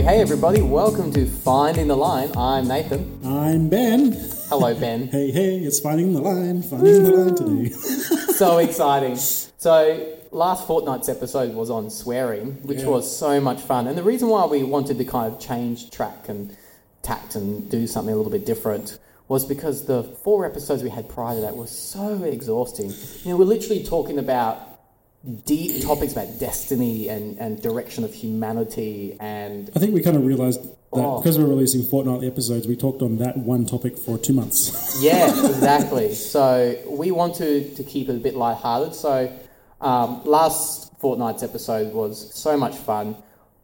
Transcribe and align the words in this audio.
Hey, 0.00 0.16
hey, 0.16 0.20
everybody, 0.22 0.62
welcome 0.62 1.12
to 1.12 1.26
Finding 1.26 1.88
the 1.88 1.94
Line. 1.94 2.34
I'm 2.34 2.66
Nathan. 2.66 3.20
I'm 3.22 3.68
Ben. 3.68 4.12
Hello, 4.48 4.72
Ben. 4.74 5.08
Hey, 5.12 5.30
hey, 5.30 5.58
it's 5.58 5.78
finding 5.78 6.14
the 6.14 6.22
line, 6.22 6.62
finding 6.62 7.04
the 7.04 7.10
line 7.10 7.34
today. 7.34 7.68
so 8.32 8.56
exciting. 8.56 9.16
So, 9.16 10.16
last 10.30 10.66
fortnight's 10.66 11.10
episode 11.10 11.54
was 11.54 11.68
on 11.68 11.90
swearing, 11.90 12.52
which 12.62 12.78
Yeah. 12.78 12.86
was 12.86 13.14
so 13.14 13.42
much 13.42 13.60
fun. 13.60 13.86
And 13.88 13.98
the 13.98 14.02
reason 14.02 14.28
why 14.28 14.46
we 14.46 14.62
wanted 14.62 14.96
to 14.96 15.04
kind 15.04 15.30
of 15.30 15.38
change 15.38 15.90
track 15.90 16.30
and 16.30 16.56
tact 17.02 17.34
and 17.34 17.70
do 17.70 17.86
something 17.86 18.14
a 18.14 18.16
little 18.16 18.32
bit 18.32 18.46
different 18.46 18.98
was 19.28 19.44
because 19.44 19.84
the 19.84 20.02
four 20.02 20.46
episodes 20.46 20.82
we 20.82 20.88
had 20.88 21.10
prior 21.10 21.34
to 21.34 21.42
that 21.42 21.56
were 21.58 21.66
so 21.66 22.24
exhausting. 22.24 22.88
You 23.22 23.32
know, 23.32 23.36
we're 23.36 23.44
literally 23.44 23.84
talking 23.84 24.18
about 24.18 24.69
deep 25.44 25.82
topics 25.84 26.12
about 26.12 26.38
destiny 26.40 27.08
and, 27.08 27.38
and 27.38 27.60
direction 27.60 28.04
of 28.04 28.14
humanity 28.14 29.16
and 29.20 29.70
I 29.76 29.78
think 29.78 29.92
we 29.92 30.00
kind 30.02 30.16
of 30.16 30.24
realized 30.24 30.62
that 30.62 30.70
Oh. 30.92 31.20
because 31.20 31.38
we're 31.38 31.46
releasing 31.46 31.84
fortnightly 31.84 32.26
episodes, 32.26 32.66
we 32.66 32.74
talked 32.74 33.00
on 33.02 33.18
that 33.18 33.36
one 33.36 33.64
topic 33.64 33.96
for 33.96 34.18
two 34.18 34.32
months. 34.32 35.00
Yeah, 35.02 35.28
exactly. 35.28 36.14
so 36.34 36.76
we 36.88 37.10
want 37.12 37.36
to, 37.36 37.72
to 37.74 37.84
keep 37.84 38.08
it 38.08 38.16
a 38.16 38.18
bit 38.18 38.34
lighthearted. 38.34 38.94
So 38.94 39.30
um, 39.80 40.22
last 40.24 40.90
fortnight's 40.98 41.42
episode 41.42 41.92
was 41.94 42.34
so 42.34 42.56
much 42.56 42.74
fun. 42.74 43.14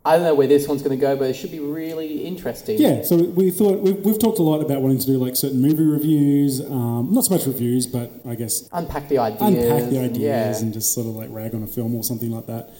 I 0.06 0.16
don't 0.16 0.22
know 0.24 0.34
where 0.34 0.46
this 0.46 0.68
one's 0.68 0.82
going 0.82 0.96
to 0.96 1.00
go, 1.00 1.16
but 1.16 1.28
it 1.28 1.34
should 1.34 1.50
be 1.50 1.58
really 1.58 2.24
interesting. 2.24 2.78
yeah, 2.80 3.02
so 3.02 3.16
we 3.16 3.50
thought 3.50 3.80
we've, 3.80 3.98
we've 4.04 4.18
talked 4.18 4.38
a 4.38 4.42
lot 4.42 4.60
about 4.62 4.80
wanting 4.80 4.98
to 5.00 5.06
do 5.06 5.18
like 5.18 5.34
certain 5.36 5.60
movie 5.60 5.84
reviews, 5.84 6.60
um, 6.60 7.08
not 7.12 7.24
so 7.24 7.34
much 7.34 7.46
reviews, 7.46 7.86
but 7.86 8.10
I 8.26 8.36
guess 8.36 8.68
Unpack 8.72 9.08
the 9.08 9.18
ideas. 9.18 9.42
unpack 9.42 9.90
the 9.90 9.98
ideas 9.98 10.60
Yeah. 10.60 10.64
and 10.64 10.72
just 10.72 10.94
sort 10.94 11.06
of 11.08 11.14
like 11.16 11.28
rag 11.30 11.54
on 11.54 11.62
a 11.62 11.66
film 11.66 11.94
or 11.94 12.04
something 12.04 12.30
like 12.30 12.46
that. 12.46 12.70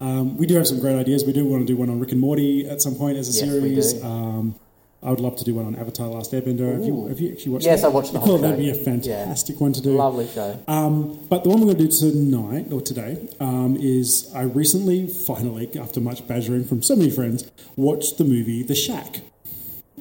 Um, 0.00 0.36
we 0.36 0.46
do 0.46 0.54
have 0.56 0.66
some 0.66 0.78
great 0.78 0.94
ideas. 0.96 1.24
We 1.24 1.32
do 1.32 1.44
want 1.44 1.66
to 1.66 1.66
do 1.66 1.76
one 1.76 1.90
on 1.90 1.98
Rick 1.98 2.12
and 2.12 2.20
Morty 2.20 2.68
at 2.68 2.80
some 2.82 2.94
point 2.94 3.16
as 3.18 3.28
a 3.28 3.32
Yes, 3.44 3.50
series. 3.52 4.04
Um, 4.04 4.54
I 5.02 5.10
would 5.10 5.20
love 5.20 5.36
to 5.36 5.44
do 5.44 5.54
one 5.54 5.66
on 5.66 5.76
Avatar: 5.76 6.08
Last 6.08 6.32
Airbender. 6.32 6.72
Have 6.72 6.84
you, 6.84 7.06
have 7.06 7.20
you 7.20 7.32
actually 7.32 7.52
watched? 7.52 7.64
Yes, 7.64 7.82
that? 7.82 7.88
I 7.88 7.90
watched 7.90 8.12
the 8.12 8.18
I 8.18 8.22
whole 8.22 8.38
thought 8.38 8.42
that'd 8.42 8.58
be 8.58 8.70
a 8.70 8.74
fantastic 8.74 9.60
one 9.60 9.72
to 9.74 9.80
do. 9.80 9.90
Lovely 9.96 10.26
show. 10.28 10.58
Um, 10.66 11.18
but 11.28 11.44
the 11.44 11.50
one 11.50 11.60
we're 11.60 11.74
going 11.74 11.78
to 11.78 11.88
do 11.88 12.12
tonight 12.12 12.72
or 12.72 12.80
today 12.80 13.28
um, 13.38 13.76
is 13.78 14.30
I 14.34 14.42
recently, 14.42 15.06
finally, 15.06 15.70
after 15.78 16.00
much 16.00 16.26
badgering 16.26 16.64
from 16.64 16.82
so 16.82 16.96
many 16.96 17.10
friends, 17.10 17.50
watched 17.76 18.18
the 18.18 18.24
movie 18.24 18.62
The 18.62 18.74
Shack, 18.74 19.20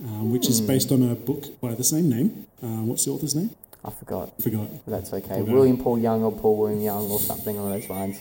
um, 0.03 0.31
which 0.31 0.47
is 0.47 0.61
based 0.61 0.91
on 0.91 1.03
a 1.03 1.15
book 1.15 1.59
by 1.61 1.75
the 1.75 1.83
same 1.83 2.09
name. 2.09 2.47
Uh, 2.63 2.83
what's 2.83 3.05
the 3.05 3.11
author's 3.11 3.35
name? 3.35 3.51
I 3.83 3.91
forgot. 3.91 4.41
Forgot. 4.41 4.67
That's 4.87 5.13
okay. 5.13 5.35
Okay. 5.35 5.51
William 5.51 5.77
Paul 5.77 5.99
Young 5.99 6.23
or 6.23 6.31
Paul 6.31 6.57
William 6.57 6.81
Young 6.81 7.11
or 7.11 7.19
something 7.19 7.55
along 7.55 7.79
those 7.79 7.89
lines. 7.89 8.19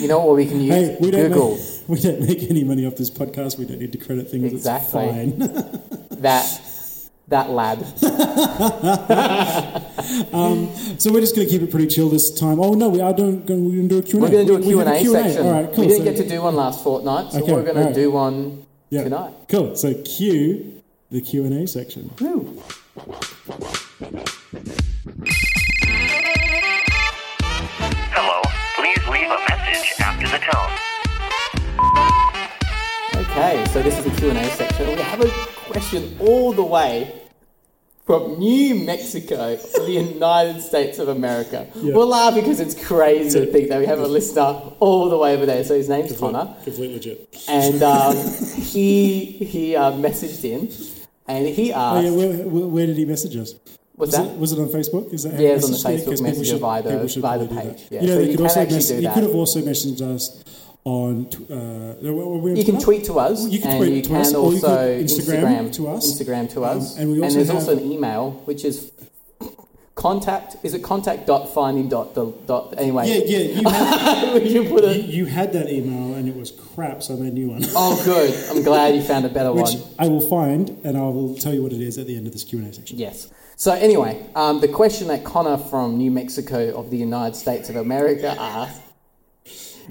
You 0.00 0.06
know 0.06 0.20
what 0.24 0.36
we 0.36 0.46
can 0.46 0.60
use? 0.60 0.72
Hey, 0.72 0.96
we 1.00 1.10
don't, 1.10 1.30
Google. 1.30 1.56
make, 1.56 1.60
we 1.88 2.00
don't 2.00 2.20
make 2.20 2.42
any 2.50 2.62
money 2.62 2.86
off 2.86 2.94
this 2.94 3.10
podcast. 3.10 3.58
We 3.58 3.64
don't 3.64 3.80
need 3.80 3.90
to 3.92 3.98
credit 3.98 4.30
things. 4.30 4.52
Exactly. 4.52 5.34
It's 6.22 7.10
fine. 7.10 7.10
That, 7.28 7.46
that 7.46 7.50
lad. 7.50 7.84
Um, 10.32 10.74
so 10.98 11.12
we're 11.12 11.20
just 11.20 11.36
going 11.36 11.46
to 11.46 11.52
keep 11.52 11.62
it 11.62 11.70
pretty 11.70 11.86
chill 11.86 12.08
this 12.08 12.32
time. 12.34 12.58
Oh 12.58 12.72
no, 12.72 12.88
we 12.88 13.00
are 13.00 13.12
doing. 13.12 13.40
We're 13.42 13.46
going 13.46 13.88
to 13.88 13.88
do 13.88 13.98
a 13.98 14.02
Q&A. 14.02 14.22
We're 14.22 14.30
going 14.30 14.46
to 14.46 14.52
do 14.52 14.56
a 14.56 14.66
We- 14.66 14.74
we 14.74 14.84
have 14.84 14.98
Q&A 15.00 15.22
section. 15.22 15.46
All 15.46 15.52
right, 15.52 15.66
cool. 15.72 15.84
We 15.84 15.88
didn't 15.88 15.98
So- 16.06 16.12
get 16.12 16.16
to 16.22 16.28
do 16.28 16.42
one 16.42 16.56
last 16.56 16.82
fortnight, 16.82 17.30
so 17.32 17.38
Okay, 17.42 17.52
we're 17.52 17.62
going 17.62 17.74
to 17.76 17.80
all 17.82 17.86
right. 17.86 17.94
do 17.94 18.10
one 18.10 18.66
yeah, 18.90 19.04
tonight. 19.04 19.32
Cool. 19.48 19.76
So 19.76 19.94
cue 19.94 20.82
the 21.12 21.20
Q 21.20 21.44
and 21.44 21.54
A 21.62 21.66
section. 21.68 22.10
Woo. 22.20 22.60
Hello, 28.12 28.42
please 28.76 29.08
leave 29.08 29.30
a 29.30 29.38
message 29.48 29.92
after 30.00 30.28
the 30.28 30.38
tone. 30.38 30.70
Okay, 33.40 33.64
so 33.72 33.82
this 33.82 33.96
is 33.98 34.04
the 34.04 34.10
Q&A 34.20 34.44
section. 34.50 34.86
We 34.88 34.94
have 35.00 35.20
a 35.22 35.30
question 35.72 36.14
all 36.20 36.52
the 36.52 36.62
way 36.62 37.22
from 38.04 38.38
New 38.38 38.74
Mexico, 38.74 39.56
to 39.56 39.80
the 39.80 39.90
United 40.14 40.60
States 40.60 40.98
of 40.98 41.08
America. 41.08 41.66
Yeah. 41.76 41.94
We'll 41.94 42.08
laugh 42.08 42.34
because 42.34 42.60
it's 42.60 42.74
crazy 42.86 43.40
to 43.40 43.46
think 43.50 43.70
that 43.70 43.78
we 43.78 43.86
have 43.86 43.98
a 44.00 44.06
listener 44.06 44.42
all 44.80 45.08
the 45.08 45.16
way 45.16 45.34
over 45.34 45.46
there. 45.46 45.64
So 45.64 45.74
his 45.74 45.88
name's 45.88 46.18
Connor, 46.18 46.54
Complete 46.64 46.92
legit. 46.92 47.34
and 47.48 47.82
um, 47.82 48.14
he 48.56 49.24
he 49.24 49.74
uh, 49.74 49.92
messaged 49.92 50.44
in, 50.44 50.70
and 51.26 51.46
he 51.48 51.72
Oh 51.72 51.76
asked, 51.96 52.04
yeah, 52.04 52.10
where, 52.10 52.66
where, 52.68 52.86
did 52.86 52.96
he 52.98 53.06
message 53.06 53.36
us? 53.36 53.54
"What's 53.94 54.10
Was 54.18 54.26
that?" 54.26 54.34
it, 54.34 54.38
was 54.38 54.52
it 54.52 54.58
on 54.58 54.68
Facebook? 54.68 55.14
Is 55.14 55.22
that 55.22 55.32
how 55.34 55.40
Yeah, 55.40 55.48
he 55.48 55.54
it's 55.54 55.64
on 55.64 55.70
the 55.72 55.78
it? 55.78 56.06
Facebook 56.06 56.22
Messenger 56.22 56.56
via 56.58 56.82
the- 56.82 57.20
via 57.20 57.38
the 57.38 57.46
page, 57.46 57.86
yeah. 57.90 58.00
You 58.02 58.06
know, 58.08 58.14
So 58.14 58.20
they 58.20 58.30
you 58.32 58.36
could 58.36 58.40
also 58.42 58.66
mess- 58.66 58.88
do 58.88 58.94
you 58.96 59.00
that. 59.02 59.14
could 59.14 59.22
have 59.22 59.34
also 59.34 59.60
messaged 59.62 60.00
us 60.02 60.44
on. 60.84 61.26
Uh, 61.50 61.96
were 62.02 62.38
we 62.38 62.50
on 62.52 62.56
You 62.56 62.64
can 62.64 62.78
tweet 62.80 63.04
to 63.04 63.18
us, 63.18 63.46
You 63.48 63.58
can 63.60 63.70
and 63.72 63.78
tweet 63.80 63.92
you 63.96 64.02
to 64.02 64.08
can 64.08 64.16
us, 64.18 64.34
or 64.34 64.48
you 64.52 64.56
also 64.56 64.76
could 64.98 65.06
Instagram 65.06 65.72
to 65.74 65.88
us. 65.88 66.06
Instagram 66.20 66.48
to 66.54 66.64
Um, 66.64 66.78
us, 66.78 66.96
and 66.96 67.12
we 67.12 67.20
also 67.22 67.34
there's 67.36 67.46
have- 67.48 67.56
also 67.56 67.76
an 67.76 67.92
email 67.92 68.42
which 68.46 68.64
is 68.64 68.90
contact. 69.94 70.56
Is 70.62 70.72
it 70.74 70.82
contact 70.82 71.26
dot 71.26 71.52
finding 71.52 71.88
dot 71.88 72.14
the 72.14 72.26
dot 72.46 72.74
anyway? 72.78 73.08
Yeah, 73.08 73.38
yeah. 73.38 73.60
You 73.60 73.68
had, 73.68 74.42
you 74.54 74.64
put 74.70 74.84
you, 74.84 75.02
you 75.02 75.26
had 75.26 75.52
that 75.52 75.68
email 75.70 76.14
and 76.14 76.28
it 76.28 76.36
was 76.36 76.50
crap, 76.74 77.02
so 77.02 77.14
I 77.14 77.18
made 77.18 77.32
a 77.32 77.34
new 77.34 77.48
one. 77.50 77.62
Oh, 77.76 78.00
good. 78.04 78.32
I'm 78.50 78.62
glad 78.62 78.94
you 78.94 79.02
found 79.02 79.24
a 79.26 79.28
better 79.28 79.52
Which 79.52 79.74
one. 79.74 79.82
I 79.98 80.08
will 80.08 80.20
find, 80.22 80.70
and 80.84 80.96
I 80.96 81.02
will 81.02 81.34
tell 81.34 81.52
you 81.54 81.62
what 81.62 81.72
it 81.72 81.80
is 81.80 81.98
at 81.98 82.06
the 82.06 82.16
end 82.16 82.26
of 82.26 82.32
this 82.32 82.44
Q 82.44 82.58
and 82.60 82.68
A 82.68 82.72
section. 82.72 82.98
Yes. 82.98 83.28
So 83.56 83.72
anyway, 83.72 84.24
um, 84.34 84.60
the 84.62 84.68
question 84.68 85.08
that 85.08 85.22
Connor 85.24 85.58
from 85.58 85.98
New 85.98 86.10
Mexico 86.10 86.70
of 86.74 86.90
the 86.90 86.96
United 86.96 87.36
States 87.36 87.68
of 87.68 87.76
America 87.76 88.34
asked 88.38 88.80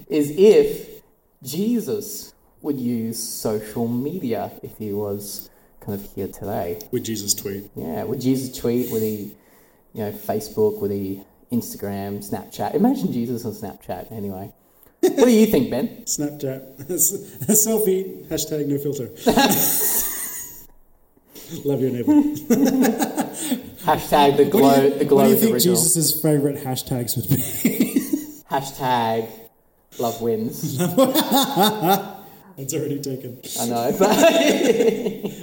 is 0.08 0.32
if 0.32 1.02
Jesus 1.44 2.34
would 2.62 2.80
use 2.80 3.22
social 3.22 3.88
media 3.88 4.52
if 4.62 4.78
he 4.78 4.94
was 4.94 5.50
kind 5.80 6.00
of 6.00 6.14
here 6.14 6.28
today. 6.28 6.80
With 6.92 7.04
Jesus 7.04 7.34
tweet. 7.34 7.70
Yeah, 7.76 8.04
would 8.04 8.22
Jesus 8.22 8.58
tweet? 8.58 8.92
Would 8.92 9.02
he, 9.02 9.32
you 9.94 10.04
know, 10.04 10.12
Facebook? 10.12 10.80
Would 10.82 10.92
he 10.92 11.22
Instagram, 11.52 12.28
Snapchat? 12.28 12.76
Imagine 12.76 13.14
Jesus 13.14 13.46
on 13.46 13.54
Snapchat. 13.54 14.12
Anyway, 14.12 14.52
what 15.02 15.26
do 15.26 15.32
you 15.32 15.46
think, 15.46 15.70
Ben? 15.70 15.88
Snapchat. 16.06 16.86
selfie. 16.88 18.26
Hashtag 18.26 18.68
no 18.68 18.78
filter. 18.78 19.10
Love 21.66 21.82
your 21.82 21.90
neighbor. 21.90 22.12
Hashtag 23.82 24.38
the 24.38 24.46
glow. 24.46 24.90
the 24.92 25.06
glow 25.06 25.18
what 25.18 25.24
do 25.24 25.30
you 25.32 25.36
think 25.38 25.54
original. 25.56 25.76
Jesus' 25.76 26.22
favorite 26.22 26.64
hashtags 26.64 27.16
would 27.16 27.28
be? 27.28 27.38
Hashtag 28.52 29.30
love 30.00 30.22
wins. 30.22 30.78
it's 32.58 32.74
already 32.74 33.00
taken. 33.02 33.40
I 33.60 33.66
know, 33.68 33.96
but 33.98 34.10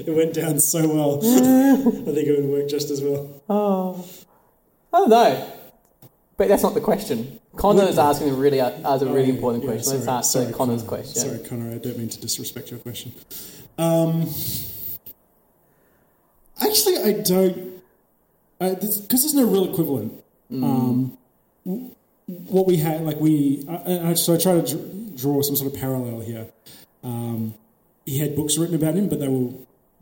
It 0.06 0.14
went 0.14 0.34
down 0.34 0.60
so 0.60 0.86
well. 0.88 1.18
I 1.18 2.12
think 2.12 2.28
it 2.28 2.40
would 2.40 2.50
work 2.50 2.68
just 2.68 2.90
as 2.90 3.00
well. 3.02 3.42
Oh, 3.48 4.04
I 4.92 4.98
don't 4.98 5.10
know. 5.10 5.52
But 6.36 6.48
that's 6.48 6.62
not 6.62 6.74
the 6.74 6.80
question. 6.80 7.40
Connor 7.56 7.84
is 7.84 7.98
asking 7.98 8.30
a 8.30 8.34
really, 8.34 8.60
uh, 8.60 8.70
a 8.70 8.98
really 9.06 9.30
important 9.30 9.64
Yeah, 9.64 9.70
question. 9.70 9.94
Let's 9.94 10.04
sorry, 10.04 10.16
answer 10.18 10.42
sorry, 10.42 10.52
Connor's 10.52 10.82
Connor. 10.82 11.02
question. 11.02 11.14
Sorry, 11.22 11.38
Connor, 11.48 11.74
I 11.74 11.78
don't 11.78 11.98
mean 11.98 12.10
to 12.10 12.20
disrespect 12.20 12.70
your 12.70 12.80
question. 12.80 13.12
Um, 13.78 14.28
actually, 16.60 16.98
I 16.98 17.12
don't. 17.22 17.82
Because 18.58 19.06
there's 19.08 19.34
no 19.34 19.44
real 19.46 19.70
equivalent. 19.70 20.12
Mm. 20.52 20.62
Um, 20.64 21.18
what 22.26 22.66
we 22.66 22.76
had, 22.76 23.02
like 23.02 23.20
we, 23.20 23.64
I, 23.68 24.10
I, 24.10 24.14
so 24.14 24.34
I 24.34 24.38
try 24.38 24.60
to 24.60 24.76
draw 25.14 25.42
some 25.42 25.56
sort 25.56 25.72
of 25.72 25.78
parallel 25.78 26.20
here. 26.20 26.46
Um, 27.02 27.54
he 28.04 28.18
had 28.18 28.34
books 28.34 28.58
written 28.58 28.74
about 28.74 28.94
him, 28.94 29.08
but 29.08 29.20
they 29.20 29.28
were 29.28 29.52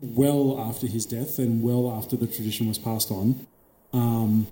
well 0.01 0.59
after 0.59 0.87
his 0.87 1.05
death 1.05 1.39
and 1.39 1.61
well 1.63 1.91
after 1.91 2.15
the 2.15 2.27
tradition 2.27 2.67
was 2.67 2.77
passed 2.77 3.11
on. 3.11 3.45
Um, 3.93 4.47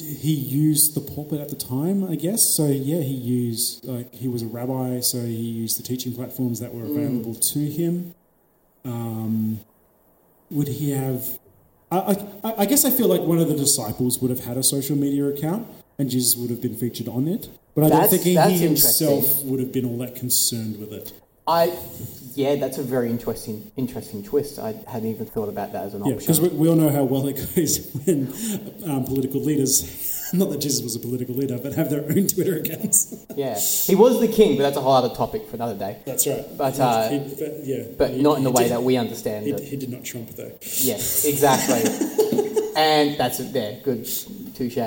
he 0.00 0.32
used 0.32 0.94
the 0.94 1.00
pulpit 1.00 1.40
at 1.40 1.48
the 1.48 1.56
time, 1.56 2.08
I 2.08 2.14
guess. 2.14 2.42
So 2.48 2.68
yeah, 2.68 3.00
he 3.02 3.14
used 3.14 3.84
like 3.84 4.14
he 4.14 4.28
was 4.28 4.42
a 4.42 4.46
rabbi, 4.46 5.00
so 5.00 5.20
he 5.20 5.32
used 5.32 5.78
the 5.78 5.82
teaching 5.82 6.14
platforms 6.14 6.60
that 6.60 6.72
were 6.72 6.84
available 6.84 7.34
to 7.34 7.58
him. 7.58 8.14
Um, 8.84 9.60
would 10.50 10.68
he 10.68 10.90
have? 10.90 11.38
I, 11.90 12.16
I, 12.44 12.54
I 12.58 12.66
guess 12.66 12.84
I 12.84 12.90
feel 12.90 13.08
like 13.08 13.20
one 13.22 13.38
of 13.38 13.48
the 13.48 13.56
disciples 13.56 14.20
would 14.20 14.30
have 14.30 14.44
had 14.44 14.56
a 14.56 14.62
social 14.62 14.96
media 14.96 15.26
account, 15.26 15.66
and 16.02 16.10
Jesus 16.10 16.36
would 16.36 16.50
have 16.50 16.60
been 16.60 16.74
featured 16.74 17.08
on 17.08 17.26
it. 17.28 17.48
But 17.74 17.84
I 17.84 17.88
That's- 17.88 18.10
don't 18.10 18.20
think 18.20 18.40
he 18.50 18.58
himself 18.58 19.42
would 19.44 19.60
have 19.60 19.72
been 19.72 19.86
all 19.86 19.96
that 19.98 20.14
concerned 20.16 20.78
with 20.78 20.92
it. 20.92 21.12
I, 21.46 21.72
yeah, 22.34 22.54
that's 22.56 22.78
a 22.78 22.82
very 22.82 23.08
interesting, 23.10 23.70
interesting 23.76 24.22
twist. 24.22 24.58
I 24.58 24.74
hadn't 24.86 25.08
even 25.10 25.26
thought 25.26 25.48
about 25.48 25.72
that 25.72 25.84
as 25.86 25.94
an 25.94 26.04
Yeah, 26.04 26.14
option. 26.14 26.18
because 26.18 26.40
we, 26.40 26.48
we 26.50 26.68
all 26.68 26.76
know 26.76 26.88
how 26.90 27.04
well 27.04 27.26
it 27.28 27.34
goes 27.56 27.88
when 28.04 28.32
um, 28.88 29.04
political 29.04 29.40
leaders, 29.40 30.30
not 30.32 30.50
that 30.50 30.58
Jesus 30.60 30.82
was 30.82 30.94
a 30.94 31.00
political 31.00 31.34
leader, 31.34 31.58
but 31.58 31.72
have 31.74 31.88
their 31.90 32.04
own 32.04 32.26
Twitter 32.28 32.56
accounts. 32.58 33.14
yeah, 33.36 33.58
he 33.58 33.94
was 33.96 34.20
the 34.20 34.28
king, 34.28 34.56
but 34.56 34.62
that's 34.64 34.76
a 34.76 34.80
whole 34.80 34.92
other 34.92 35.14
topic 35.14 35.48
for 35.48 35.54
another 35.56 35.76
day. 35.78 35.98
That's 36.04 36.26
right. 36.26 36.44
But, 36.56 36.78
uh, 36.78 37.08
He- 37.10 37.18
but, 37.40 37.64
yeah, 37.64 37.82
But 37.98 38.10
he- 38.10 38.22
not 38.22 38.38
in 38.38 38.44
the 38.44 38.50
way 38.52 38.64
did- 38.64 38.72
that 38.72 38.82
we 38.82 38.96
understand 38.96 39.46
He, 39.46 39.52
it. 39.52 39.60
he 39.60 39.76
did 39.76 39.90
not 39.90 40.04
trump 40.04 40.30
though. 40.36 40.52
Yes, 40.60 41.24
exactly. 41.24 41.82
and 42.76 43.18
that's 43.18 43.40
it 43.40 43.52
there. 43.52 43.80
Good 43.82 44.04
touche. 44.54 44.78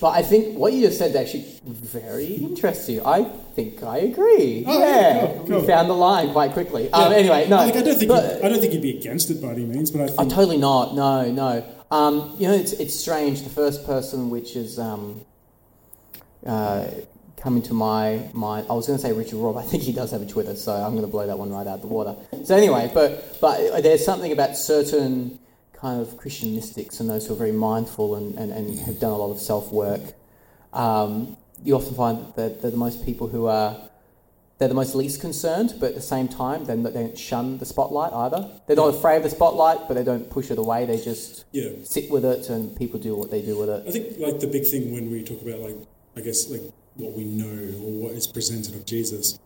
But 0.00 0.08
I 0.10 0.22
think 0.22 0.56
what 0.58 0.72
you 0.72 0.82
just 0.86 0.98
said 0.98 1.10
is 1.10 1.16
actually 1.16 1.44
very 1.64 2.34
interesting. 2.34 3.00
I 3.06 3.24
think 3.54 3.82
I 3.82 3.98
agree. 3.98 4.64
Oh, 4.66 4.78
yeah, 4.78 4.86
yeah, 4.86 5.26
cool, 5.38 5.46
cool. 5.46 5.60
we 5.60 5.66
found 5.66 5.88
the 5.88 5.94
line 5.94 6.32
quite 6.32 6.52
quickly. 6.52 6.90
Um, 6.92 7.12
anyway, 7.12 7.48
no, 7.48 7.56
Like, 7.56 7.76
I 7.76 7.82
don't 7.82 7.96
think 7.98 8.08
but- 8.08 8.34
you'd, 8.36 8.44
I 8.44 8.48
don't 8.50 8.60
think 8.60 8.72
you'd 8.74 8.82
be 8.82 8.96
against 8.98 9.30
it 9.30 9.40
by 9.40 9.48
any 9.48 9.64
means, 9.64 9.90
but 9.90 10.02
I 10.02 10.04
Oh, 10.04 10.16
think 10.18 10.32
totally 10.32 10.58
not. 10.58 10.94
No, 10.94 11.30
no. 11.30 11.64
Um, 11.90 12.34
you 12.38 12.48
know, 12.48 12.54
it's 12.54 12.72
it's 12.72 12.94
strange. 12.94 13.42
The 13.42 13.50
first 13.50 13.86
person 13.86 14.28
which 14.28 14.56
is 14.56 14.78
um, 14.78 15.20
uh, 16.44 16.86
coming 17.36 17.62
to 17.62 17.74
my 17.74 18.28
mind, 18.32 18.66
I 18.68 18.72
was 18.74 18.86
going 18.86 18.98
to 18.98 19.02
say 19.04 19.12
Richard 19.12 19.36
Rohr. 19.36 19.56
I 19.56 19.62
think 19.62 19.82
he 19.84 19.92
does 19.92 20.10
have 20.10 20.20
a 20.22 20.26
Twitter, 20.26 20.56
so 20.56 20.72
I'm 20.72 20.92
going 20.92 21.02
to 21.04 21.10
blow 21.10 21.26
that 21.26 21.38
one 21.38 21.50
right 21.52 21.66
out 21.66 21.74
of 21.76 21.80
the 21.82 21.86
water. 21.86 22.16
So 22.44 22.56
anyway, 22.56 22.90
but 22.92 23.38
but 23.40 23.82
there's 23.82 24.04
something 24.04 24.32
about 24.32 24.56
certain 24.56 25.38
kind 25.86 26.00
of 26.00 26.16
Christian 26.16 26.54
mystics 26.54 26.98
and 27.00 27.08
those 27.08 27.26
who 27.26 27.34
are 27.34 27.36
very 27.36 27.52
mindful 27.52 28.16
and, 28.16 28.36
and, 28.40 28.50
and 28.50 28.78
have 28.80 28.98
done 28.98 29.12
a 29.12 29.16
lot 29.16 29.30
of 29.30 29.40
self 29.40 29.72
work. 29.72 30.02
Um, 30.72 31.36
you 31.62 31.74
often 31.76 31.94
find 31.94 32.18
that 32.34 32.60
they're 32.60 32.72
the 32.72 32.76
most 32.88 33.04
people 33.04 33.28
who 33.28 33.46
are 33.46 33.76
they're 34.58 34.68
the 34.76 34.80
most 34.82 34.94
least 34.94 35.20
concerned, 35.20 35.74
but 35.78 35.90
at 35.90 35.94
the 35.94 36.08
same 36.14 36.28
time, 36.28 36.64
they 36.64 36.74
they 36.74 37.02
don't 37.02 37.18
shun 37.18 37.58
the 37.58 37.66
spotlight 37.66 38.12
either. 38.24 38.40
They're 38.66 38.82
not 38.84 38.94
afraid 38.94 39.18
of 39.18 39.24
the 39.24 39.30
spotlight, 39.30 39.80
but 39.86 39.94
they 39.94 40.02
don't 40.12 40.28
push 40.28 40.50
it 40.50 40.58
away. 40.58 40.86
They 40.86 41.00
just 41.12 41.44
yeah. 41.52 41.70
sit 41.84 42.10
with 42.10 42.24
it, 42.24 42.48
and 42.48 42.76
people 42.82 42.98
do 42.98 43.14
what 43.20 43.30
they 43.30 43.42
do 43.42 43.54
with 43.60 43.68
it. 43.68 43.84
I 43.86 43.90
think 43.90 44.18
like 44.18 44.40
the 44.40 44.50
big 44.56 44.66
thing 44.66 44.92
when 44.92 45.10
we 45.10 45.22
talk 45.22 45.40
about 45.42 45.60
like 45.60 45.76
I 46.16 46.20
guess 46.26 46.48
like 46.50 46.62
what 46.96 47.12
we 47.12 47.24
know 47.24 47.58
or 47.84 47.90
what 48.02 48.12
is 48.12 48.26
presented 48.26 48.74
of 48.74 48.86
Jesus 48.86 49.38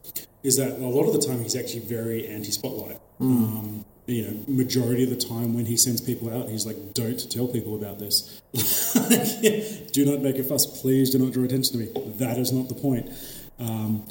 is 0.43 0.57
that 0.57 0.79
a 0.79 0.91
lot 0.99 1.07
of 1.09 1.13
the 1.13 1.25
time 1.29 1.43
he's 1.43 1.57
actually 1.57 1.85
very 1.99 2.27
anti-spotlight. 2.27 3.01
Um, 3.21 3.85
you 4.11 4.23
know, 4.23 4.45
majority 4.49 5.05
of 5.05 5.11
the 5.11 5.17
time 5.17 5.55
when 5.55 5.67
he 5.67 5.77
sends 5.77 6.01
people 6.01 6.31
out, 6.31 6.49
he's 6.49 6.67
like, 6.67 6.95
"Don't 6.95 7.31
tell 7.31 7.47
people 7.47 7.77
about 7.77 7.99
this. 7.99 8.41
do 9.93 10.05
not 10.05 10.21
make 10.21 10.39
a 10.39 10.45
fuss. 10.45 10.67
Please 10.81 11.11
do 11.11 11.19
not 11.19 11.33
draw 11.33 11.45
attention 11.45 11.73
to 11.73 11.79
me. 11.79 12.13
That 12.19 12.39
is 12.39 12.53
not 12.53 12.69
the 12.69 12.75
point." 12.75 13.11
Um, 13.59 14.07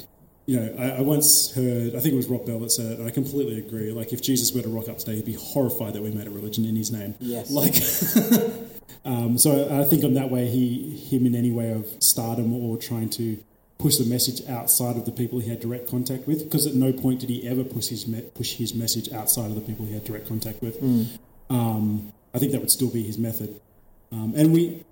you 0.46 0.58
know, 0.58 0.74
I, 0.78 0.98
I 0.98 1.00
once 1.02 1.54
heard, 1.54 1.94
I 1.94 2.00
think 2.00 2.14
it 2.14 2.16
was 2.16 2.26
Rob 2.26 2.44
Bell 2.44 2.58
that 2.60 2.70
said 2.70 2.92
it, 2.92 2.98
and 2.98 3.06
I 3.06 3.12
completely 3.12 3.58
agree. 3.58 3.92
Like, 3.92 4.12
if 4.12 4.20
Jesus 4.20 4.52
were 4.52 4.62
to 4.62 4.68
rock 4.68 4.88
up 4.88 4.98
today, 4.98 5.16
he'd 5.16 5.24
be 5.24 5.34
horrified 5.34 5.94
that 5.94 6.02
we 6.02 6.10
made 6.10 6.26
a 6.26 6.30
religion 6.30 6.64
in 6.64 6.74
his 6.74 6.90
name. 6.90 7.14
Yes. 7.20 7.50
Like, 7.52 7.74
um, 9.04 9.38
so 9.38 9.80
I 9.80 9.84
think 9.84 10.02
in 10.02 10.14
that 10.14 10.30
way, 10.30 10.48
he, 10.48 10.96
him 10.96 11.24
in 11.24 11.36
any 11.36 11.52
way 11.52 11.70
of 11.70 11.86
stardom 12.00 12.52
or 12.52 12.76
trying 12.78 13.10
to 13.10 13.38
push 13.80 13.96
the 13.96 14.04
message 14.04 14.46
outside 14.48 14.96
of 14.96 15.04
the 15.04 15.12
people 15.12 15.38
he 15.38 15.48
had 15.48 15.60
direct 15.60 15.88
contact 15.88 16.26
with, 16.26 16.44
because 16.44 16.66
at 16.66 16.74
no 16.74 16.92
point 16.92 17.20
did 17.20 17.30
he 17.30 17.46
ever 17.48 17.64
push 17.64 17.88
his 17.88 18.06
me- 18.06 18.22
push 18.34 18.54
his 18.54 18.74
message 18.74 19.12
outside 19.12 19.46
of 19.46 19.54
the 19.54 19.60
people 19.62 19.86
he 19.86 19.94
had 19.94 20.04
direct 20.04 20.28
contact 20.28 20.62
with. 20.62 20.76
Um, 21.48 22.12
I 22.34 22.38
think 22.38 22.52
that 22.52 22.60
would 22.60 22.70
still 22.70 22.90
be 22.90 23.02
his 23.02 23.18
method, 23.18 23.60
um, 24.12 24.34
and 24.36 24.52
we 24.52 24.84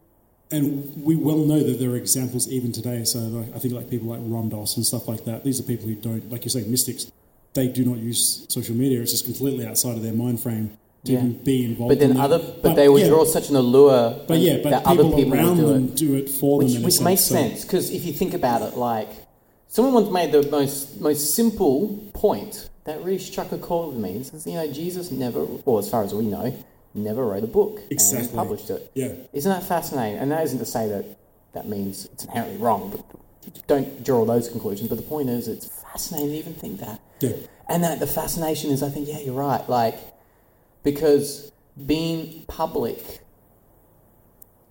and 0.50 0.92
we 1.04 1.14
well 1.14 1.38
know 1.38 1.60
that 1.62 1.78
there 1.78 1.90
are 1.90 1.96
examples 1.96 2.48
even 2.48 2.72
today. 2.72 3.04
So 3.04 3.18
like, 3.20 3.54
I 3.54 3.58
think 3.58 3.74
like 3.74 3.90
people 3.90 4.08
like 4.08 4.20
Ram 4.22 4.48
Dass 4.48 4.76
and 4.76 4.84
stuff 4.84 5.06
like 5.06 5.24
that. 5.24 5.44
These 5.44 5.60
are 5.60 5.64
people 5.64 5.86
who 5.86 5.94
don't, 5.94 6.30
like 6.30 6.44
you 6.44 6.50
say, 6.50 6.64
mystics. 6.64 7.10
They 7.54 7.68
do 7.68 7.84
not 7.84 7.98
use 7.98 8.46
social 8.48 8.74
media. 8.74 9.00
It's 9.00 9.12
just 9.12 9.24
completely 9.24 9.66
outside 9.66 9.96
of 9.96 10.02
their 10.02 10.12
mind 10.12 10.40
frame 10.40 10.76
to 11.08 11.12
Yeah. 11.14 11.20
be 11.50 11.64
involved. 11.64 11.90
But 11.90 11.98
then 12.00 12.10
in 12.12 12.16
other, 12.16 12.38
but, 12.62 12.74
they 12.74 12.88
would 12.88 13.02
yeah, 13.02 13.08
draw 13.08 13.24
such 13.24 13.48
an 13.50 13.56
allure. 13.56 14.16
But 14.26 14.38
yeah, 14.38 14.58
but 14.62 14.70
that 14.70 14.84
people, 14.86 15.06
other 15.06 15.16
people 15.16 15.34
around 15.34 15.56
would 15.58 15.66
do 15.66 15.72
them 15.74 15.84
it. 15.84 15.94
do 15.96 16.14
it 16.14 16.28
for 16.30 16.58
which, 16.58 16.72
them. 16.74 16.82
which 16.84 17.00
makes 17.00 17.22
sense 17.22 17.62
because 17.64 17.90
if 17.90 18.04
you 18.06 18.12
think 18.12 18.32
about 18.34 18.62
it, 18.62 18.76
like 18.76 19.08
someone 19.68 19.94
once 19.94 20.10
made 20.10 20.32
the 20.32 20.42
most 20.50 21.00
most 21.00 21.34
simple 21.34 21.98
point 22.14 22.68
that 22.84 23.02
really 23.04 23.18
struck 23.18 23.52
a 23.52 23.58
chord 23.58 23.94
with 23.94 24.02
me. 24.02 24.22
Says, 24.22 24.46
you 24.46 24.54
know, 24.54 24.66
Jesus 24.72 25.10
never, 25.10 25.40
or 25.66 25.78
as 25.78 25.90
far 25.90 26.02
as 26.04 26.14
we 26.14 26.24
know, 26.24 26.54
never 26.94 27.22
wrote 27.26 27.44
a 27.44 27.52
book 27.60 27.80
Exactly. 27.90 28.28
and 28.28 28.34
published 28.34 28.70
it. 28.70 28.90
Yeah, 28.94 29.12
Isn't 29.34 29.52
that 29.52 29.62
fascinating? 29.64 30.18
And 30.20 30.30
that 30.32 30.42
isn't 30.44 30.58
to 30.58 30.64
say 30.64 30.88
that 30.88 31.04
that 31.52 31.68
means 31.68 32.06
it's 32.06 32.24
inherently 32.24 32.56
wrong. 32.58 32.90
But 32.90 33.66
don't 33.66 34.02
draw 34.04 34.24
those 34.24 34.48
conclusions. 34.48 34.88
But 34.88 34.96
the 34.96 35.02
point 35.02 35.28
is, 35.28 35.48
it's 35.48 35.66
fascinating 35.92 36.30
to 36.30 36.36
even 36.38 36.54
think 36.54 36.80
that. 36.80 36.98
yeah, 37.20 37.32
And 37.68 37.84
that 37.84 38.00
the 38.00 38.06
fascination 38.06 38.70
is, 38.70 38.82
I 38.82 38.88
think, 38.88 39.06
yeah, 39.08 39.20
you're 39.20 39.34
right. 39.34 39.66
Like, 39.68 39.96
because 40.82 41.52
being 41.86 42.44
public 42.46 43.20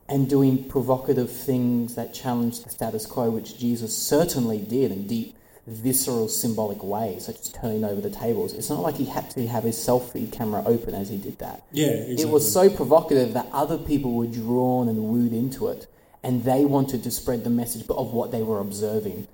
and 0.09 0.29
doing 0.29 0.63
provocative 0.63 1.31
things 1.31 1.95
that 1.95 2.13
challenge 2.13 2.63
the 2.63 2.69
status 2.69 3.05
quo, 3.05 3.29
which 3.29 3.57
Jesus 3.57 3.95
certainly 3.95 4.59
did 4.59 4.91
in 4.91 5.07
deep, 5.07 5.35
visceral, 5.67 6.29
symbolic 6.29 6.81
ways, 6.81 7.25
such 7.25 7.39
as 7.41 7.49
turning 7.49 7.83
over 7.83 7.99
the 7.99 8.09
tables, 8.09 8.53
it's 8.53 8.69
not 8.69 8.79
like 8.79 8.95
he 8.95 9.05
had 9.05 9.29
to 9.31 9.45
have 9.47 9.63
his 9.63 9.75
selfie 9.75 10.31
camera 10.31 10.63
open 10.65 10.95
as 10.95 11.09
he 11.09 11.17
did 11.17 11.37
that. 11.39 11.63
yeah. 11.73 11.87
Exactly. 11.87 12.23
It 12.23 12.29
was 12.29 12.51
so 12.51 12.69
provocative 12.69 13.33
that 13.33 13.47
other 13.51 13.77
people 13.77 14.13
were 14.13 14.27
drawn 14.27 14.87
and 14.87 14.97
wooed 15.09 15.33
into 15.33 15.67
it, 15.67 15.87
and 16.23 16.43
they 16.43 16.63
wanted 16.63 17.03
to 17.03 17.11
spread 17.11 17.43
the 17.43 17.49
message 17.49 17.85
of 17.89 18.13
what 18.13 18.31
they 18.31 18.41
were 18.41 18.61
observing, 18.61 19.27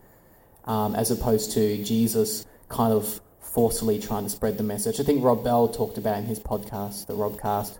um, 0.66 0.96
as 0.96 1.12
opposed 1.12 1.52
to 1.52 1.84
Jesus 1.84 2.48
kind 2.68 2.92
of 2.92 3.22
forcefully 3.54 4.00
trying 4.00 4.24
to 4.24 4.30
spread 4.30 4.58
the 4.58 4.64
message. 4.64 5.00
I 5.00 5.04
think 5.04 5.24
Rob 5.24 5.44
Bell 5.44 5.68
talked 5.68 6.00
about 6.00 6.18
in 6.18 6.26
his 6.26 6.40
podcast, 6.40 7.06
the 7.06 7.14
Robcast, 7.14 7.78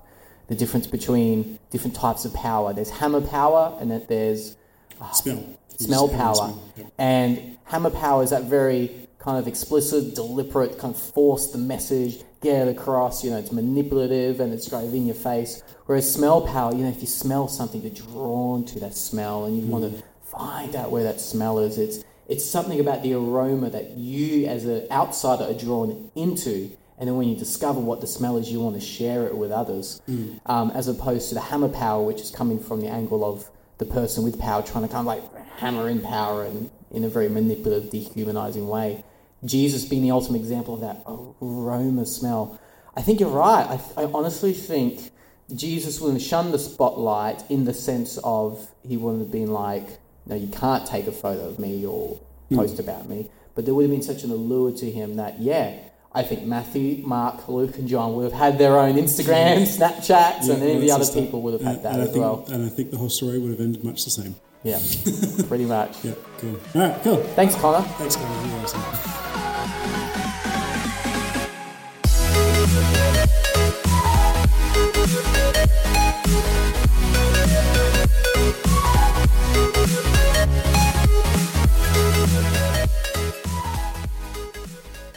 the 0.48 0.56
difference 0.56 0.86
between 0.86 1.58
different 1.72 1.96
types 1.96 2.26
of 2.26 2.34
power. 2.34 2.74
There's 2.74 2.92
hammer 2.92 3.22
power, 3.22 3.76
and 3.80 3.90
then 3.90 4.06
there's 4.08 4.56
ah, 5.02 5.10
smell. 5.12 5.44
smell 5.78 6.10
power. 6.10 6.36
smell, 6.36 6.64
yeah. 6.78 6.86
And 7.00 7.58
hammer 7.66 7.90
power 7.90 8.22
is 8.22 8.30
that 8.30 8.44
very 8.44 9.08
kind 9.18 9.40
of 9.40 9.48
explicit, 9.48 10.14
deliberate, 10.14 10.78
kind 10.78 10.94
of 10.94 11.02
force 11.02 11.48
the 11.48 11.58
message, 11.58 12.18
get 12.42 12.68
it 12.68 12.78
across, 12.78 13.24
you 13.24 13.32
know, 13.32 13.38
it's 13.38 13.52
manipulative 13.52 14.42
and 14.42 14.54
it's 14.54 14.70
kind 14.70 14.86
of 14.86 14.94
in 14.94 15.08
your 15.08 15.16
face. 15.16 15.64
Whereas 15.86 16.12
smell 16.12 16.42
power, 16.42 16.72
you 16.72 16.84
know, 16.84 16.90
if 16.90 17.02
you 17.02 17.08
smell 17.08 17.48
something, 17.48 17.82
you're 17.82 17.92
drawn 17.92 18.64
to 18.66 18.80
that 18.82 18.96
smell 18.96 19.46
and 19.46 19.58
you 19.58 19.66
want 19.66 19.86
to 19.86 19.98
mm. 19.98 20.04
find 20.24 20.76
out 20.76 20.92
where 20.92 21.04
that 21.04 21.20
smell 21.20 21.58
is. 21.60 21.80
It's 21.80 22.04
it's 22.28 22.46
something 22.46 22.80
about 22.80 23.04
the 23.04 23.14
aroma 23.14 23.70
that 23.70 23.92
you 23.98 24.46
as 24.48 24.66
an 24.66 24.88
outsider 24.92 25.46
are 25.46 25.54
drawn 25.54 26.12
into. 26.16 26.72
And 26.98 27.08
then 27.10 27.18
when 27.18 27.28
you 27.28 27.36
discover 27.36 27.80
what 27.80 28.02
the 28.02 28.08
smell 28.08 28.38
is, 28.38 28.52
you 28.52 28.60
want 28.60 28.80
to 28.80 28.86
share 28.86 29.26
it 29.26 29.36
with 29.36 29.52
others, 29.52 30.02
um, 30.46 30.72
as 30.72 30.88
opposed 30.88 31.30
to 31.30 31.36
the 31.36 31.42
hammer 31.42 31.70
power, 31.70 32.04
which 32.04 32.22
is 32.22 32.32
coming 32.32 32.60
from 32.60 32.82
the 32.82 32.88
angle 32.88 33.26
of 33.26 33.50
the 33.80 33.86
person 33.86 34.24
with 34.24 34.40
power 34.40 34.62
trying 34.62 34.88
to 34.88 34.88
kind 34.88 35.02
of 35.02 35.06
like 35.06 35.24
hammer 35.58 35.90
in 35.90 36.02
power 36.02 36.46
and 36.46 36.70
in 36.92 37.04
a 37.04 37.10
very 37.10 37.28
manipulative, 37.28 37.90
dehumanizing 37.90 38.68
way. 38.68 39.04
Jesus 39.44 39.84
being 39.84 40.04
the 40.04 40.12
ultimate 40.12 40.38
example 40.40 40.76
of 40.76 40.82
that 40.82 41.04
aroma 41.42 42.06
smell. 42.06 42.60
I 42.96 43.02
think 43.02 43.20
you're 43.20 43.30
right. 43.30 43.66
I, 43.98 44.04
I 44.04 44.06
honestly 44.14 44.54
think 44.54 45.10
Jesus 45.54 46.00
wouldn't 46.00 46.22
shun 46.22 46.52
the 46.52 46.60
spotlight 46.60 47.44
in 47.50 47.66
the 47.66 47.74
sense 47.74 48.20
of 48.24 48.72
he 48.88 48.96
wouldn't 48.96 49.24
have 49.24 49.32
been 49.32 49.52
like, 49.52 50.00
no, 50.26 50.36
you 50.36 50.48
can't 50.48 50.86
take 50.86 51.08
a 51.08 51.12
photo 51.12 51.48
of 51.48 51.60
me 51.60 51.86
or 51.86 52.20
hmm. 52.50 52.56
post 52.56 52.80
about 52.80 53.10
me. 53.10 53.30
But 53.56 53.66
there 53.66 53.74
would 53.74 53.84
have 53.84 53.92
been 53.92 54.02
such 54.02 54.24
an 54.24 54.32
allure 54.32 54.72
to 54.72 54.90
him 54.90 55.18
that, 55.18 55.40
yeah, 55.40 55.78
I 56.16 56.24
think 56.24 56.44
Matthew, 56.44 57.06
Mark, 57.06 57.48
Luke, 57.48 57.78
and 57.78 57.88
John 57.88 58.16
would 58.16 58.24
have 58.24 58.34
had 58.34 58.58
their 58.58 58.78
own 58.78 58.96
Instagram, 58.96 59.62
Snapchats, 59.64 60.48
Yeah, 60.48 60.54
and 60.54 60.64
any 60.64 60.76
of 60.76 60.82
the 60.82 60.92
other 60.92 61.12
people 61.12 61.42
would 61.42 61.54
have 61.54 61.62
had 61.62 61.84
that 61.84 62.00
as 62.00 62.10
think, 62.12 62.22
well. 62.22 62.46
And 62.52 62.66
I 62.66 62.70
think 62.70 62.92
the 62.92 62.98
whole 62.98 63.10
story 63.10 63.40
would 63.40 63.52
have 63.52 63.60
ended 63.60 63.84
much 63.84 64.06
the 64.06 64.12
same. 64.12 64.36
Yeah, 64.64 64.80
pretty 65.48 65.66
much. 65.66 66.04
Yeah, 66.06 66.14
cool. 66.38 66.60
All 66.76 66.82
right, 66.82 67.02
cool. 67.04 67.18
Thanks, 67.36 67.56
Connor. 67.56 67.86
Thanks, 67.98 68.16
guys. 68.16 69.23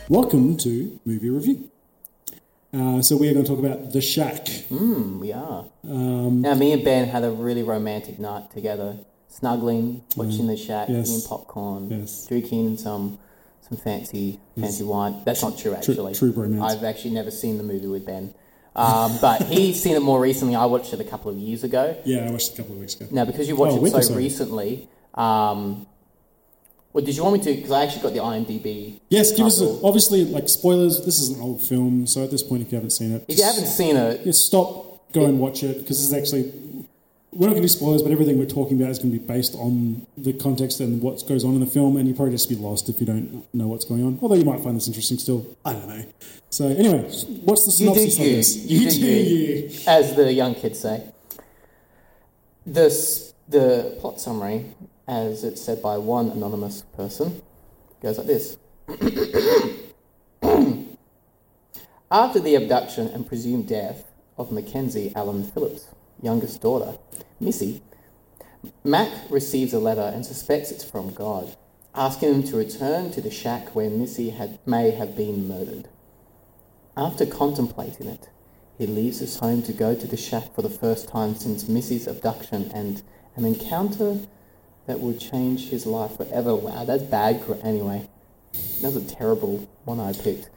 Welcome 0.09 0.57
to 0.59 1.01
Movie 1.05 1.31
Review. 1.31 1.71
Uh, 2.73 3.03
so 3.03 3.17
we 3.17 3.29
are 3.29 3.33
going 3.33 3.45
to 3.45 3.51
talk 3.51 3.59
about 3.65 3.93
The 3.93 4.01
Shack. 4.01 4.45
Mm, 4.71 5.19
we 5.19 5.33
are. 5.33 5.65
Um, 5.85 6.43
Now, 6.43 6.55
me 6.55 6.73
and 6.73 6.85
Ben 6.85 7.09
had 7.09 7.25
a 7.25 7.31
really 7.31 7.63
romantic 7.63 8.19
night 8.19 8.51
together, 8.53 8.99
snuggling, 9.29 10.05
watching 10.17 10.47
the 10.47 10.57
shack, 10.57 10.89
Yes. 10.89 11.09
eating 11.11 11.29
popcorn, 11.29 11.91
Yes. 11.91 12.27
drinking 12.27 12.79
some 12.79 13.19
some 13.69 13.79
fancy 13.79 14.39
fancy 14.57 14.85
wine. 14.85 15.23
That's 15.25 15.43
not 15.43 15.59
true, 15.59 15.75
actually. 15.75 16.15
true 16.15 16.33
bromance. 16.33 16.63
I've 16.63 16.85
actually 16.85 17.11
never 17.15 17.33
seen 17.33 17.57
the 17.59 17.65
movie 17.65 17.89
with 17.89 18.07
Ben, 18.07 18.33
um, 18.77 19.19
but 19.21 19.43
he's 19.43 19.83
seen 19.83 19.97
it 19.97 20.03
more 20.03 20.21
recently. 20.21 20.55
I 20.55 20.67
watched 20.67 20.93
it 20.93 21.01
a 21.01 21.05
couple 21.05 21.33
of 21.33 21.37
years 21.37 21.65
ago. 21.65 21.97
yeah, 22.05 22.29
I 22.29 22.31
watched 22.31 22.51
it 22.51 22.55
a 22.55 22.57
couple 22.59 22.75
of 22.77 22.81
weeks 22.81 22.95
ago. 22.95 23.07
Now, 23.11 23.25
because 23.25 23.49
you 23.49 23.57
watched 23.57 23.77
Oh, 23.79 23.85
it 23.85 23.91
so 23.91 24.01
so. 24.03 24.15
recently, 24.15 24.89
um, 25.15 25.87
well, 26.97 27.05
did 27.05 27.15
you 27.15 27.23
want 27.25 27.35
me 27.37 27.41
to? 27.45 27.55
Because 27.55 27.73
I 27.73 27.85
actually 27.85 28.01
got 28.05 28.15
the 28.15 28.21
IMDb. 28.21 28.99
Yes, 29.11 29.31
give 29.37 29.45
us 29.45 29.61
a, 29.61 29.79
obviously 29.85 30.25
like 30.25 30.49
spoilers. 30.49 31.05
This 31.05 31.21
is 31.21 31.29
an 31.29 31.43
old 31.43 31.61
film, 31.61 32.07
so 32.07 32.25
at 32.25 32.31
this 32.31 32.43
point, 32.43 32.63
if 32.63 32.73
you 32.73 32.77
haven't 32.77 32.93
seen 32.93 33.13
it, 33.13 33.23
If 33.29 33.37
you 33.37 33.45
haven't 33.45 33.67
seen 33.67 33.97
it, 33.97 34.25
just 34.25 34.47
stop, 34.47 35.13
go 35.13 35.27
and 35.27 35.39
watch 35.39 35.63
it 35.63 35.77
because 35.77 35.99
this 35.99 36.07
is 36.07 36.15
actually 36.15 36.51
we're 37.33 37.49
not 37.49 37.53
going 37.53 37.57
to 37.57 37.61
do 37.61 37.69
spoilers, 37.69 38.01
but 38.01 38.13
everything 38.13 38.39
we're 38.39 38.47
talking 38.47 38.81
about 38.81 38.91
is 38.91 38.99
going 38.99 39.13
to 39.13 39.19
be 39.19 39.23
based 39.23 39.55
on 39.57 40.07
the 40.17 40.33
context 40.33 40.81
and 40.81 41.03
what 41.03 41.23
goes 41.29 41.45
on 41.45 41.53
in 41.53 41.61
the 41.61 41.67
film, 41.67 41.99
and 41.99 42.09
you 42.09 42.15
probably 42.15 42.33
just 42.33 42.49
be 42.49 42.55
lost 42.55 42.89
if 42.89 42.99
you 42.99 43.05
don't 43.05 43.45
know 43.53 43.67
what's 43.67 43.85
going 43.85 44.03
on. 44.03 44.19
Although 44.23 44.37
you 44.37 44.47
might 44.47 44.61
find 44.61 44.75
this 44.75 44.87
interesting 44.87 45.19
still. 45.19 45.47
I 45.67 45.75
don't 45.75 45.89
know. 45.89 46.03
So 46.49 46.69
anyway, 46.69 47.03
what's 47.45 47.67
the 47.67 47.85
You 47.85 47.93
do 47.93 48.09
synopsis 48.11 48.19
of 48.19 48.25
you. 48.25 48.37
this? 48.37 48.57
You 48.57 48.81
do 48.81 48.91
do 48.91 49.01
you. 49.07 49.69
you. 49.69 49.71
as 49.87 50.17
the 50.17 50.33
young 50.33 50.55
kids 50.55 50.81
say. 50.81 51.03
The 52.67 52.89
The 53.51 53.99
plot 54.01 54.19
summary, 54.19 54.65
as 55.09 55.45
it's 55.45 55.63
said 55.63 55.81
by 55.83 55.99
one 55.99 56.31
anonymous 56.31 56.83
person, 56.97 57.43
goes 58.03 58.19
like 58.19 58.27
this. 58.27 58.59
After 62.11 62.39
the 62.39 62.55
abduction 62.55 63.09
and 63.09 63.27
presumed 63.27 63.69
death 63.69 64.05
of 64.39 64.53
Mackenzie 64.53 65.13
Allen 65.15 65.45
Phillips' 65.45 65.89
youngest 66.23 66.61
daughter, 66.61 66.99
Missy, 67.41 67.83
Mac 68.85 69.11
receives 69.31 69.73
a 69.73 69.79
letter 69.79 70.11
and 70.15 70.25
suspects 70.25 70.71
it's 70.71 70.85
from 70.85 71.13
God, 71.13 71.57
asking 71.95 72.35
him 72.35 72.43
to 72.45 72.57
return 72.57 73.11
to 73.13 73.21
the 73.21 73.31
shack 73.31 73.75
where 73.75 73.91
Missy 73.91 74.31
had, 74.31 74.59
may 74.67 74.91
have 74.93 75.17
been 75.17 75.49
murdered. 75.49 75.89
After 76.97 77.27
contemplating 77.27 78.07
it, 78.07 78.29
he 78.79 78.87
leaves 78.87 79.19
his 79.19 79.39
home 79.39 79.63
to 79.63 79.73
go 79.73 79.95
to 79.95 80.07
the 80.07 80.17
shack 80.17 80.55
for 80.55 80.63
the 80.63 80.71
first 80.71 81.09
time 81.09 81.35
since 81.35 81.69
Missy's 81.69 82.07
abduction 82.07 82.71
and 82.73 83.03
an 83.37 83.45
encounter 83.45 84.21
that 84.87 85.01
would 85.01 85.19
change 85.21 85.69
his 85.69 85.87
life 85.87 86.17
forever. 86.17 86.55
Wow, 86.55 86.85
that's 86.85 87.03
bad. 87.03 87.43
Anyway, 87.63 88.09
that 88.83 88.93
was 88.93 88.97
a 88.97 89.05
terrible 89.15 89.69
one 89.85 90.01
I 90.01 90.13
picked. 90.13 90.49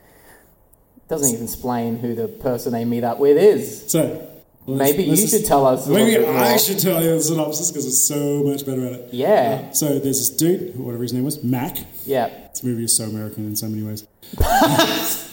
Doesn't 1.08 1.34
even 1.34 1.46
explain 1.46 1.98
who 1.98 2.14
the 2.16 2.28
person 2.28 2.72
they 2.74 2.86
meet 2.86 3.04
up 3.04 3.20
with 3.20 3.38
is. 3.38 3.90
So 3.92 4.26
Maybe 4.68 5.02
you 5.04 5.16
should 5.18 5.46
tell 5.46 5.66
us. 5.66 5.88
Maybe 5.88 6.24
I 6.24 6.58
should 6.58 6.78
tell 6.78 7.02
you 7.02 7.16
the 7.16 7.22
synopsis 7.22 7.72
because 7.72 7.88
it's 7.88 8.06
so 8.08 8.44
much 8.44 8.64
better 8.68 8.86
at 8.86 8.92
it. 8.94 9.14
Yeah, 9.14 9.66
Uh, 9.70 9.74
so 9.74 9.86
there's 9.98 10.20
this 10.20 10.30
dude, 10.30 10.78
whatever 10.78 11.02
his 11.02 11.12
name 11.14 11.24
was, 11.24 11.44
Mac. 11.44 11.78
yeah. 12.06 12.30
This 12.50 12.64
movie 12.64 12.84
is 12.84 12.96
so 12.96 13.06
American 13.06 13.48
in 13.48 13.56
so 13.56 13.68
many 13.68 13.82
ways. 13.82 14.06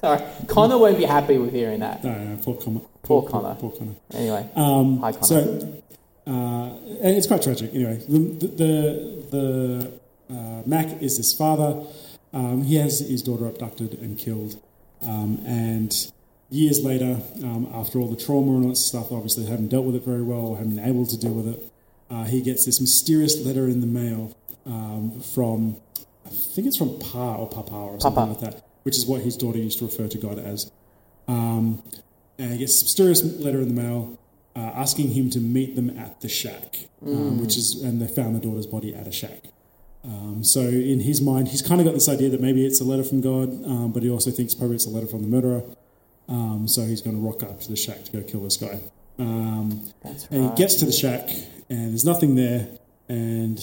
Sorry, 0.00 0.22
Connor 0.46 0.78
won't 0.78 0.96
be 0.96 1.04
happy 1.04 1.36
with 1.38 1.52
hearing 1.52 1.80
that. 1.80 2.02
No, 2.04 2.12
no, 2.16 2.36
poor 2.38 2.54
Connor. 2.54 2.80
Poor 3.02 3.22
Connor. 3.28 3.54
Poor 3.56 3.72
Connor. 3.72 3.94
Anyway, 4.14 4.48
Um, 4.54 4.98
Hi, 5.00 5.12
Connor. 5.12 5.26
so 5.26 5.77
uh, 6.28 6.76
and 7.02 7.16
it's 7.16 7.26
quite 7.26 7.42
tragic. 7.42 7.74
Anyway, 7.74 7.96
the 8.08 8.46
the, 8.46 8.80
the 9.30 9.92
uh, 10.34 10.62
Mac 10.66 11.02
is 11.02 11.16
his 11.16 11.32
father. 11.32 11.70
Um, 12.32 12.62
he 12.64 12.74
has 12.76 13.00
his 13.00 13.22
daughter 13.22 13.46
abducted 13.46 13.94
and 14.02 14.18
killed, 14.18 14.60
um, 15.02 15.40
and 15.46 15.90
years 16.50 16.84
later, 16.84 17.20
um, 17.42 17.70
after 17.72 17.98
all 17.98 18.08
the 18.08 18.22
trauma 18.22 18.52
and 18.56 18.64
all 18.64 18.70
that 18.70 18.76
stuff, 18.76 19.10
obviously 19.10 19.44
they 19.44 19.50
haven't 19.50 19.68
dealt 19.68 19.86
with 19.86 19.94
it 19.94 20.04
very 20.04 20.22
well, 20.22 20.46
or 20.46 20.56
haven't 20.58 20.76
been 20.76 20.84
able 20.84 21.06
to 21.06 21.16
deal 21.18 21.32
with 21.32 21.48
it. 21.48 21.72
Uh, 22.10 22.24
he 22.24 22.40
gets 22.40 22.64
this 22.64 22.80
mysterious 22.80 23.44
letter 23.44 23.66
in 23.68 23.80
the 23.80 23.86
mail 23.86 24.34
um, 24.64 25.20
from, 25.20 25.76
I 26.24 26.30
think 26.30 26.66
it's 26.66 26.76
from 26.76 26.98
Pa 26.98 27.36
or 27.36 27.48
Papa 27.48 27.74
or 27.74 28.00
something 28.00 28.26
Papa. 28.26 28.30
like 28.30 28.40
that, 28.40 28.64
which 28.82 28.96
is 28.96 29.06
what 29.06 29.22
his 29.22 29.36
daughter 29.36 29.58
used 29.58 29.78
to 29.80 29.84
refer 29.84 30.08
to 30.08 30.18
God 30.18 30.38
as. 30.38 30.70
Um, 31.26 31.82
and 32.38 32.52
he 32.52 32.58
gets 32.58 32.80
a 32.80 32.84
mysterious 32.84 33.22
letter 33.22 33.60
in 33.60 33.74
the 33.74 33.82
mail 33.82 34.18
uh, 34.58 34.72
asking 34.74 35.10
him 35.10 35.30
to 35.30 35.38
meet 35.38 35.76
them 35.76 35.96
at 35.96 36.20
the 36.20 36.28
shack, 36.28 36.88
um, 37.06 37.40
which 37.40 37.56
is, 37.56 37.80
and 37.80 38.02
they 38.02 38.08
found 38.08 38.34
the 38.34 38.40
daughter's 38.40 38.66
body 38.66 38.92
at 38.92 39.06
a 39.06 39.12
shack. 39.12 39.44
Um, 40.04 40.42
so 40.42 40.60
in 40.60 41.00
his 41.00 41.20
mind, 41.20 41.48
he's 41.48 41.62
kind 41.62 41.80
of 41.80 41.86
got 41.86 41.94
this 41.94 42.08
idea 42.08 42.28
that 42.30 42.40
maybe 42.40 42.66
it's 42.66 42.80
a 42.80 42.84
letter 42.84 43.04
from 43.04 43.20
God, 43.20 43.50
um, 43.64 43.92
but 43.92 44.02
he 44.02 44.10
also 44.10 44.30
thinks 44.32 44.54
probably 44.54 44.74
it's 44.76 44.86
a 44.86 44.90
letter 44.90 45.06
from 45.06 45.22
the 45.22 45.28
murderer. 45.28 45.62
Um, 46.28 46.66
so 46.66 46.82
he's 46.82 47.02
going 47.02 47.14
to 47.14 47.22
rock 47.22 47.42
up 47.44 47.60
to 47.60 47.68
the 47.68 47.76
shack 47.76 48.04
to 48.06 48.12
go 48.12 48.22
kill 48.22 48.40
this 48.40 48.56
guy. 48.56 48.80
Um, 49.18 49.82
that's 50.02 50.26
and 50.26 50.50
he 50.50 50.56
gets 50.56 50.74
to 50.76 50.86
the 50.86 50.92
shack, 50.92 51.28
and 51.70 51.90
there's 51.90 52.04
nothing 52.04 52.34
there. 52.34 52.68
And 53.08 53.58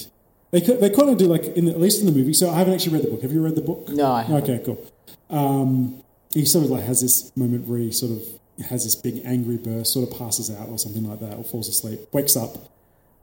they 0.52 0.62
they 0.62 0.90
kind 0.90 1.10
of 1.10 1.18
do 1.18 1.28
like 1.28 1.44
in 1.58 1.66
the, 1.66 1.72
at 1.72 1.80
least 1.80 2.00
in 2.00 2.06
the 2.06 2.14
movie. 2.14 2.34
So 2.34 2.50
I 2.50 2.58
haven't 2.58 2.74
actually 2.74 2.94
read 2.94 3.04
the 3.04 3.12
book. 3.12 3.22
Have 3.22 3.34
you 3.34 3.44
read 3.44 3.56
the 3.56 3.62
book? 3.62 3.90
No, 3.90 4.12
I 4.12 4.22
haven't. 4.24 4.44
Okay, 4.44 4.64
cool. 4.66 4.80
Um, 5.30 6.02
he 6.34 6.46
sort 6.46 6.66
of 6.66 6.72
like 6.72 6.84
has 6.84 7.02
this 7.02 7.36
moment 7.36 7.68
where 7.68 7.80
he 7.80 7.92
sort 7.92 8.14
of 8.14 8.24
has 8.70 8.84
this 8.84 8.96
big 8.96 9.22
angry 9.26 9.58
burst, 9.58 9.94
sort 9.94 10.10
of 10.10 10.18
passes 10.18 10.50
out 10.50 10.70
or 10.70 10.78
something 10.80 11.08
like 11.10 11.20
that, 11.20 11.38
or 11.38 11.44
falls 11.44 11.68
asleep, 11.68 12.00
wakes 12.14 12.36
up, 12.38 12.72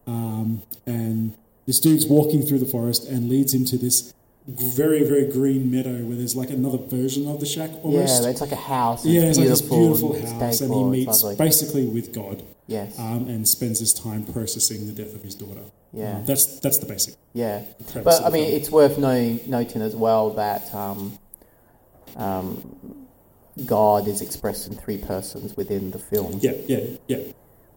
um, 0.07 0.63
and 0.87 1.35
this 1.67 1.79
dude's 1.81 2.07
walking 2.07 2.43
through 2.43 2.59
the 2.59 2.67
forest 2.67 3.09
and 3.09 3.29
leads 3.29 3.55
him 3.55 3.65
to 3.67 3.79
this 3.79 4.13
very 4.49 5.05
very 5.05 5.31
green 5.31 5.71
meadow 5.71 6.03
where 6.05 6.17
there's 6.17 6.35
like 6.35 6.51
another 6.51 6.77
version 6.77 7.29
of 7.29 7.39
the 7.39 7.47
shack 7.47 7.71
almost. 7.85 8.23
Yeah, 8.23 8.29
it's 8.29 8.41
like 8.41 8.51
a 8.51 8.57
house. 8.57 9.05
and 9.05 9.15
Yeah, 9.15 9.23
it's 9.23 9.39
like 9.39 9.47
this 9.49 9.63
beautiful, 9.63 10.15
and 10.15 10.43
house, 10.43 10.61
and 10.61 10.75
he 10.75 10.83
meets 10.85 11.23
lovely. 11.23 11.37
basically 11.37 11.87
with 11.87 12.13
God, 12.13 12.43
Yes. 12.67 12.99
um, 12.99 13.29
and 13.29 13.47
spends 13.49 13.79
his 13.79 13.95
time 13.95 14.25
processing 14.25 14.87
the 14.87 14.93
death 14.93 15.15
of 15.15 15.23
his 15.23 15.37
daughter. 15.37 15.61
Yeah. 15.93 16.17
Um, 16.17 16.25
that's 16.27 16.59
that's 16.61 16.79
the 16.79 16.87
basic. 16.87 17.15
Yeah, 17.35 17.63
but 18.03 18.25
I 18.25 18.31
mean, 18.31 18.53
it's 18.53 18.69
worth 18.71 18.99
noting, 18.99 19.41
noting 19.49 19.81
as 19.83 19.95
well 19.95 20.31
that 20.31 20.75
um, 20.75 21.17
um, 22.17 23.07
God 23.67 24.09
is 24.09 24.21
expressed 24.23 24.67
in 24.69 24.77
three 24.77 24.99
persons 24.99 25.57
within 25.57 25.91
the 25.91 25.99
film. 25.99 26.39
Yeah, 26.43 26.53
yeah, 26.67 26.79
yeah, 27.07 27.19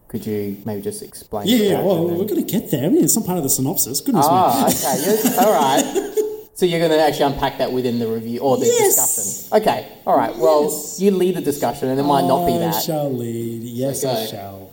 Could 0.08 0.26
you 0.26 0.58
maybe 0.66 0.82
just 0.82 1.04
explain? 1.04 1.48
yeah. 1.48 1.58
yeah 1.58 1.82
well, 1.82 2.08
then- 2.08 2.18
we're 2.18 2.26
going 2.26 2.46
to 2.46 2.52
get 2.60 2.72
there. 2.72 2.86
I 2.86 2.90
mean, 2.90 3.04
it's 3.04 3.14
some 3.14 3.24
part 3.24 3.38
of 3.38 3.44
the 3.44 3.50
synopsis. 3.50 4.02
Goodness 4.02 4.26
me. 4.26 4.32
Ah, 4.32 4.68
okay. 4.68 5.38
All 5.46 5.54
right. 5.54 6.12
So 6.56 6.66
you're 6.66 6.80
going 6.80 6.92
to 6.92 7.00
actually 7.02 7.34
unpack 7.34 7.58
that 7.58 7.74
within 7.74 8.00
the 8.00 8.08
review 8.08 8.40
or 8.40 8.56
the 8.58 8.66
Yes. 8.66 8.96
discussion. 9.16 9.62
Okay. 9.62 9.92
All 10.08 10.16
right. 10.18 10.34
Well, 10.38 10.64
Yes. 10.64 11.00
you 11.02 11.12
lead 11.12 11.36
the 11.36 11.42
discussion, 11.42 11.90
and 11.90 12.00
it 12.00 12.04
might 12.04 12.26
not 12.26 12.46
be 12.46 12.58
that. 12.58 12.76
I 12.76 12.80
shall 12.80 13.12
lead. 13.14 13.62
Yes, 13.64 14.06
I 14.06 14.26
shall. 14.26 14.72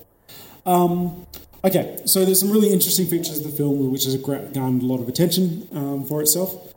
Um, 0.65 1.27
okay, 1.65 1.99
so 2.05 2.25
there's 2.25 2.39
some 2.39 2.53
really 2.53 2.73
interesting 2.73 3.07
features 3.07 3.39
of 3.39 3.45
the 3.51 3.57
film 3.57 3.91
which 3.91 4.05
has 4.05 4.15
garnered 4.17 4.55
a 4.83 4.87
lot 4.87 5.01
of 5.01 5.09
attention 5.09 5.67
um, 5.73 6.05
for 6.05 6.21
itself. 6.23 6.73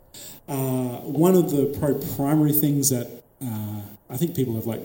Uh, 0.48 0.98
one 1.02 1.36
of 1.36 1.50
the 1.52 1.66
pro 1.78 1.94
primary 2.16 2.52
things 2.52 2.90
that 2.90 3.22
uh, 3.40 3.80
I 4.10 4.16
think 4.16 4.34
people 4.34 4.54
have 4.54 4.66
like 4.66 4.82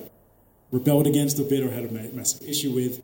rebelled 0.71 1.07
against 1.07 1.39
a 1.39 1.43
bit 1.43 1.63
or 1.63 1.71
had 1.71 1.83
a 1.85 1.91
massive 1.91 2.47
issue 2.47 2.71
with 2.71 3.01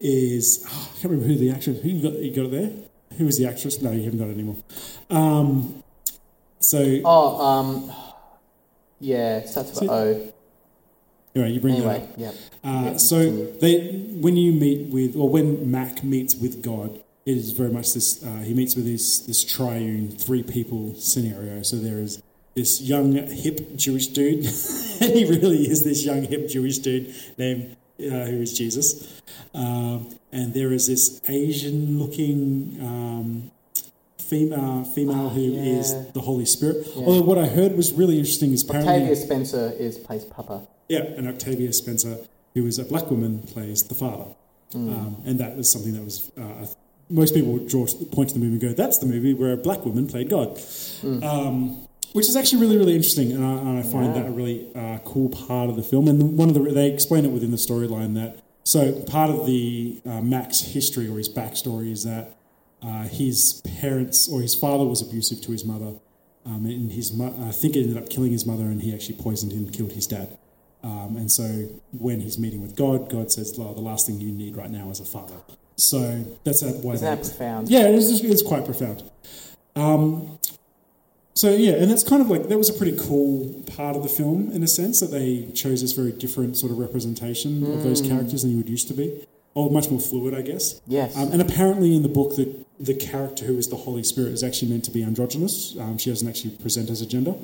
is 0.00 0.64
oh, 0.68 0.90
I 0.90 1.00
can't 1.00 1.04
remember 1.12 1.26
who 1.26 1.36
the 1.36 1.50
actress. 1.50 1.80
Who 1.82 1.88
you 1.88 2.02
got? 2.02 2.18
You 2.18 2.34
got 2.34 2.46
it 2.46 2.50
there? 2.52 2.70
Who 3.18 3.26
was 3.26 3.36
the 3.38 3.46
actress? 3.46 3.80
No, 3.82 3.90
you 3.90 4.04
haven't 4.04 4.18
got 4.18 4.28
it 4.28 4.32
anymore. 4.32 4.56
Um, 5.10 5.82
so 6.58 7.00
Oh, 7.04 7.44
um, 7.44 7.92
yeah, 8.98 9.44
starts 9.44 9.78
with 9.80 9.90
O. 9.90 10.32
anyway, 11.34 11.50
you 11.52 11.60
bring 11.60 11.80
that 11.80 12.02
up. 12.02 12.08
Yeah. 12.16 12.28
Uh, 12.64 12.82
Yeah, 12.84 12.96
so 12.96 13.46
they, 13.60 13.88
when 14.20 14.36
you 14.36 14.52
meet 14.52 14.88
with, 14.92 15.16
or 15.16 15.28
when 15.28 15.70
Mac 15.70 16.02
meets 16.04 16.34
with 16.34 16.62
God, 16.62 17.00
it 17.26 17.36
is 17.36 17.52
very 17.52 17.70
much 17.70 17.92
this. 17.94 18.22
Uh, 18.24 18.38
he 18.38 18.54
meets 18.54 18.74
with 18.74 18.86
this 18.86 19.18
this 19.20 19.44
triune 19.44 20.08
three 20.10 20.42
people 20.42 20.94
scenario. 20.94 21.62
So 21.62 21.76
there 21.76 21.98
is 21.98 22.22
this 22.54 22.80
young 22.80 23.12
hip 23.12 23.76
Jewish 23.76 24.08
dude, 24.08 24.44
and 25.00 25.12
he 25.12 25.24
really 25.24 25.68
is 25.68 25.84
this 25.84 26.04
young 26.04 26.22
hip 26.22 26.48
Jewish 26.48 26.78
dude 26.78 27.14
named 27.38 27.76
uh, 27.98 28.26
who 28.26 28.40
is 28.42 28.56
Jesus, 28.56 29.20
um, 29.54 30.08
and 30.32 30.54
there 30.54 30.72
is 30.72 30.86
this 30.86 31.20
Asian 31.28 31.98
looking. 31.98 32.78
Um, 32.80 33.50
Female, 34.18 34.84
female 34.84 35.28
who 35.30 35.54
is 35.54 35.92
yeah. 35.92 36.04
the 36.14 36.20
Holy 36.20 36.44
Spirit. 36.44 36.86
Yeah. 36.94 37.04
Although 37.04 37.22
what 37.22 37.36
I 37.36 37.46
heard 37.46 37.76
was 37.76 37.92
really 37.92 38.16
interesting 38.16 38.52
is 38.52 38.62
apparently 38.62 38.92
Octavia 38.92 39.16
Spencer 39.16 39.72
is 39.76 39.98
plays 39.98 40.24
Papa. 40.24 40.68
yeah, 40.88 41.00
and 41.00 41.26
Octavia 41.26 41.72
Spencer, 41.72 42.16
who 42.54 42.64
is 42.64 42.78
a 42.78 42.84
black 42.84 43.10
woman, 43.10 43.40
plays 43.40 43.82
the 43.82 43.96
father. 43.96 44.26
Um, 44.74 45.16
and 45.26 45.38
that 45.40 45.56
was 45.56 45.70
something 45.70 45.94
that 45.94 46.04
was. 46.04 46.30
Uh, 46.38 46.66
most 47.08 47.34
people 47.34 47.52
would 47.52 47.68
draw 47.68 47.86
point 48.12 48.28
to 48.28 48.34
the 48.34 48.40
movie 48.40 48.52
and 48.52 48.60
go, 48.60 48.72
that's 48.72 48.98
the 48.98 49.06
movie 49.06 49.34
where 49.34 49.52
a 49.52 49.56
black 49.56 49.84
woman 49.84 50.06
played 50.06 50.30
God. 50.30 50.60
Um, 51.02 51.88
which 52.12 52.28
is 52.28 52.36
actually 52.36 52.60
really, 52.60 52.76
really 52.76 52.94
interesting. 52.94 53.32
And 53.32 53.44
I, 53.44 53.52
and 53.52 53.78
I 53.78 53.82
find 53.82 54.14
Yeah. 54.14 54.22
that 54.22 54.28
a 54.28 54.30
really 54.32 54.66
uh, 54.74 54.98
cool 55.04 55.28
part 55.28 55.70
of 55.70 55.76
the 55.76 55.82
film. 55.82 56.08
And 56.08 56.36
one 56.36 56.48
of 56.48 56.54
the. 56.54 56.60
They 56.60 56.90
explain 56.92 57.24
it 57.24 57.30
within 57.30 57.50
the 57.50 57.56
storyline 57.56 58.14
that. 58.14 58.38
So 58.64 58.92
part 59.02 59.30
of 59.30 59.46
the 59.46 60.00
uh, 60.06 60.20
Max 60.20 60.60
history 60.60 61.08
or 61.08 61.16
his 61.18 61.28
backstory 61.28 61.90
is 61.90 62.04
that 62.04 62.36
uh, 62.82 63.04
his 63.04 63.62
parents 63.80 64.28
or 64.30 64.42
his 64.42 64.54
father 64.54 64.84
was 64.84 65.00
abusive 65.02 65.40
to 65.42 65.52
his 65.52 65.64
mother. 65.64 65.94
Um, 66.46 66.64
and 66.66 66.90
his 66.92 67.12
mo- 67.12 67.34
I 67.46 67.50
think 67.52 67.76
it 67.76 67.80
ended 67.82 67.96
up 67.98 68.08
killing 68.08 68.32
his 68.32 68.46
mother, 68.46 68.64
and 68.64 68.80
he 68.82 68.94
actually 68.94 69.16
poisoned 69.16 69.52
him 69.52 69.64
and 69.64 69.72
killed 69.72 69.92
his 69.92 70.06
dad. 70.06 70.38
Um, 70.82 71.16
and 71.18 71.30
so 71.30 71.44
when 71.92 72.20
he's 72.20 72.38
meeting 72.38 72.62
with 72.62 72.74
God, 72.76 73.10
God 73.10 73.30
says, 73.30 73.54
"Well, 73.58 73.74
the 73.74 73.82
last 73.82 74.06
thing 74.06 74.20
you 74.20 74.32
need 74.32 74.56
right 74.56 74.70
now 74.70 74.88
is 74.90 75.00
a 75.00 75.04
father." 75.04 75.34
So 75.76 76.24
that's 76.44 76.60
that 76.60 76.76
why. 76.82 76.94
Isn't 76.94 77.04
that 77.06 77.22
profound? 77.26 77.68
yeah, 77.68 77.88
it 77.88 77.94
is, 77.94 78.22
it's 78.24 78.42
quite 78.42 78.64
profound. 78.64 79.02
Um, 79.76 80.38
so 81.40 81.54
yeah, 81.54 81.72
and 81.72 81.90
that's 81.90 82.02
kind 82.02 82.20
of 82.20 82.28
like 82.28 82.48
that 82.48 82.58
was 82.58 82.68
a 82.68 82.74
pretty 82.74 82.98
cool 83.00 83.64
part 83.74 83.96
of 83.96 84.02
the 84.02 84.10
film 84.10 84.50
in 84.52 84.62
a 84.62 84.68
sense 84.68 85.00
that 85.00 85.10
they 85.10 85.50
chose 85.54 85.80
this 85.80 85.92
very 85.92 86.12
different 86.12 86.58
sort 86.58 86.70
of 86.70 86.76
representation 86.76 87.64
of 87.72 87.82
those 87.82 88.02
characters 88.02 88.42
than 88.42 88.50
you 88.50 88.58
would 88.58 88.68
used 88.68 88.88
to 88.88 88.94
be, 88.94 89.26
or 89.54 89.70
much 89.70 89.90
more 89.90 90.00
fluid, 90.00 90.34
I 90.34 90.42
guess. 90.42 90.82
Yes. 90.86 91.16
Um, 91.16 91.32
and 91.32 91.40
apparently, 91.40 91.96
in 91.96 92.02
the 92.02 92.10
book, 92.10 92.36
the 92.36 92.54
the 92.78 92.92
character 92.92 93.46
who 93.46 93.56
is 93.56 93.68
the 93.68 93.76
Holy 93.76 94.02
Spirit 94.02 94.32
is 94.34 94.44
actually 94.44 94.70
meant 94.70 94.84
to 94.84 94.90
be 94.90 95.02
androgynous. 95.02 95.78
Um, 95.78 95.96
she 95.96 96.10
doesn't 96.10 96.28
actually 96.28 96.56
present 96.56 96.90
as 96.90 97.00
a 97.00 97.06
gender, 97.06 97.34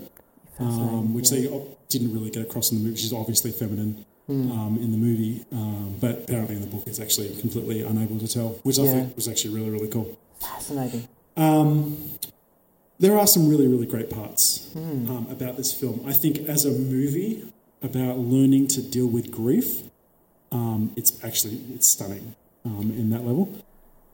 um, 0.59 1.15
which 1.15 1.31
they 1.31 1.49
didn't 1.89 2.13
really 2.13 2.29
get 2.29 2.43
across 2.43 2.71
in 2.71 2.77
the 2.77 2.85
movie. 2.85 2.99
She's 2.99 3.15
obviously 3.15 3.51
feminine 3.51 4.05
um, 4.29 4.79
in 4.79 4.91
the 4.93 4.99
movie, 4.99 5.47
um, 5.53 5.97
but 6.03 6.25
apparently 6.25 6.57
in 6.57 6.61
the 6.61 6.67
book, 6.67 6.83
it's 6.87 7.01
actually 7.01 7.35
completely 7.41 7.81
unable 7.81 8.19
to 8.19 8.29
tell, 8.29 8.61
which 8.63 8.79
I 8.79 8.93
think 8.93 9.17
was 9.17 9.27
actually 9.27 9.55
really 9.55 9.71
really 9.71 9.89
cool. 9.89 10.19
Fascinating. 10.39 11.09
Um, 11.39 11.97
there 12.99 13.19
are 13.19 13.27
some 13.27 13.49
really, 13.49 13.67
really 13.67 13.87
great 13.87 14.11
parts 14.11 14.71
um, 14.75 15.27
about 15.31 15.57
this 15.57 15.73
film. 15.73 16.03
I 16.07 16.13
think 16.13 16.49
as 16.49 16.65
a 16.65 16.71
movie 16.71 17.53
about 17.83 18.19
learning 18.19 18.69
to 18.69 18.83
deal 18.83 19.07
with 19.07 19.31
grief, 19.31 19.83
um, 20.51 20.93
it's 20.97 21.23
actually 21.25 21.61
it's 21.75 21.89
stunning 21.89 22.35
um, 22.65 22.93
in 22.97 23.11
that 23.11 23.25
level. 23.25 23.53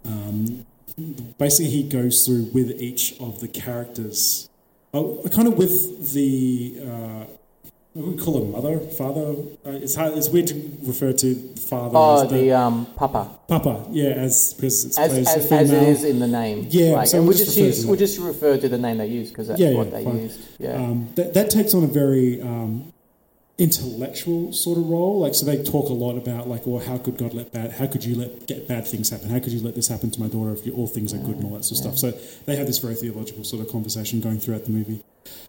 Um, 0.05 0.67
basically 1.39 1.71
he 1.71 1.83
goes 1.89 2.27
through 2.27 2.51
with 2.53 2.81
each 2.81 3.19
of 3.21 3.41
the 3.41 3.49
characters, 3.49 4.49
oh, 4.93 5.23
kind 5.33 5.49
of 5.49 5.57
with 5.57 6.13
the. 6.13 6.81
Uh, 6.85 7.25
would 7.95 8.17
we 8.17 8.23
call 8.23 8.43
it 8.43 8.49
mother, 8.49 8.79
father? 8.81 9.35
Uh, 9.67 9.71
it's 9.83 9.95
hard. 9.95 10.15
It's 10.17 10.29
weird 10.29 10.47
to 10.49 10.79
refer 10.83 11.13
to 11.13 11.35
father 11.57 11.97
Oh, 11.97 12.23
as 12.25 12.31
the 12.31 12.53
um, 12.53 12.87
Papa, 12.97 13.31
papa. 13.49 13.87
Yeah, 13.91 14.11
as 14.11 14.55
because 14.55 14.85
it's 14.87 14.99
as, 14.99 15.13
as, 15.13 15.53
as 15.53 15.71
it 15.71 15.83
is 15.83 16.05
in 16.05 16.19
the 16.19 16.27
name. 16.27 16.67
Yeah, 16.71 16.93
like, 16.93 17.09
so 17.09 17.19
and 17.19 17.29
we 17.29 17.35
just 17.35 17.45
just 17.47 17.57
refer 17.59 17.67
use 17.67 17.83
to 17.85 17.91
we 17.91 17.97
just 17.99 18.19
refer 18.19 18.57
to 18.57 18.69
the 18.69 18.79
name 18.79 18.99
they 18.99 19.09
use 19.09 19.29
because 19.29 19.49
that's 19.49 19.61
Yeah, 19.61 19.75
what 19.75 19.89
yeah, 19.89 19.93
they 19.99 20.05
fine. 20.05 20.19
used. 20.21 20.41
Yeah, 20.59 20.75
Um, 20.75 21.09
that, 21.17 21.35
that 21.35 21.51
takes 21.51 21.75
on 21.75 21.85
a 21.85 21.87
very 21.87 22.41
um, 22.41 22.93
intellectual 23.59 24.53
sort 24.53 24.79
of 24.79 24.89
role. 24.89 25.21
Like, 25.21 25.35
so 25.35 25.45
they 25.45 25.63
talk 25.63 25.91
a 25.91 25.93
lot 25.93 26.17
about 26.17 26.49
like, 26.49 26.67
well, 26.67 26.85
how 26.85 26.97
could 26.99 27.19
God 27.19 27.35
let 27.35 27.53
bad? 27.53 27.73
How 27.73 27.87
could 27.87 28.05
you 28.05 28.15
let 28.17 28.47
get 28.47 28.67
bad 28.67 28.87
things 28.87 29.11
happen? 29.11 29.29
How 29.29 29.39
could 29.39 29.53
you 29.53 29.61
let 29.61 29.75
this 29.75 29.89
happen 29.89 30.11
to 30.11 30.21
my 30.21 30.29
daughter 30.29 30.53
if 30.53 30.65
you, 30.67 30.73
all 30.73 30.87
things 30.87 31.13
are 31.13 31.19
good 31.19 31.37
and 31.37 31.45
all 31.45 31.53
that 31.53 31.65
sort 31.65 31.85
of 31.85 31.99
stuff? 31.99 31.99
So 31.99 32.43
they 32.47 32.57
have 32.57 32.67
this 32.67 32.79
very 32.79 32.95
theological 32.95 33.45
sort 33.45 33.61
of 33.65 33.71
conversation 33.71 34.21
going 34.21 34.41
throughout 34.41 34.65
the 34.65 34.71
movie. 34.71 35.05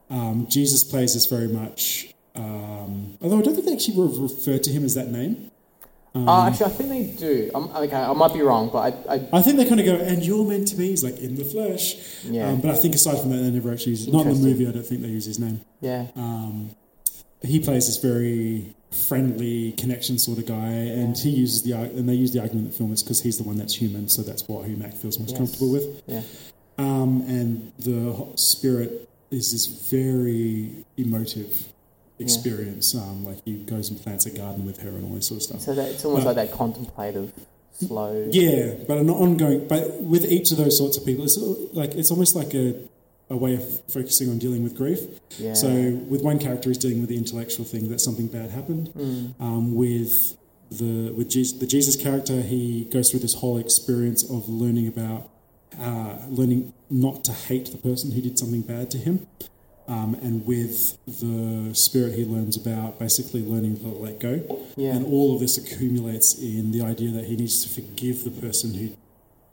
Um, 0.10 0.46
Jesus 0.50 0.84
plays 0.84 1.14
this 1.14 1.26
very 1.26 1.48
much. 1.48 2.13
Um, 2.36 3.18
although 3.22 3.40
I 3.40 3.42
don't 3.42 3.54
think 3.54 3.66
they 3.66 3.74
actually 3.74 4.02
re- 4.02 4.18
refer 4.20 4.58
to 4.58 4.70
him 4.72 4.84
as 4.86 4.96
that 4.96 5.10
name. 5.12 5.52
uh, 6.16 6.48
actually, 6.48 6.66
I 6.68 6.70
think 6.70 6.90
they 6.90 7.04
do. 7.18 7.52
I'm, 7.56 7.70
okay, 7.70 7.96
I 7.96 8.14
might 8.14 8.34
be 8.34 8.42
wrong, 8.42 8.70
but 8.72 8.94
I, 9.10 9.16
I 9.16 9.30
I 9.34 9.42
think 9.42 9.58
they 9.58 9.66
kind 9.66 9.80
of 9.80 9.86
go, 9.86 9.96
and 9.96 10.24
you're 10.26 10.46
meant 10.46 10.68
to 10.70 10.76
be. 10.76 10.90
He's 10.90 11.04
like 11.04 11.18
in 11.20 11.36
the 11.36 11.44
flesh. 11.46 11.96
Yeah. 12.24 12.50
Um, 12.50 12.62
but 12.62 12.72
I 12.72 12.76
think 12.76 12.96
aside 12.96 13.20
from 13.20 13.30
that, 13.32 13.38
they 13.38 13.52
never 13.52 13.72
actually 13.72 13.92
use. 13.94 14.08
Not 14.08 14.26
in 14.28 14.34
the 14.42 14.48
movie. 14.48 14.68
I 14.68 14.72
don't 14.72 14.86
think 14.86 15.02
they 15.02 15.08
use 15.10 15.26
his 15.26 15.40
name. 15.40 15.62
yeah. 15.82 16.08
um, 16.16 16.72
he 17.42 17.60
plays 17.60 17.88
this 17.88 17.98
very 17.98 18.74
friendly 19.08 19.74
connection 19.74 20.18
sort 20.18 20.38
of 20.38 20.46
guy, 20.46 20.70
and 20.70 21.18
he 21.18 21.30
uses 21.30 21.64
the 21.64 21.74
and 21.74 22.08
they 22.08 22.14
use 22.14 22.32
the 22.32 22.40
argument 22.40 22.70
that 22.70 22.78
film 22.78 22.94
is 22.94 23.04
because 23.04 23.22
he's 23.22 23.38
the 23.38 23.44
one 23.44 23.58
that's 23.58 23.76
human, 23.76 24.08
so 24.08 24.22
that's 24.22 24.48
what 24.48 24.66
who 24.66 24.76
Mac 24.78 24.94
feels 24.94 25.20
most 25.20 25.32
Yes. 25.32 25.38
comfortable 25.40 25.72
with. 25.72 26.04
Yeah. 26.08 26.22
Um, 26.78 27.22
and 27.28 27.72
the 27.80 28.28
spirit 28.36 29.10
is 29.30 29.52
this 29.52 29.66
very 29.90 30.86
emotive 30.98 31.73
experience. 32.20 32.96
Um, 32.96 33.26
like 33.26 33.44
he 33.46 33.56
goes 33.64 33.90
and 33.90 34.02
plants 34.02 34.26
a 34.26 34.32
garden 34.32 34.66
with 34.66 34.82
her 34.82 34.90
and 34.90 35.06
all 35.06 35.16
this 35.16 35.28
sort 35.28 35.38
of 35.38 35.44
stuff. 35.44 35.62
So 35.62 35.76
that, 35.76 35.90
it's 35.92 36.06
almost 36.06 36.26
Well- 36.26 36.36
like 36.36 36.50
that 36.50 36.56
contemplative, 36.58 37.34
slow. 37.74 38.28
Yeah, 38.32 38.76
but 38.88 38.98
an 38.98 39.10
ongoing. 39.10 39.68
But 39.68 40.02
with 40.02 40.26
each 40.32 40.52
of 40.52 40.58
those 40.58 40.78
sorts 40.78 40.98
of 40.98 41.06
people, 41.06 41.26
it's 41.26 41.38
like 41.74 41.94
it's 41.96 42.12
almost 42.12 42.36
like 42.36 42.54
a, 42.54 42.76
a 43.30 43.38
way 43.38 43.56
of 43.56 43.82
focusing 43.92 44.30
on 44.30 44.38
dealing 44.38 44.64
with 44.64 44.76
grief. 44.76 45.00
Yeah. 45.38 45.54
So 45.54 45.70
with 46.08 46.22
one 46.22 46.40
character, 46.40 46.70
he's 46.70 46.78
dealing 46.78 47.00
with 47.02 47.10
the 47.10 47.18
intellectual 47.18 47.66
thing 47.66 47.90
that 47.90 48.00
something 48.00 48.28
bad 48.28 48.52
happened. 48.52 48.90
Mm. 48.96 49.34
Um, 49.40 49.76
with 49.76 50.38
the 50.72 51.12
with 51.12 51.30
Jesus, 51.30 51.60
the 51.60 51.68
Jesus 51.68 51.96
character, 51.96 52.42
he 52.42 52.86
goes 52.86 53.10
through 53.12 53.22
this 53.22 53.36
whole 53.36 53.58
experience 53.58 54.24
of 54.24 54.48
learning 54.50 54.88
about 54.88 55.30
uh, 55.80 56.18
learning 56.28 56.74
not 56.90 57.24
to 57.26 57.32
hate 57.32 57.72
the 57.72 57.78
person 57.78 58.12
who 58.12 58.22
did 58.22 58.38
something 58.38 58.62
bad 58.62 58.92
to 58.92 58.98
him. 58.98 59.28
Um, 59.88 60.16
and 60.22 60.46
with 60.46 60.98
the 61.06 61.74
spirit, 61.74 62.14
he 62.14 62.24
learns 62.24 62.56
about 62.56 63.00
basically 63.00 63.44
learning 63.44 63.80
to 63.80 63.88
let 63.88 64.20
go. 64.20 64.66
Yeah. 64.78 64.96
And 64.96 65.06
all 65.06 65.34
of 65.34 65.42
this 65.42 65.58
accumulates 65.58 66.38
in 66.38 66.72
the 66.72 66.82
idea 66.84 67.12
that 67.12 67.26
he 67.26 67.36
needs 67.36 67.64
to 67.66 67.70
forgive 67.70 68.24
the 68.24 68.32
person 68.32 68.74
who 68.74 68.96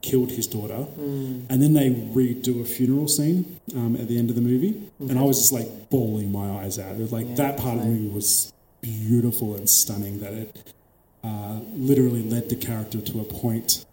killed 0.02 0.30
his 0.30 0.46
daughter. 0.46 0.86
Mm. 0.98 1.46
And 1.50 1.62
then 1.62 1.72
they 1.72 1.90
redo 1.90 2.62
a 2.62 2.64
funeral 2.64 3.08
scene 3.08 3.60
um, 3.74 3.96
at 3.96 4.08
the 4.08 4.18
end 4.18 4.30
of 4.30 4.36
the 4.36 4.42
movie. 4.42 4.90
And 5.00 5.18
I 5.18 5.22
was 5.22 5.38
just 5.38 5.52
like 5.52 5.90
bawling 5.90 6.32
my 6.32 6.62
eyes 6.62 6.78
out. 6.78 6.94
It 6.94 7.00
was 7.00 7.12
like 7.12 7.26
Yeah, 7.30 7.34
that 7.36 7.58
part 7.58 7.78
of 7.78 7.82
the 7.82 7.90
movie 7.90 8.08
was 8.08 8.52
beautiful 8.80 9.56
and 9.56 9.68
stunning 9.68 10.20
that 10.20 10.32
it 10.32 10.74
uh, 11.22 11.60
literally 11.74 12.22
led 12.22 12.48
the 12.48 12.56
character 12.56 13.00
to 13.00 13.20
a 13.20 13.24
point 13.24 13.84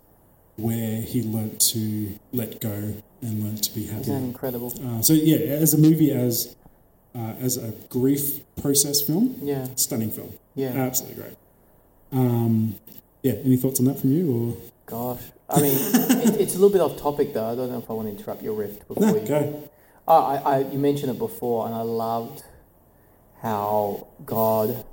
where 0.58 1.02
he 1.02 1.22
learnt 1.24 1.60
to 1.62 2.18
let 2.34 2.60
go 2.60 2.94
and 3.22 3.44
learnt 3.44 3.64
to 3.64 3.74
be 3.74 3.86
happy. 3.86 4.02
Isn't 4.02 4.26
incredible? 4.26 4.74
Uh, 4.84 5.02
so 5.02 5.14
yeah, 5.14 5.38
as 5.38 5.74
a 5.74 5.78
movie, 5.78 6.12
as 6.12 6.56
uh, 7.16 7.34
as 7.40 7.58
a 7.58 7.72
grief 7.90 8.42
process 8.62 9.02
film, 9.02 9.36
Yeah. 9.42 9.68
stunning 9.76 10.12
film, 10.12 10.34
Yeah. 10.56 10.70
absolutely 10.70 11.24
great. 11.24 11.38
Um, 12.12 12.76
yeah, 13.24 13.34
any 13.44 13.58
thoughts 13.58 13.80
on 13.80 13.86
that 13.86 14.00
from 14.00 14.12
you? 14.12 14.32
Or? 14.32 14.58
Gosh. 14.86 15.22
I 15.50 15.62
mean, 15.62 15.74
it, 15.76 16.42
it's 16.42 16.54
a 16.56 16.60
little 16.60 16.70
bit 16.70 16.82
off 16.82 16.98
topic 17.00 17.34
though. 17.34 17.46
I 17.52 17.56
don't 17.56 17.72
know 17.72 17.80
if 17.80 17.90
I 17.90 17.94
want 17.94 18.08
to 18.08 18.16
interrupt 18.18 18.42
your 18.44 18.54
rift 18.54 18.84
Or 18.90 18.96
before 18.96 19.14
no, 19.14 19.16
you. 19.22 19.28
go. 19.28 19.70
Oh, 20.08 20.24
I, 20.24 20.36
I, 20.38 20.60
you 20.60 20.78
mentioned 20.80 21.12
it 21.12 21.18
before, 21.20 21.66
and 21.66 21.76
I 21.76 21.82
loved 21.82 22.44
how 23.42 24.08
God, 24.26 24.86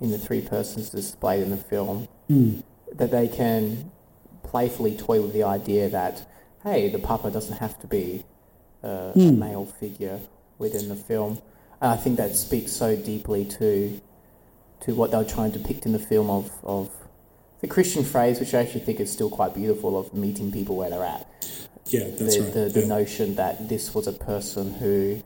in 0.00 0.10
the 0.10 0.18
three 0.18 0.40
persons 0.40 0.90
displayed 0.90 1.42
in 1.42 1.50
the 1.50 1.56
film, 1.56 2.08
Hmm. 2.28 2.60
that 2.94 3.10
they 3.10 3.28
can 3.28 3.90
playfully 4.42 4.96
toy 4.96 5.20
with 5.20 5.32
the 5.32 5.42
idea 5.44 5.88
that, 5.88 6.26
hey, 6.62 6.88
the 6.88 6.98
papa 6.98 7.30
doesn't 7.30 7.58
have 7.58 7.78
to 7.80 7.86
be 7.86 8.24
uh, 8.84 8.88
a 8.88 9.12
Hmm. 9.14 9.38
male 9.38 9.66
figure 9.66 10.20
within 10.58 10.88
the 10.88 10.96
film. 10.96 11.40
And 11.80 11.90
I 11.92 11.96
think 11.96 12.16
that 12.16 12.34
speaks 12.36 12.72
so 12.72 12.96
deeply 12.96 13.44
to 13.58 14.00
to 14.80 14.94
what 14.94 15.10
they 15.10 15.16
were 15.16 15.24
trying 15.24 15.50
to 15.50 15.58
depict 15.58 15.86
in 15.86 15.92
the 15.92 15.98
film 15.98 16.30
of, 16.30 16.52
of 16.62 16.88
the 17.60 17.66
Christian 17.66 18.04
phrase, 18.04 18.38
which 18.38 18.54
I 18.54 18.60
actually 18.60 18.82
think 18.82 19.00
is 19.00 19.10
still 19.10 19.28
quite 19.28 19.52
beautiful, 19.52 19.98
of 19.98 20.14
meeting 20.14 20.52
people 20.52 20.76
where 20.76 20.88
they're 20.88 21.02
at 21.04 21.26
Yeah, 21.86 22.04
that's 22.16 22.36
the, 22.36 22.42
right. 22.44 22.52
the, 22.54 22.60
the 22.68 22.80
yeah. 22.82 22.86
notion 22.86 23.34
that 23.34 23.68
this 23.68 23.92
was 23.92 24.06
a 24.06 24.12
person 24.12 24.72
who 24.74 25.20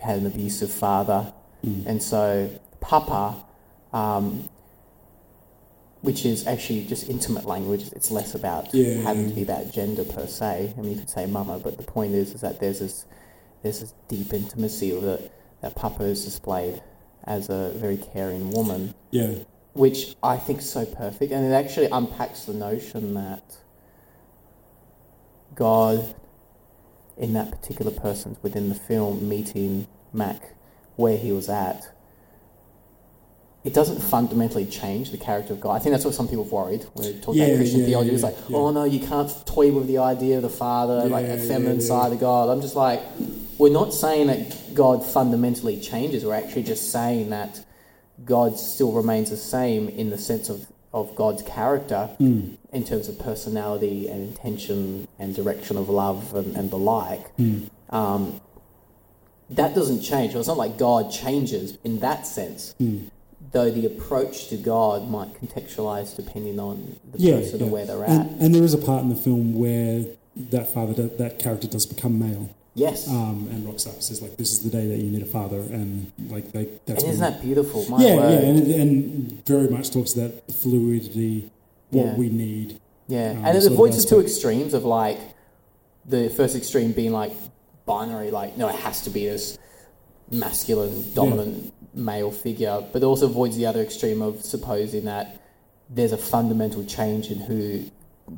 had 0.00 0.18
an 0.18 0.26
abusive 0.26 0.70
father, 0.70 1.32
Mm. 1.64 1.86
and 1.86 2.02
so 2.02 2.50
Papa, 2.80 3.36
um, 3.94 4.48
which 6.02 6.24
is 6.24 6.46
actually 6.46 6.84
just 6.84 7.08
intimate 7.08 7.44
language. 7.44 7.84
It's 7.92 8.10
less 8.10 8.34
about 8.34 8.74
Yeah, 8.74 9.02
having 9.02 9.28
to 9.28 9.34
be 9.34 9.42
about 9.42 9.70
gender 9.70 10.04
per 10.04 10.26
se. 10.26 10.72
I 10.76 10.80
mean, 10.80 10.92
you 10.92 10.98
could 10.98 11.10
say 11.10 11.26
mama, 11.26 11.58
but 11.62 11.76
the 11.76 11.82
point 11.82 12.14
is, 12.14 12.34
is 12.34 12.40
that 12.40 12.60
there's 12.60 12.80
this 12.80 13.04
there's 13.62 13.80
this 13.80 13.94
deep 14.08 14.32
intimacy 14.32 14.90
it 14.90 15.32
that 15.60 15.74
Papa 15.74 16.04
is 16.04 16.24
displayed 16.24 16.82
as 17.24 17.50
a 17.50 17.70
very 17.76 17.98
caring 17.98 18.50
woman 18.50 18.94
yeah, 19.10 19.34
which 19.74 20.16
I 20.22 20.38
think 20.38 20.60
is 20.60 20.70
so 20.70 20.86
perfect, 20.86 21.32
and 21.32 21.44
it 21.44 21.52
actually 21.54 21.86
unpacks 21.86 22.44
the 22.44 22.54
notion 22.54 23.12
that 23.14 23.58
God, 25.54 26.14
in 27.18 27.34
that 27.34 27.50
particular 27.50 27.90
person 27.90 28.36
within 28.42 28.70
the 28.70 28.74
film, 28.74 29.28
meeting 29.28 29.86
Mac 30.12 30.54
where 30.96 31.16
he 31.18 31.32
was 31.32 31.48
at, 31.48 31.92
it 33.62 33.74
doesn't 33.74 34.00
fundamentally 34.00 34.64
change 34.66 35.10
the 35.10 35.18
character 35.18 35.52
of 35.52 35.60
God. 35.60 35.72
I 35.74 35.78
think 35.80 35.92
that's 35.92 36.04
what 36.04 36.14
some 36.14 36.28
people 36.28 36.44
have 36.44 36.52
worried 36.52 36.84
when 36.94 37.12
they 37.12 37.18
talk 37.20 37.34
Yeah, 37.34 37.44
about 37.44 37.56
Christian 37.58 37.80
yeah, 37.80 37.86
theology. 37.86 38.10
It's 38.12 38.22
like, 38.22 38.36
yeah. 38.48 38.56
oh 38.56 38.70
no, 38.70 38.84
you 38.84 39.00
can't 39.06 39.30
toy 39.46 39.70
with 39.72 39.86
the 39.86 39.98
idea 39.98 40.36
of 40.36 40.42
the 40.42 40.48
Father, 40.48 41.04
like 41.08 41.26
Yeah, 41.26 41.34
a 41.34 41.36
yeah, 41.36 41.48
feminine 41.48 41.80
yeah. 41.80 41.86
side 41.86 42.12
of 42.12 42.20
God. 42.20 42.48
I'm 42.48 42.62
just 42.62 42.74
like, 42.76 43.00
we're 43.58 43.72
not 43.72 43.92
saying 43.92 44.28
that 44.28 44.74
God 44.74 45.04
fundamentally 45.04 45.78
changes. 45.80 46.24
We're 46.24 46.34
actually 46.34 46.62
just 46.62 46.90
saying 46.90 47.28
that 47.30 47.62
God 48.24 48.58
still 48.58 48.92
remains 48.92 49.28
the 49.30 49.36
same 49.36 49.88
in 49.90 50.08
the 50.10 50.16
sense 50.18 50.48
of, 50.48 50.66
of 50.94 51.14
God's 51.14 51.42
character 51.42 52.08
Mm. 52.18 52.56
in 52.72 52.84
terms 52.84 53.08
of 53.08 53.18
personality 53.18 54.08
and 54.08 54.22
intention 54.28 55.06
and 55.18 55.34
direction 55.34 55.76
of 55.76 55.88
love 55.90 56.34
and, 56.34 56.56
and 56.56 56.70
the 56.70 56.78
like. 56.78 57.36
Mm. 57.36 57.68
Um, 57.90 58.40
that 59.50 59.74
doesn't 59.74 60.00
change. 60.02 60.34
It's 60.34 60.48
not 60.48 60.56
like 60.56 60.78
God 60.78 61.10
changes 61.10 61.76
in 61.84 61.98
that 62.00 62.26
sense, 62.26 62.74
Mm. 62.80 63.10
Though 63.52 63.70
the 63.70 63.86
approach 63.86 64.48
to 64.48 64.56
God 64.56 65.08
might 65.08 65.34
contextualize 65.34 66.14
depending 66.16 66.58
on 66.60 66.98
the 67.12 67.18
yeah, 67.18 67.36
person 67.36 67.60
yeah. 67.60 67.66
where 67.66 67.86
they're 67.86 68.04
at. 68.04 68.10
And, 68.10 68.40
and 68.40 68.54
there 68.54 68.62
is 68.62 68.74
a 68.74 68.78
part 68.78 69.02
in 69.02 69.08
the 69.08 69.16
film 69.16 69.54
where 69.58 70.04
that 70.36 70.72
father, 70.72 70.94
that 71.08 71.38
character, 71.38 71.66
does 71.66 71.86
become 71.86 72.18
male. 72.18 72.54
yes. 72.74 73.08
Um, 73.08 73.48
and 73.50 73.66
rocks 73.66 73.86
up 73.86 73.94
and 73.94 74.02
says 74.02 74.22
like, 74.22 74.36
"This 74.36 74.52
is 74.52 74.62
the 74.62 74.70
day 74.70 74.86
that 74.86 74.98
you 74.98 75.10
need 75.10 75.22
a 75.22 75.26
father," 75.26 75.58
and 75.58 76.12
like 76.28 76.52
they. 76.52 76.68
That's 76.86 77.02
and 77.02 77.12
isn't 77.12 77.20
that 77.20 77.42
beautiful? 77.42 77.84
My 77.90 78.00
yeah, 78.02 78.16
word. 78.16 78.30
yeah, 78.30 78.48
and, 78.48 78.72
and 78.72 79.46
very 79.46 79.68
much 79.68 79.90
talks 79.90 80.12
that 80.14 80.50
fluidity, 80.52 81.50
what 81.90 82.06
Yeah. 82.06 82.14
we 82.14 82.28
need. 82.28 82.80
Yeah, 83.08 83.30
um, 83.32 83.44
and 83.44 83.58
it 83.58 83.66
avoids 83.66 84.02
the 84.02 84.08
two 84.08 84.20
extremes 84.20 84.72
of 84.72 84.84
like 84.84 85.18
the 86.06 86.30
first 86.30 86.54
extreme 86.56 86.92
being 86.92 87.12
like 87.12 87.32
binary, 87.86 88.30
like 88.30 88.56
no, 88.56 88.68
it 88.68 88.76
has 88.76 89.02
to 89.02 89.10
be 89.10 89.26
this 89.26 89.58
masculine, 90.30 91.12
dominant 91.14 91.72
male 91.94 92.30
figure, 92.30 92.82
but 92.92 93.02
also 93.02 93.26
avoids 93.26 93.56
the 93.56 93.66
other 93.66 93.80
extreme 93.82 94.22
of 94.22 94.42
supposing 94.44 95.04
that 95.04 95.40
there's 95.88 96.12
a 96.12 96.16
fundamental 96.18 96.84
change 96.84 97.30
in 97.30 97.40
who 97.40 97.84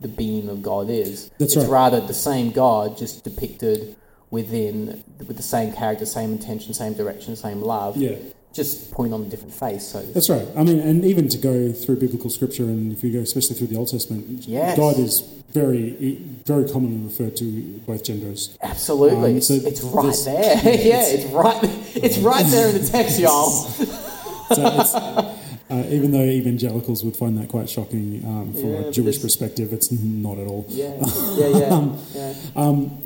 the 0.00 0.08
being 0.08 0.48
of 0.48 0.62
God 0.62 0.88
is. 0.88 1.28
That's 1.38 1.54
it's 1.54 1.64
right. 1.64 1.70
rather 1.70 2.00
the 2.00 2.14
same 2.14 2.50
God, 2.50 2.96
just 2.96 3.24
depicted 3.24 3.94
within 4.30 5.04
with 5.18 5.36
the 5.36 5.42
same 5.42 5.72
character, 5.72 6.06
same 6.06 6.32
intention, 6.32 6.72
same 6.72 6.94
direction, 6.94 7.36
same 7.36 7.60
love. 7.60 7.98
Yeah, 7.98 8.16
Just 8.54 8.90
point 8.90 9.12
on 9.12 9.22
a 9.22 9.24
different 9.26 9.52
face. 9.52 9.86
So 9.86 10.00
that's 10.00 10.30
right. 10.30 10.48
I 10.56 10.62
mean, 10.62 10.80
and 10.80 11.04
even 11.04 11.28
to 11.28 11.36
go 11.36 11.72
through 11.72 11.96
biblical 11.96 12.30
scripture, 12.30 12.64
and 12.64 12.90
if 12.90 13.04
you 13.04 13.12
go 13.12 13.18
especially 13.18 13.56
through 13.56 13.66
the 13.66 13.76
Old 13.76 13.88
Testament, 13.90 14.48
Yes. 14.48 14.78
God 14.78 14.98
is 14.98 15.20
very, 15.52 16.16
very 16.46 16.68
commonly 16.68 17.04
referred 17.06 17.36
to 17.36 17.44
both 17.86 18.04
genders. 18.04 18.56
Absolutely, 18.62 19.30
Um, 19.32 19.36
it's, 19.36 19.48
so 19.48 19.54
it's 19.54 19.82
right 19.82 20.02
there's- 20.02 20.24
there. 20.24 20.62
yeah, 20.64 21.04
it's 21.06 21.26
right. 21.32 21.58
It's 21.96 22.18
right 22.18 22.46
there 22.46 22.68
in 22.70 22.80
the 22.82 22.86
text, 22.88 23.18
y'all. 23.18 23.50
So 24.52 24.66
it's, 24.80 24.94
uh, 24.94 25.86
even 25.88 26.10
though 26.10 26.20
evangelicals 26.24 27.02
would 27.04 27.16
find 27.16 27.38
that 27.38 27.48
quite 27.48 27.70
shocking 27.70 28.22
um, 28.26 28.52
from 28.52 28.70
Yeah, 28.72 28.78
a 28.80 28.90
Jewish 28.92 29.16
it's- 29.16 29.22
perspective, 29.22 29.72
it's 29.72 29.90
not 29.90 30.36
at 30.36 30.46
all. 30.46 30.66
Yeah, 30.68 30.92
yeah, 31.38 31.46
yeah. 31.58 31.96
yeah. 32.14 32.34
Um, 32.54 32.98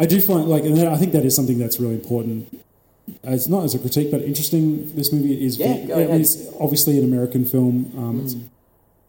I 0.00 0.06
do 0.06 0.18
find 0.22 0.48
like, 0.48 0.64
and 0.64 0.78
I 0.88 0.96
think 0.96 1.12
that 1.12 1.24
is 1.26 1.36
something 1.36 1.58
that's 1.58 1.78
really 1.78 1.96
important. 1.96 2.48
Uh, 3.26 3.32
It's 3.32 3.46
not 3.46 3.64
as 3.64 3.74
a 3.74 3.78
critique, 3.78 4.10
but 4.10 4.22
interesting. 4.22 4.90
This 4.96 5.12
movie 5.12 5.44
is 5.44 5.58
Yeah, 5.58 5.84
go 5.84 5.94
ahead. 5.94 6.18
it's 6.22 6.48
obviously 6.58 6.96
an 6.98 7.04
American 7.04 7.44
film. 7.44 7.92
Um, 7.96 8.20
it's, 8.24 8.34
Mm. 8.34 8.42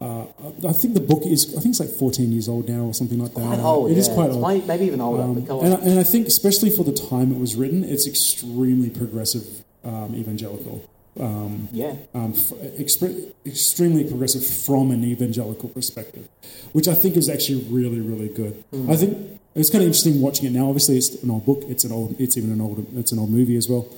Uh, 0.00 0.24
I 0.68 0.72
think 0.72 0.94
the 0.94 1.00
book 1.00 1.22
is. 1.26 1.56
I 1.56 1.60
think 1.60 1.72
it's 1.72 1.80
like 1.80 1.88
14 1.90 2.30
years 2.30 2.48
old 2.48 2.68
now, 2.68 2.82
or 2.84 2.94
something 2.94 3.18
like 3.18 3.34
that. 3.34 3.40
Quite 3.40 3.58
old. 3.58 3.90
It 3.90 3.98
is 3.98 4.08
yeah. 4.08 4.14
quite 4.14 4.26
It's 4.26 4.34
old. 4.34 4.42
might- 4.42 4.66
Maybe 4.66 4.84
even 4.86 5.00
older. 5.00 5.22
Um, 5.22 5.34
but 5.34 5.46
go 5.46 5.58
on. 5.60 5.64
and, 5.66 5.74
I- 5.74 5.78
and 5.86 5.98
I 5.98 6.04
think, 6.04 6.26
especially 6.28 6.70
for 6.70 6.84
the 6.84 6.92
time 6.92 7.32
it 7.32 7.38
was 7.38 7.56
written, 7.56 7.82
it's 7.84 8.06
extremely 8.06 8.90
progressive 8.90 9.64
um, 9.84 10.14
evangelical. 10.14 10.88
Um, 11.18 11.68
yeah. 11.72 11.96
um, 12.14 12.32
f- 12.36 12.52
expre- 12.78 13.32
extremely 13.44 14.04
progressive 14.04 14.46
from 14.46 14.92
an 14.92 15.02
evangelical 15.02 15.68
perspective, 15.68 16.28
which 16.70 16.86
I 16.86 16.94
think 16.94 17.16
is 17.16 17.28
actually 17.28 17.64
really, 17.64 18.00
really 18.00 18.28
good. 18.28 18.62
I 18.88 18.94
think 18.94 19.18
it's 19.56 19.68
kind 19.68 19.82
of 19.82 19.88
interesting 19.88 20.20
watching 20.20 20.46
it 20.46 20.52
now. 20.52 20.68
Obviously, 20.68 20.96
it's 20.96 21.20
an 21.24 21.30
old 21.32 21.44
book. 21.44 21.64
It's 21.66 21.82
an 21.82 21.90
old. 21.90 22.14
It's 22.20 22.36
even 22.36 22.52
an 22.52 22.60
old. 22.60 22.86
It's 22.96 23.10
an 23.10 23.18
old 23.18 23.30
movie 23.30 23.56
as 23.56 23.68
well. 23.68 23.88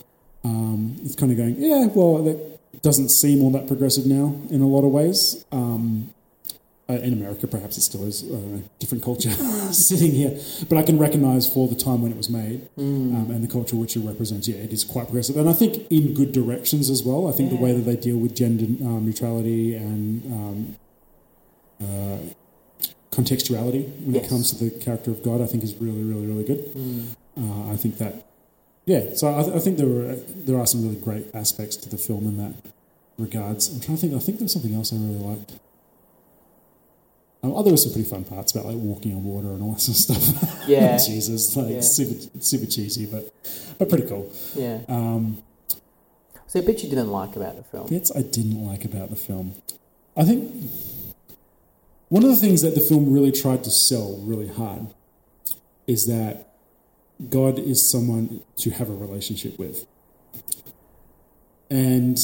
Um, 0.45 0.97
it's 1.05 1.15
kind 1.15 1.31
of 1.31 1.37
going, 1.37 1.57
yeah. 1.59 1.87
Well, 1.89 2.23
that 2.25 2.60
doesn't 2.83 3.11
seem 3.11 3.43
all 3.43 3.51
that 3.51 3.67
progressive 3.67 4.07
now 4.07 4.35
in 4.51 4.61
a 4.63 4.67
lot 4.67 4.85
of 4.85 4.91
ways. 4.93 5.45
Um, 5.53 6.13
uh, 6.89 6.95
in 6.95 7.13
America, 7.13 7.47
perhaps 7.47 7.79
it 7.79 7.83
still 7.83 8.05
is 8.05 8.25
uh, 8.25 8.59
different 8.81 9.05
culture 9.05 9.31
sitting 9.71 10.11
here, 10.11 10.37
but 10.69 10.77
I 10.77 10.83
can 10.83 10.99
recognise 10.99 11.49
for 11.49 11.69
the 11.69 11.77
time 11.77 12.03
when 12.03 12.11
it 12.11 12.17
was 12.17 12.29
made 12.29 12.69
um, 12.77 13.31
and 13.31 13.45
the 13.45 13.49
culture 13.49 13.77
which 13.77 13.95
it 13.97 14.01
represents. 14.01 14.49
Yeah, 14.49 14.57
it 14.57 14.73
is 14.73 14.83
quite 14.83 15.05
progressive, 15.05 15.37
and 15.37 15.49
I 15.49 15.53
think 15.53 15.87
in 15.89 16.15
good 16.15 16.33
directions 16.33 16.91
as 16.91 17.05
well. 17.05 17.29
I 17.29 17.33
think 17.33 17.51
the 17.51 17.57
way 17.57 17.73
that 17.73 17.83
they 17.83 17.95
deal 17.95 18.17
with 18.19 18.35
gender 18.35 18.65
um, 18.85 19.07
neutrality 19.07 19.77
and 19.77 20.27
um, 20.33 20.77
uh, 21.81 22.19
contextuality 23.13 23.85
when 24.05 24.15
Yes. 24.17 24.27
it 24.27 24.29
comes 24.29 24.51
to 24.53 24.65
the 24.65 24.71
character 24.71 25.13
of 25.13 25.23
God, 25.23 25.41
I 25.41 25.47
think 25.47 25.63
is 25.63 25.75
really, 25.77 26.03
really, 26.03 26.27
really 26.27 26.45
good. 26.45 27.17
Uh, 27.39 27.71
I 27.71 27.77
think 27.77 27.99
that, 27.99 28.27
yeah. 28.93 29.15
So 29.15 29.29
I, 29.29 29.41
I 29.57 29.61
think 29.65 29.79
there 29.79 29.87
were 29.95 30.17
there 30.47 30.59
are 30.61 30.67
some 30.67 30.81
really 30.83 31.01
great 31.09 31.27
aspects 31.35 31.77
to 31.83 31.89
the 31.89 31.97
film 32.09 32.25
in 32.31 32.37
that 32.43 32.55
regards. 33.19 33.69
I'm 33.73 33.81
trying 33.81 33.97
to 33.99 34.01
think. 34.03 34.15
I 34.15 34.19
think 34.25 34.39
there 34.39 34.45
was 34.51 34.53
something 34.53 34.75
else 34.75 34.93
I 34.93 34.97
really 34.97 35.25
liked. 35.33 35.53
Um, 37.43 37.53
oh, 37.55 37.63
there 37.63 37.73
were 37.73 37.77
some 37.79 37.93
pretty 37.93 38.09
fun 38.09 38.25
parts 38.25 38.53
about 38.53 38.67
like 38.67 38.77
walking 38.77 39.15
on 39.15 39.25
water 39.25 39.49
and 39.49 39.63
all 39.63 39.73
that 39.73 39.81
sort 39.81 39.97
of 39.99 40.23
stuff. 40.23 40.25
Yeah. 40.69 40.99
Jesus, 40.99 41.57
like 41.57 41.71
Yeah. 41.75 41.81
super 41.81 42.17
super 42.41 42.67
cheesy, 42.67 43.07
but 43.07 43.33
but 43.79 43.89
pretty 43.89 44.07
cool. 44.09 44.31
Yeah. 44.55 44.81
Um, 44.89 45.43
So 46.49 46.59
a 46.59 46.63
bit 46.63 46.83
you 46.83 46.89
didn't 46.91 47.11
like 47.11 47.37
about 47.37 47.57
the 47.57 47.63
film. 47.63 47.87
bits 47.89 48.11
I 48.15 48.23
didn't 48.23 48.61
like 48.67 48.85
about 48.85 49.09
the 49.11 49.17
film. 49.17 49.55
I 50.17 50.25
think 50.25 50.53
one 52.09 52.23
of 52.25 52.31
the 52.31 52.37
things 52.45 52.61
that 52.63 52.75
the 52.75 52.81
film 52.91 53.13
really 53.13 53.33
tried 53.33 53.63
to 53.65 53.71
sell 53.71 54.19
really 54.31 54.49
hard 54.49 54.89
is 55.87 56.07
that 56.09 56.50
God 57.29 57.59
is 57.59 57.89
someone 57.91 58.43
to 58.59 58.71
have 58.71 58.89
a 58.89 58.95
relationship 58.95 59.59
with. 59.59 59.87
And 61.69 62.19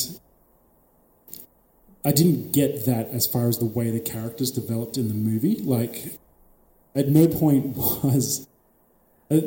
I 2.05 2.13
didn't 2.13 2.53
get 2.53 2.87
that 2.87 3.09
as 3.11 3.27
far 3.27 3.49
as 3.49 3.59
the 3.59 3.65
way 3.67 3.91
the 3.91 4.01
characters 4.01 4.51
developed 4.51 4.97
in 4.97 5.09
the 5.09 5.15
movie. 5.15 5.57
Like, 5.57 6.19
at 6.95 7.09
no 7.09 7.27
point 7.29 7.77
was. 7.77 8.49
Uh, 9.31 9.41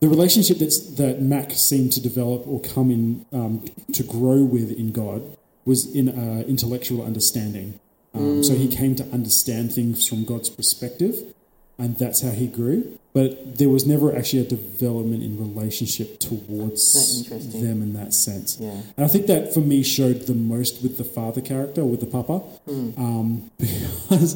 the 0.00 0.08
relationship 0.08 0.58
that's, 0.58 0.78
that 0.94 1.20
Mac 1.20 1.50
seemed 1.52 1.92
to 1.92 2.00
develop 2.00 2.46
or 2.46 2.60
come 2.60 2.92
in 2.92 3.26
um, 3.32 3.64
to 3.92 4.04
grow 4.04 4.44
with 4.44 4.70
in 4.70 4.92
God 4.92 5.36
was 5.64 5.92
in 5.92 6.08
uh, 6.08 6.44
intellectual 6.46 7.04
understanding. 7.04 7.80
Um, 8.14 8.44
So 8.44 8.54
he 8.54 8.68
came 8.68 8.94
to 8.96 9.04
understand 9.12 9.72
things 9.72 10.06
from 10.06 10.24
God's 10.24 10.50
perspective, 10.50 11.34
and 11.78 11.96
that's 11.96 12.20
how 12.22 12.30
he 12.30 12.46
grew. 12.46 12.98
But 13.14 13.58
there 13.58 13.68
was 13.68 13.86
never 13.86 14.14
actually 14.14 14.42
a 14.42 14.48
development 14.48 15.22
in 15.22 15.38
relationship 15.38 16.20
towards 16.20 16.94
Isn't 16.94 17.28
that 17.28 17.34
interesting? 17.36 17.62
them 17.64 17.82
in 17.82 17.92
that 17.94 18.12
sense. 18.12 18.58
Yeah. 18.60 18.82
And 18.96 19.04
I 19.04 19.08
think 19.08 19.26
that 19.26 19.52
for 19.54 19.60
me 19.60 19.82
showed 19.82 20.22
the 20.26 20.34
most 20.34 20.82
with 20.82 20.98
the 20.98 21.04
father 21.04 21.40
character, 21.40 21.84
with 21.84 22.00
the 22.00 22.06
papa, 22.06 22.42
um, 22.68 23.50
because 23.58 24.34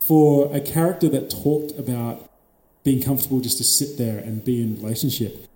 for 0.00 0.54
a 0.54 0.60
character 0.60 1.08
that 1.10 1.30
talked 1.30 1.78
about 1.78 2.27
being 2.84 3.02
comfortable 3.02 3.40
just 3.40 3.58
to 3.58 3.64
sit 3.64 3.98
there 3.98 4.18
and 4.18 4.44
be 4.44 4.62
in 4.62 4.76
relationship, 4.76 5.46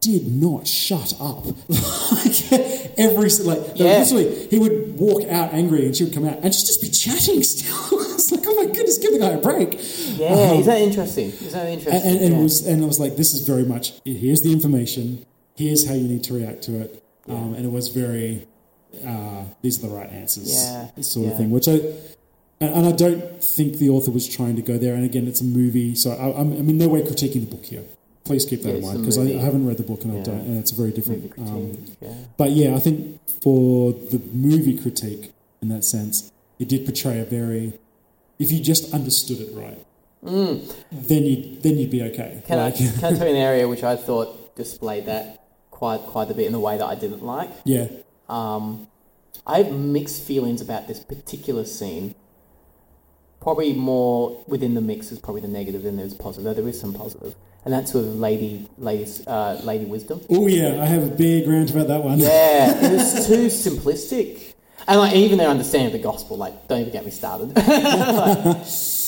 did 0.00 0.26
not 0.30 0.66
shut 0.66 1.12
up. 1.20 1.44
like 1.68 2.52
every 2.98 3.28
like 3.44 3.60
Yeah. 3.74 3.98
literally, 3.98 4.46
he 4.48 4.58
would 4.58 4.98
walk 4.98 5.24
out 5.28 5.52
angry 5.52 5.86
and 5.86 5.94
she 5.96 6.04
would 6.04 6.14
come 6.14 6.26
out 6.26 6.38
and 6.42 6.54
she'd 6.54 6.66
just 6.66 6.80
be 6.80 6.88
chatting 6.88 7.42
still. 7.42 8.00
it's 8.14 8.30
like, 8.30 8.44
oh 8.46 8.54
my 8.54 8.66
goodness, 8.66 8.98
give 8.98 9.12
the 9.12 9.18
guy 9.18 9.30
a 9.30 9.38
break. 9.40 9.74
Yeah, 9.74 10.52
is 10.54 10.66
that 10.66 10.80
interesting? 10.80 11.26
Is 11.30 11.52
that 11.52 11.68
interesting? 11.68 11.94
And, 11.94 12.04
and, 12.04 12.24
and 12.24 12.32
yeah. 12.34 12.40
it 12.40 12.42
was 12.42 12.66
and 12.66 12.82
I 12.82 12.86
was 12.86 13.00
like, 13.00 13.16
this 13.16 13.34
is 13.34 13.46
very 13.46 13.64
much 13.64 13.92
here's 14.04 14.42
the 14.42 14.52
information, 14.52 15.26
here's 15.56 15.86
how 15.86 15.94
you 15.94 16.06
need 16.08 16.24
to 16.24 16.34
react 16.34 16.62
to 16.64 16.80
it, 16.80 17.02
um, 17.28 17.54
and 17.54 17.64
it 17.64 17.72
was 17.72 17.88
very 17.88 18.46
uh, 19.06 19.44
these 19.62 19.82
are 19.82 19.88
the 19.88 19.94
right 19.94 20.10
answers, 20.10 20.50
Yeah, 20.52 20.88
sort 21.02 21.26
yeah. 21.26 21.32
of 21.32 21.38
thing. 21.38 21.50
Which 21.50 21.68
I 21.68 21.80
and, 22.60 22.74
and 22.74 22.86
I 22.86 22.92
don't 22.92 23.42
think 23.42 23.78
the 23.78 23.88
author 23.88 24.10
was 24.10 24.26
trying 24.28 24.56
to 24.56 24.62
go 24.62 24.78
there. 24.78 24.94
And 24.94 25.04
again, 25.04 25.26
it's 25.28 25.40
a 25.40 25.44
movie, 25.44 25.94
so 25.94 26.10
I, 26.12 26.38
I'm, 26.40 26.52
I'm 26.52 26.68
in 26.68 26.78
no 26.78 26.88
way 26.88 27.02
critiquing 27.02 27.40
the 27.48 27.54
book 27.56 27.64
here. 27.64 27.84
Please 28.24 28.44
keep 28.44 28.62
that 28.62 28.70
Yeah, 28.70 28.74
in 28.76 28.82
mind 28.82 28.98
because 29.00 29.16
I. 29.18 29.22
I 29.22 29.38
haven't 29.38 29.66
read 29.66 29.78
the 29.78 29.82
book 29.84 30.04
and 30.04 30.18
I 30.18 30.22
don't, 30.22 30.40
and 30.40 30.58
it's 30.58 30.70
a 30.72 30.74
very 30.74 30.90
different. 30.90 31.30
critique. 31.30 31.48
Um, 31.50 31.86
yeah. 32.00 32.14
but 32.36 32.50
yeah, 32.50 32.74
I 32.76 32.78
think 32.78 33.18
for 33.42 33.92
the 33.92 34.18
movie 34.32 34.76
critique, 34.78 35.32
in 35.62 35.68
that 35.70 35.82
sense, 35.84 36.30
it 36.58 36.68
did 36.68 36.84
portray 36.84 37.20
a 37.20 37.24
very. 37.24 37.72
If 38.38 38.52
you 38.52 38.60
just 38.62 38.92
understood 38.92 39.40
it 39.40 39.54
right, 39.54 39.78
then 40.22 41.24
you 41.24 41.58
then 41.62 41.78
you'd 41.78 41.90
be 41.90 42.02
okay. 42.02 42.42
Mm. 42.42 42.46
Can, 42.46 42.58
Like- 42.58 42.74
I, 42.74 42.76
can 42.76 43.04
I 43.14 43.16
tell 43.18 43.28
you 43.28 43.34
an 43.34 43.36
area 43.50 43.66
which 43.66 43.82
I 43.82 43.96
thought 43.96 44.54
displayed 44.56 45.06
that 45.06 45.44
quite 45.70 46.00
quite 46.02 46.30
a 46.30 46.34
bit 46.34 46.46
in 46.46 46.52
the 46.52 46.60
way 46.60 46.76
that 46.76 46.84
I 46.86 46.96
didn't 46.96 47.24
like? 47.24 47.50
yeah, 47.64 47.86
Um, 48.28 48.88
I 49.46 49.62
have 49.62 49.72
mixed 49.72 50.22
feelings 50.24 50.60
about 50.60 50.86
this 50.86 51.00
particular 51.00 51.64
scene. 51.64 52.14
Probably 53.48 53.72
more 53.72 54.44
within 54.46 54.74
the 54.74 54.82
mix 54.82 55.10
is 55.10 55.18
probably 55.18 55.40
the 55.40 55.48
negative 55.48 55.82
than 55.82 55.96
there's 55.96 56.12
positive. 56.12 56.44
Though 56.44 56.52
there 56.52 56.68
is 56.68 56.78
some 56.78 56.92
positive, 56.92 57.34
and 57.64 57.72
that's 57.72 57.94
with 57.94 58.04
Lady 58.04 58.68
Lady 58.76 59.10
uh, 59.26 59.58
Lady 59.64 59.86
Wisdom. 59.86 60.20
oh 60.28 60.46
yeah, 60.48 60.82
I 60.82 60.84
have 60.84 61.02
a 61.02 61.06
big 61.06 61.48
rant 61.48 61.70
about 61.70 61.88
that 61.88 62.04
one. 62.04 62.18
Yeah, 62.18 62.74
it's 62.82 63.26
too 63.26 63.46
simplistic. 63.46 64.52
And 64.86 65.00
like 65.00 65.14
even 65.14 65.38
their 65.38 65.48
understanding 65.48 65.86
of 65.86 65.92
the 65.94 65.98
gospel, 65.98 66.36
like 66.36 66.68
don't 66.68 66.80
even 66.80 66.92
get 66.92 67.06
me 67.06 67.10
started. 67.10 67.56
Like, 67.56 68.66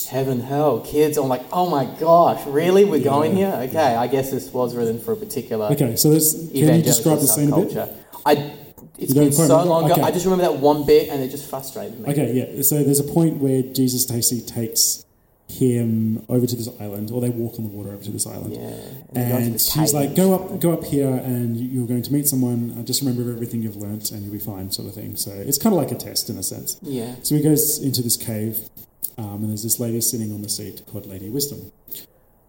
heaven, 0.09 0.39
hell, 0.39 0.79
kids. 0.79 1.19
I'm 1.19 1.27
like, 1.27 1.43
oh 1.53 1.69
my 1.69 1.85
gosh, 1.99 2.43
really? 2.47 2.83
We're 2.83 3.03
going 3.03 3.35
here? 3.35 3.53
Okay, 3.69 3.95
I 3.95 4.07
guess 4.07 4.31
this 4.31 4.51
was 4.51 4.75
written 4.75 4.99
for 4.99 5.11
a 5.11 5.15
particular 5.15 5.67
Okay, 5.67 5.95
so 5.95 6.09
this, 6.09 6.33
can 6.33 6.77
you 6.77 6.81
describe 6.81 7.19
the 7.19 7.27
scene 7.27 7.53
a 7.53 7.63
bit? 7.63 7.95
I 8.25 8.55
it's 9.01 9.13
been 9.13 9.31
so 9.31 9.63
long 9.63 9.85
ago. 9.85 9.93
Okay. 9.93 10.01
I 10.03 10.11
just 10.11 10.25
remember 10.25 10.43
that 10.45 10.57
one 10.59 10.85
bit, 10.85 11.09
and 11.09 11.21
it 11.21 11.29
just 11.29 11.49
frustrated 11.49 11.99
me. 11.99 12.09
Okay, 12.11 12.33
yeah. 12.55 12.61
So 12.61 12.83
there's 12.83 12.99
a 12.99 13.03
point 13.03 13.37
where 13.37 13.61
Jesus 13.63 14.03
Stacy 14.03 14.41
takes 14.41 15.05
him 15.47 16.23
over 16.29 16.47
to 16.47 16.55
this 16.55 16.69
island, 16.79 17.11
or 17.11 17.19
they 17.19 17.29
walk 17.29 17.55
on 17.59 17.63
the 17.63 17.69
water 17.69 17.89
over 17.91 18.01
to 18.03 18.11
this 18.11 18.25
island. 18.25 18.53
Yeah, 18.53 18.59
they 19.11 19.21
go 19.29 19.35
into 19.35 19.35
And 19.45 19.53
this 19.55 19.71
she's 19.71 19.93
like, 19.93 20.15
"Go 20.15 20.33
up, 20.33 20.59
go 20.61 20.71
up 20.71 20.85
here, 20.85 21.09
and 21.09 21.57
you- 21.57 21.67
you're 21.67 21.87
going 21.87 22.01
to 22.03 22.13
meet 22.13 22.27
someone. 22.27 22.73
Uh, 22.79 22.83
just 22.83 23.01
remember 23.01 23.29
everything 23.29 23.61
you've 23.61 23.75
learnt, 23.75 24.11
and 24.11 24.23
you'll 24.23 24.31
be 24.31 24.39
fine," 24.39 24.71
sort 24.71 24.87
of 24.87 24.93
thing. 24.93 25.17
So 25.17 25.31
it's 25.31 25.57
kind 25.57 25.73
of 25.75 25.81
like 25.81 25.91
a 25.91 25.95
test 25.95 26.29
in 26.29 26.37
a 26.37 26.43
sense. 26.43 26.77
yeah, 26.81 27.15
So 27.23 27.35
he 27.35 27.41
goes 27.41 27.79
into 27.79 28.01
this 28.01 28.15
cave, 28.15 28.59
um, 29.17 29.41
and 29.41 29.49
there's 29.49 29.63
this 29.63 29.77
lady 29.79 29.99
sitting 29.99 30.31
on 30.31 30.41
the 30.41 30.49
seat 30.49 30.83
called 30.89 31.05
Lady 31.05 31.29
Wisdom. 31.29 31.71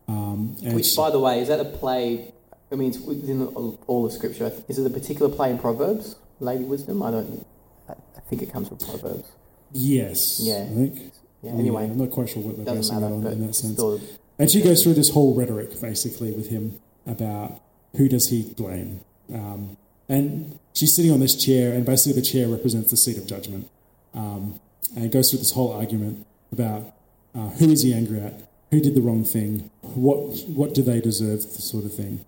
Um, 0.08 0.56
and 0.64 0.74
which, 0.74 0.86
she- 0.86 0.96
by 0.96 1.10
the 1.10 1.18
way, 1.20 1.40
is 1.40 1.48
that 1.48 1.58
a 1.60 1.64
play? 1.64 2.32
I 2.70 2.74
mean, 2.76 2.88
it's 2.90 3.00
within 3.00 3.46
all- 3.48 3.78
all 3.88 4.06
of 4.06 4.12
Scripture. 4.12 4.52
Is 4.68 4.78
it 4.78 4.86
a 4.86 4.90
particular 4.90 5.30
play 5.30 5.50
in 5.50 5.58
Proverbs, 5.58 6.14
Lady 6.42 6.64
Wisdom? 6.64 7.02
I 7.02 7.10
don't. 7.10 7.46
I 7.88 8.20
think 8.28 8.42
it 8.42 8.52
comes 8.52 8.68
from 8.68 8.78
Proverbs. 8.78 9.30
yes, 9.72 10.40
Yeah. 10.42 10.66
I 10.70 10.74
think. 10.74 11.12
Yeah. 11.42 11.50
Anyway, 11.52 11.84
I'm 11.84 11.98
not 11.98 12.10
quite 12.10 12.28
sure 12.28 12.42
what 12.42 12.56
they're 12.56 12.64
doesn't 12.64 12.82
basing 12.82 13.00
matter. 13.00 13.14
it 13.26 13.26
on 13.26 13.32
in 13.32 13.46
that 13.46 13.54
sense. 13.54 13.72
still, 13.74 14.00
And 14.38 14.48
she 14.50 14.60
goes 14.62 14.82
through 14.82 14.94
this 14.94 15.10
whole 15.10 15.34
rhetoric 15.34 15.80
basically 15.80 16.30
with 16.32 16.48
him 16.50 16.78
about 17.06 17.60
who 17.96 18.08
does 18.08 18.30
he 18.30 18.42
blame. 18.56 19.00
Um, 19.34 19.76
and 20.08 20.58
she's 20.72 20.94
sitting 20.94 21.10
on 21.10 21.18
this 21.20 21.34
chair, 21.34 21.72
and 21.72 21.84
basically 21.84 22.20
the 22.20 22.26
chair 22.26 22.46
represents 22.48 22.90
the 22.90 22.96
seat 22.96 23.18
of 23.18 23.26
judgment. 23.26 23.68
Um, 24.14 24.60
and 24.94 25.04
it 25.04 25.10
goes 25.12 25.30
through 25.30 25.40
this 25.40 25.52
whole 25.52 25.72
argument 25.72 26.26
about 26.52 26.92
uh, 27.34 27.48
who 27.58 27.70
is 27.70 27.82
he 27.82 27.92
angry 27.92 28.20
at, 28.20 28.34
who 28.70 28.80
did 28.80 28.94
the 28.94 29.00
wrong 29.02 29.24
thing, 29.24 29.70
what 29.80 30.18
what 30.48 30.74
do 30.74 30.82
they 30.82 31.00
deserve, 31.00 31.42
the 31.42 31.62
sort 31.62 31.84
of 31.84 31.92
thing. 31.94 32.24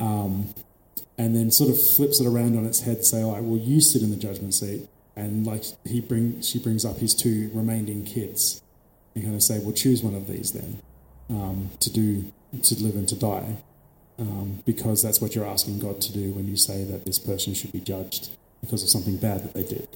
Um, 0.00 0.54
and 1.16 1.34
then 1.34 1.50
sort 1.50 1.70
of 1.70 1.80
flips 1.80 2.20
it 2.20 2.26
around 2.26 2.56
on 2.56 2.66
its 2.66 2.80
head, 2.80 3.04
say 3.04 3.22
like, 3.22 3.42
well, 3.42 3.58
you 3.58 3.80
sit 3.80 4.02
in 4.02 4.10
the 4.10 4.16
judgment 4.16 4.54
seat, 4.54 4.88
and 5.16 5.46
like 5.46 5.64
he 5.84 6.00
bring 6.00 6.40
she 6.40 6.58
brings 6.58 6.84
up 6.84 6.98
his 6.98 7.14
two 7.14 7.50
remaining 7.54 8.04
kids, 8.04 8.62
and 9.14 9.24
kind 9.24 9.36
of 9.36 9.42
say, 9.42 9.58
well, 9.60 9.72
choose 9.72 10.02
one 10.02 10.14
of 10.14 10.26
these 10.26 10.52
then 10.52 10.80
um, 11.30 11.70
to 11.80 11.90
do 11.90 12.32
to 12.62 12.74
live 12.76 12.94
and 12.94 13.08
to 13.08 13.16
die, 13.16 13.56
um, 14.18 14.62
because 14.64 15.02
that's 15.02 15.20
what 15.20 15.34
you're 15.34 15.46
asking 15.46 15.78
God 15.78 16.00
to 16.02 16.12
do 16.12 16.32
when 16.32 16.48
you 16.48 16.56
say 16.56 16.84
that 16.84 17.04
this 17.04 17.18
person 17.18 17.54
should 17.54 17.72
be 17.72 17.80
judged 17.80 18.30
because 18.60 18.82
of 18.82 18.88
something 18.88 19.16
bad 19.16 19.44
that 19.44 19.54
they 19.54 19.64
did. 19.64 19.88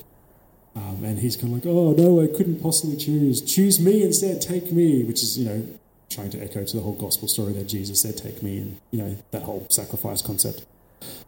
Um, 0.76 1.02
and 1.02 1.18
he's 1.18 1.34
kind 1.34 1.48
of 1.48 1.64
like, 1.64 1.66
oh 1.66 1.92
no, 1.92 2.22
I 2.22 2.28
couldn't 2.28 2.62
possibly 2.62 2.96
choose. 2.96 3.42
Choose 3.42 3.80
me 3.80 4.04
instead. 4.04 4.40
Take 4.40 4.70
me, 4.70 5.02
which 5.02 5.22
is 5.22 5.36
you 5.36 5.48
know 5.48 5.66
trying 6.08 6.30
to 6.30 6.42
echo 6.42 6.64
to 6.64 6.76
the 6.76 6.82
whole 6.82 6.94
gospel 6.94 7.28
story 7.28 7.52
that 7.54 7.64
Jesus 7.64 8.00
said, 8.00 8.16
"Take 8.16 8.42
me," 8.42 8.58
and 8.58 8.78
you 8.90 8.98
know 9.02 9.16
that 9.32 9.42
whole 9.42 9.66
sacrifice 9.70 10.22
concept. 10.22 10.64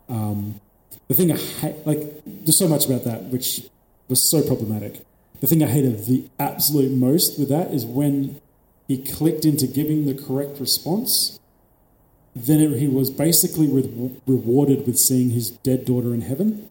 Um, 0.08 0.60
the 1.08 1.14
thing 1.14 1.32
I 1.32 1.36
hate, 1.36 1.86
like, 1.86 2.00
there's 2.26 2.58
so 2.58 2.68
much 2.68 2.86
about 2.86 3.04
that 3.04 3.24
which 3.24 3.62
was 4.08 4.28
so 4.28 4.42
problematic. 4.42 5.00
The 5.40 5.46
thing 5.46 5.62
I 5.62 5.66
hated 5.66 6.06
the 6.06 6.28
absolute 6.38 6.90
most 6.92 7.38
with 7.38 7.48
that 7.48 7.72
is 7.72 7.84
when 7.84 8.40
he 8.88 8.98
clicked 8.98 9.44
into 9.44 9.66
giving 9.66 10.06
the 10.06 10.14
correct 10.14 10.60
response. 10.60 11.38
Then 12.36 12.60
it, 12.60 12.78
he 12.78 12.86
was 12.86 13.10
basically 13.10 13.66
re- 13.66 14.20
rewarded 14.26 14.86
with 14.86 14.98
seeing 14.98 15.30
his 15.30 15.50
dead 15.50 15.84
daughter 15.84 16.12
in 16.14 16.20
heaven. 16.22 16.68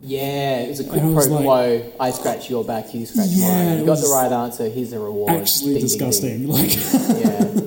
Yeah, 0.00 0.60
it 0.60 0.68
was 0.68 0.80
a 0.80 0.84
quick 0.84 1.00
pro 1.00 1.12
like- 1.12 1.44
quo. 1.44 1.92
I 2.00 2.10
scratch 2.10 2.50
your 2.50 2.64
back, 2.64 2.92
you 2.94 3.06
scratch 3.06 3.28
Yeah, 3.30 3.64
mine. 3.64 3.78
You 3.80 3.86
got 3.86 3.98
the 3.98 4.08
right 4.08 4.30
answer. 4.30 4.68
Here's 4.68 4.90
the 4.90 4.98
reward. 4.98 5.30
Actually 5.30 5.74
Ding, 5.74 5.74
ding, 5.74 5.82
disgusting. 5.82 6.48
Like. 6.48 6.74
Yeah, 6.74 7.65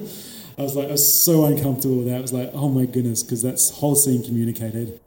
I 0.59 0.63
was 0.63 0.75
like, 0.75 0.89
I 0.89 0.91
was 0.91 1.23
so 1.23 1.45
uncomfortable 1.45 1.97
with 1.97 2.07
that. 2.07 2.17
I 2.17 2.21
was 2.21 2.33
like, 2.33 2.49
oh 2.53 2.67
my 2.67 2.85
goodness, 2.85 3.23
because 3.23 3.41
that's 3.41 3.69
whole 3.69 3.95
scene 3.95 4.23
communicated. 4.23 4.99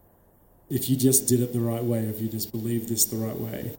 If 0.70 0.88
you 0.88 0.96
just 0.96 1.28
did 1.28 1.40
it 1.40 1.52
the 1.52 1.60
right 1.60 1.84
way, 1.84 2.00
if 2.04 2.20
you 2.22 2.28
just 2.28 2.50
believed 2.50 2.88
this 2.88 3.04
the 3.04 3.16
right 3.16 3.36
way, 3.38 3.76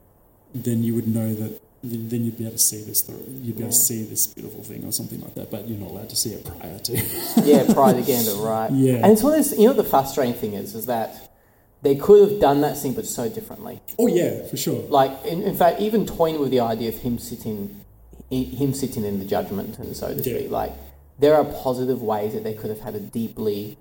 then 0.54 0.84
you 0.84 0.94
would 0.94 1.08
know 1.08 1.34
that. 1.34 1.60
Then 1.86 2.24
you'd 2.24 2.38
be 2.38 2.46
able 2.46 2.54
to 2.54 2.60
see 2.60 2.82
this. 2.84 3.02
through- 3.02 3.26
You'd 3.42 3.58
be 3.58 3.64
able 3.64 3.74
to 3.74 3.78
see 3.78 4.04
this 4.06 4.28
beautiful 4.28 4.64
thing 4.64 4.86
or 4.86 4.94
something 4.94 5.20
like 5.20 5.34
that. 5.36 5.52
But 5.52 5.68
you're 5.68 5.78
not 5.80 5.90
allowed 5.90 6.10
to 6.12 6.16
see 6.16 6.30
it 6.30 6.46
prior 6.46 6.80
to. 6.80 6.94
yeah. 7.44 7.74
Pride 7.74 7.98
again, 7.98 8.24
but 8.26 8.38
right. 8.42 8.72
Yeah. 8.74 8.94
and 9.04 9.12
it's 9.12 9.22
one 9.22 9.34
of 9.34 9.40
those. 9.40 9.52
You 9.60 9.66
know, 9.66 9.74
what 9.74 9.84
the 9.84 9.90
frustrating 9.90 10.34
thing 10.36 10.54
is, 10.54 10.76
is 10.76 10.86
that 10.86 11.36
they 11.82 11.96
could 11.98 12.30
have 12.30 12.40
done 12.40 12.62
that 12.62 12.78
scene, 12.78 12.94
but 12.94 13.06
so 13.06 13.28
differently. 13.28 13.82
oh 14.00 14.08
yeah, 14.08 14.46
for 14.48 14.56
sure. 14.56 14.82
Like, 14.88 15.26
in, 15.26 15.42
in 15.42 15.58
fact, 15.58 15.82
even 15.82 16.06
toying 16.06 16.40
with 16.40 16.52
the 16.52 16.62
idea 16.62 16.88
of 16.88 16.96
him 17.00 17.18
sitting, 17.18 17.82
him 18.32 18.74
sitting 18.74 19.04
in 19.04 19.20
the 19.20 19.26
judgment, 19.26 19.78
and 19.80 19.94
so 19.94 20.08
to 20.08 20.16
Yeah. 20.16 20.38
speak. 20.40 20.52
Like, 20.52 20.72
there 21.20 21.36
are 21.36 21.46
positive 21.46 22.02
ways 22.02 22.34
that 22.34 22.44
they 22.44 22.54
could 22.54 22.70
have 22.70 22.80
had 22.80 22.96
a 22.96 23.00
deeply, 23.00 23.78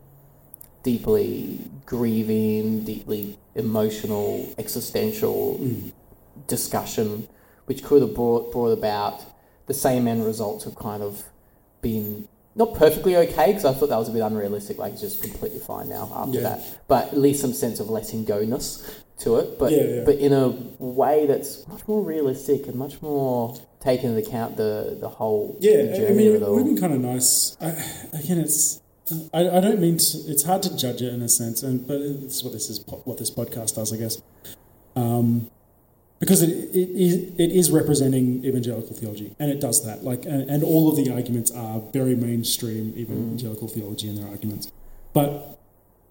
deeply 0.83 1.59
grieving, 1.87 2.85
deeply 2.85 3.39
emotional, 3.55 4.55
existential 4.59 5.59
mm. 5.61 5.93
discussion, 6.47 7.29
which 7.67 7.83
could 7.83 8.03
have 8.03 8.15
brought 8.15 8.53
brought 8.53 8.71
about 8.71 9.25
the 9.67 9.75
same 9.75 10.09
end 10.09 10.25
results 10.25 10.67
of 10.67 10.75
kind 10.77 11.03
of 11.03 11.25
being 11.81 12.29
not 12.55 12.75
perfectly 12.75 13.17
okay 13.17 13.47
because 13.47 13.65
I 13.65 13.73
thought 13.73 13.89
that 13.89 13.99
was 13.99 14.09
a 14.09 14.13
bit 14.13 14.21
unrealistic. 14.21 14.79
Like, 14.79 14.93
it's 14.93 15.01
just 15.01 15.23
completely 15.23 15.59
fine 15.59 15.89
now 15.89 16.11
after 16.15 16.39
Yeah. 16.39 16.43
that, 16.43 16.79
but 16.87 17.09
at 17.09 17.19
least 17.19 17.41
some 17.41 17.55
sense 17.55 17.81
of 17.81 17.89
letting 17.89 18.25
go 18.25 18.45
ness 18.45 18.83
to 19.21 19.37
it. 19.37 19.59
But 19.59 19.73
Yeah, 19.73 19.83
yeah. 19.83 20.05
but 20.05 20.17
in 20.17 20.33
a 20.33 20.49
way 20.79 21.27
that's 21.27 21.67
much 21.69 21.87
more 21.87 22.03
realistic 22.03 22.67
and 22.67 22.75
much 22.77 23.01
more 23.03 23.57
taking 23.81 24.11
into 24.11 24.27
account 24.27 24.57
the 24.57 24.97
the 25.01 25.09
whole 25.09 25.57
Yeah, 25.61 25.87
journey 25.97 26.07
I 26.07 26.13
mean, 26.13 26.37
of 26.37 26.43
it 26.43 26.49
would 26.49 26.59
have 26.59 26.67
been 26.67 26.79
kind 26.81 26.93
of 26.95 27.01
nice. 27.01 27.57
I, 27.61 27.69
again, 28.19 28.39
it's. 28.39 28.81
I, 29.35 29.41
I 29.41 29.61
don't 29.61 29.81
mean 29.81 29.99
to. 29.99 30.19
It's 30.27 30.45
hard 30.45 30.63
to 30.63 30.77
judge 30.77 31.03
it 31.03 31.13
in 31.13 31.23
a 31.23 31.29
sense, 31.29 31.63
and 31.63 31.87
but 31.87 32.01
it's 32.01 32.43
what 32.43 32.53
this 32.53 32.71
is. 32.71 32.85
What 33.05 33.19
this 33.19 33.31
podcast 33.31 33.75
does, 33.75 33.93
I 33.93 33.97
guess. 33.97 34.21
Um, 34.97 35.51
because 36.21 36.41
it, 36.41 36.51
it, 36.51 36.91
is, 36.91 37.15
it 37.37 37.51
is 37.51 37.73
representing 37.73 38.45
evangelical 38.45 38.95
theology, 38.95 39.35
and 39.41 39.51
it 39.51 39.61
does 39.61 39.85
that. 39.85 40.05
Like, 40.05 40.25
and, 40.25 40.49
and 40.49 40.63
all 40.63 40.89
of 40.89 40.95
the 40.95 41.13
arguments 41.13 41.51
are 41.51 41.81
very 41.93 42.15
mainstream 42.15 42.95
evangelical 42.97 43.67
theology 43.67 44.09
in 44.09 44.15
their 44.15 44.29
arguments. 44.29 44.71
But 45.15 45.59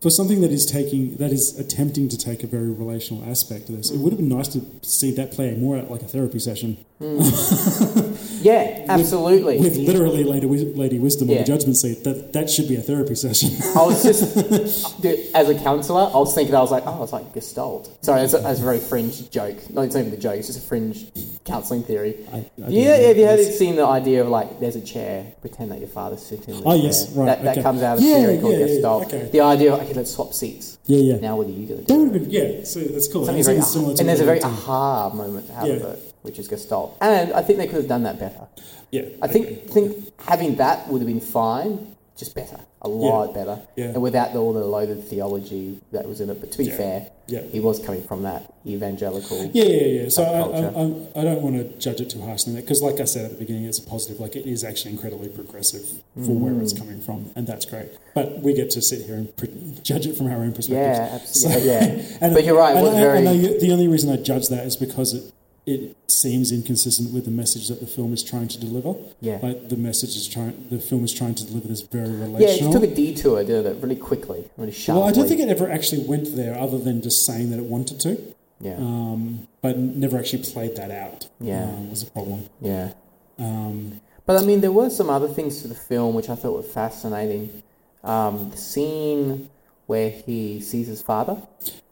for 0.02 0.10
something 0.10 0.42
that 0.42 0.52
is 0.52 0.66
taking 0.66 1.16
that 1.18 1.32
is 1.32 1.58
attempting 1.60 2.10
to 2.10 2.18
take 2.18 2.44
a 2.44 2.48
very 2.48 2.72
relational 2.72 3.24
aspect 3.30 3.68
to 3.68 3.72
this, 3.74 3.92
it 3.92 4.00
would 4.00 4.12
have 4.12 4.20
been 4.20 4.30
nice 4.30 4.48
to 4.50 4.62
see 4.82 5.12
that 5.12 5.32
play 5.32 5.56
more 5.56 5.78
at 5.78 5.92
like 5.92 6.02
a 6.02 6.08
therapy 6.08 6.40
session 6.40 6.78
hmm. 7.00 7.20
Yeah, 8.42 8.86
absolutely. 8.90 9.60
with 9.60 9.78
literally 9.78 10.24
Lady, 10.24 10.48
Lady 10.48 11.00
Wisdom 11.00 11.30
on 11.30 11.38
the 11.38 11.44
judgment 11.44 11.78
seat. 11.78 12.04
That 12.04 12.34
that 12.34 12.50
should 12.50 12.68
be 12.68 12.76
a 12.76 12.82
therapy 12.82 13.16
session. 13.16 13.50
I 13.76 13.86
was 13.86 14.04
just, 14.04 15.02
dude, 15.02 15.20
as 15.34 15.50
a 15.50 15.56
counsellor, 15.56 16.10
I 16.14 16.18
was 16.18 16.34
thinking, 16.34 16.56
I 16.56 16.60
was 16.62 16.72
like, 16.72 16.84
oh, 16.86 17.04
it's 17.04 17.14
like 17.14 17.34
Gestalt. 17.34 17.90
Sorry, 18.04 18.22
that's 18.22 18.34
a, 18.34 18.40
that's 18.40 18.60
a 18.60 18.64
very 18.64 18.80
fringe 18.80 19.30
joke. 19.30 19.58
No, 19.70 19.82
it's 19.82 19.96
not 19.96 20.02
even 20.02 20.14
a 20.14 20.18
joke, 20.18 20.36
it's 20.38 20.48
just 20.48 20.60
a 20.60 20.68
fringe 20.68 21.06
counselling 21.46 21.84
theory. 21.84 22.18
I- 22.34 22.38
I 22.64 22.68
yeah, 22.70 22.96
have 23.08 23.18
you 23.18 23.26
heard 23.26 23.44
seen 23.54 23.76
the 23.76 23.86
idea 23.86 24.22
of 24.22 24.28
like, 24.30 24.60
there's 24.60 24.76
a 24.76 24.82
chair, 24.82 25.26
pretend 25.42 25.72
that 25.72 25.80
your 25.80 25.88
father's 25.90 26.22
sitting 26.26 26.56
in 26.56 26.62
the 26.62 26.68
Oh, 26.68 26.76
chair. 26.76 26.84
yes, 26.86 27.12
right, 27.14 27.26
That, 27.42 27.56
that 27.56 27.64
comes 27.64 27.82
out 27.82 27.98
of 27.98 28.04
Yeah, 28.04 28.16
theory 28.18 28.40
called 28.40 28.54
yeah, 28.54 28.60
yeah, 28.60 28.66
Gestalt. 28.68 29.06
okay. 29.08 29.30
The 29.32 29.42
idea 29.42 29.74
of, 29.74 29.82
okay, 29.82 29.94
let's 29.94 30.12
swap 30.12 30.34
seats. 30.34 30.78
yeah, 30.86 30.98
yeah. 31.16 31.20
Now 31.20 31.38
what 31.38 31.48
are 31.48 31.52
you 31.52 31.68
going 31.68 31.86
to 31.86 31.88
that 31.88 31.88
do? 31.88 32.00
would 32.06 32.14
have 32.14 32.22
been 32.24 32.30
yeah. 32.32 32.64
So 32.64 32.80
that's 32.82 33.08
cool. 33.12 33.26
Something 33.26 33.44
very, 33.44 33.62
similar 33.62 33.94
to 33.96 34.00
and 34.00 34.10
there's 34.10 34.20
a 34.22 34.26
very 34.26 34.42
aha 34.42 35.10
moment 35.14 35.50
out 35.52 35.70
of 35.70 35.80
Yeah. 35.82 35.88
it, 35.88 36.11
which 36.22 36.40
is 36.40 36.48
Gestalt. 36.48 36.98
And 37.02 37.34
I 37.34 37.42
think 37.42 37.58
they 37.60 37.68
could 37.68 37.78
have 37.78 37.88
done 37.88 38.04
that 38.04 38.20
better. 38.20 38.48
yeah. 38.92 39.04
I 39.22 39.28
think 39.28 39.70
think 39.70 40.12
having 40.22 40.56
that 40.58 40.88
would 40.90 41.00
have 41.02 41.08
been 41.08 41.22
fine, 41.22 41.96
just 42.18 42.36
better, 42.36 42.60
a 42.82 42.90
lot 42.90 43.34
better, 43.34 43.60
Yeah. 43.76 43.86
and 43.96 44.02
without 44.02 44.34
the, 44.34 44.40
all 44.40 44.54
the 44.54 44.64
loaded 44.64 45.04
theology 45.06 45.80
that 45.92 46.08
was 46.08 46.20
in 46.22 46.30
it. 46.30 46.40
But 46.42 46.52
to 46.52 46.58
be 46.58 46.66
Yeah. 46.66 46.78
fair, 46.78 47.08
Yeah. 47.28 47.42
he 47.52 47.60
was 47.60 47.80
coming 47.80 48.04
from 48.04 48.24
that 48.24 48.54
evangelical. 48.68 49.38
Yeah, 49.54 49.64
yeah, 49.64 49.86
yeah. 50.04 50.10
So 50.10 50.24
I. 50.24 50.40
I, 50.40 50.66
I'm- 50.82 51.08
don't 51.32 51.42
want 51.42 51.56
to 51.56 51.64
judge 51.80 52.02
it 52.02 52.10
too 52.10 52.20
harshly, 52.22 52.54
because 52.56 52.82
like 52.82 53.00
I 53.00 53.06
said 53.06 53.26
at 53.26 53.32
the 53.32 53.38
beginning, 53.38 53.66
it's 53.66 53.80
a 53.80 53.84
positive. 53.84 54.20
Like 54.20 54.36
it 54.36 54.46
is 54.46 54.64
actually 54.64 54.92
incredibly 54.92 55.30
progressive 55.30 55.86
for 56.26 56.34
where 56.44 56.52
Mm. 56.54 56.62
it's 56.62 56.74
coming 56.74 57.00
from, 57.00 57.32
and 57.36 57.48
that's 57.48 57.66
great. 57.66 57.90
But 58.14 58.40
we 58.42 58.54
get 58.54 58.70
to 58.72 58.82
sit 58.82 59.02
here 59.08 59.16
and 59.16 59.36
pre- 59.38 59.50
judge 59.82 60.06
it 60.06 60.16
from 60.18 60.28
our 60.28 60.38
own 60.46 60.52
perspective. 60.54 60.98
Yeah, 60.98 61.16
absolutely. 61.22 61.68
yeah, 61.68 62.02
And, 62.22 62.34
but 62.36 62.44
you're 62.44 62.58
right. 62.58 62.76
It 62.76 62.84
and 62.84 62.96
very. 62.98 63.18
and 63.20 63.30
I- 63.30 63.58
the 63.66 63.72
only 63.72 63.88
reason 63.88 64.10
I 64.12 64.18
judge 64.18 64.50
that 64.50 64.66
is 64.66 64.76
because 64.76 65.14
it 65.14 65.24
it 65.66 65.96
seems 66.08 66.52
inconsistent 66.52 67.14
with 67.14 67.26
the 67.26 67.32
message 67.32 67.68
that 67.68 67.80
the 67.80 67.86
film 67.88 68.14
is 68.14 68.24
trying 68.24 68.48
to 68.48 68.60
deliver. 68.60 68.96
Yeah. 69.22 69.40
like 69.44 69.70
the 69.70 69.78
message 69.78 70.16
is 70.16 70.28
trying. 70.28 70.68
The 70.70 70.80
film 70.80 71.04
is 71.06 71.14
trying 71.14 71.36
to 71.36 71.46
deliver 71.46 71.68
this 71.68 71.82
very 71.82 72.10
relational. 72.10 72.42
yeah, 72.42 72.68
it 72.68 72.72
took 72.72 72.84
a 72.84 72.88
detour, 72.94 73.44
didn't 73.44 73.68
it? 73.78 73.82
Really 73.84 73.96
quickly, 73.96 74.50
really 74.58 74.72
sharply. 74.72 75.02
well, 75.02 75.10
I 75.10 75.14
don't 75.14 75.28
think 75.28 75.40
it 75.40 75.50
ever 75.50 75.70
actually 75.70 76.04
went 76.06 76.36
there, 76.36 76.58
other 76.58 76.80
than 76.80 77.02
just 77.02 77.26
saying 77.26 77.52
that 77.52 77.60
it 77.60 77.66
wanted 77.66 78.00
to, 78.02 78.18
Yeah, 78.60 78.76
um, 78.78 79.48
but 79.62 79.78
never 79.78 80.18
actually 80.18 80.44
played 80.44 80.76
that 80.78 80.90
out. 80.92 81.28
Yeah. 81.40 81.64
um, 81.66 81.90
was 81.92 82.04
a 82.04 82.08
problem. 82.08 82.50
yeah. 82.60 82.94
Um, 83.38 84.02
But 84.26 84.42
I 84.42 84.46
mean, 84.46 84.62
there 84.62 84.72
were 84.72 84.90
some 84.90 85.10
other 85.10 85.28
things 85.28 85.62
to 85.62 85.68
the 85.68 85.76
film 85.76 86.16
which 86.16 86.30
I 86.30 86.36
thought 86.36 86.54
were 86.56 86.64
fascinating. 86.64 87.64
Um, 88.04 88.50
the 88.50 88.58
scene 88.58 89.50
where 89.86 90.10
he 90.10 90.60
sees 90.62 90.88
his 90.88 91.02
father. 91.04 91.38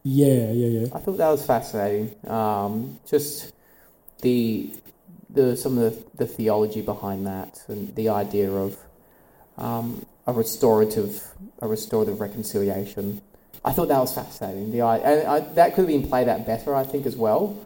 yeah, 0.03 0.51
yeah, 0.51 0.79
yeah. 0.79 0.87
I 0.93 0.99
thought 0.99 1.17
that 1.17 1.29
was 1.29 1.45
fascinating. 1.45 2.15
Um, 2.27 2.99
just 3.07 3.51
the 4.21 4.73
the 5.29 5.55
some 5.55 5.77
of 5.77 5.93
the, 5.93 6.25
the 6.25 6.27
theology 6.27 6.81
behind 6.81 7.27
that 7.27 7.61
and 7.67 7.95
the 7.95 8.09
idea 8.09 8.51
of 8.51 8.77
um, 9.57 10.05
a 10.27 10.33
restorative 10.33 11.23
a 11.61 11.67
restorative 11.67 12.19
reconciliation. 12.19 13.21
I 13.63 13.73
thought 13.73 13.89
that 13.89 13.99
was 13.99 14.15
fascinating. 14.15 14.71
The 14.71 14.81
I, 14.81 14.97
and 14.97 15.27
I, 15.27 15.39
that 15.55 15.75
could 15.75 15.81
have 15.81 15.87
been 15.87 16.07
played 16.07 16.29
out 16.29 16.45
better, 16.45 16.73
I 16.73 16.83
think, 16.83 17.05
as 17.05 17.15
well. 17.17 17.65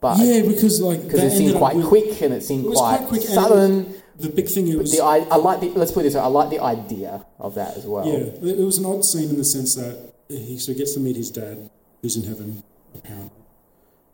But 0.00 0.18
Yeah, 0.18 0.42
because 0.42 0.80
like 0.80 1.02
because 1.02 1.22
it 1.22 1.36
seemed 1.36 1.56
quite 1.56 1.76
with- 1.76 1.86
quick 1.86 2.20
and 2.22 2.34
it 2.34 2.42
seemed 2.42 2.66
It 2.66 2.72
quite, 2.74 2.98
quite 2.98 3.08
quick 3.08 3.22
sudden. 3.22 3.94
The 4.18 4.28
big 4.28 4.48
thing 4.48 4.68
it 4.68 4.76
was. 4.76 4.92
the 4.92 5.02
I, 5.02 5.18
I 5.30 5.36
like 5.36 5.60
the 5.60 5.70
let's 5.70 5.92
put 5.92 6.00
it 6.00 6.02
this 6.04 6.14
way. 6.14 6.20
I 6.20 6.26
like 6.26 6.50
the 6.50 6.60
idea 6.60 7.24
of 7.38 7.54
that 7.54 7.76
as 7.78 7.86
well. 7.86 8.06
Yeah, 8.06 8.18
it 8.18 8.58
it 8.60 8.64
was 8.64 8.76
an 8.76 8.84
odd 8.84 9.02
scene 9.04 9.30
in 9.30 9.38
the 9.38 9.44
sense 9.44 9.74
that 9.76 10.12
he 10.28 10.58
so 10.58 10.72
he 10.72 10.78
gets 10.78 10.92
to 10.94 11.00
meet 11.00 11.16
his 11.16 11.30
dad, 11.30 11.70
who's 12.02 12.16
in 12.16 12.24
heaven, 12.24 12.62
apparently. 12.94 13.30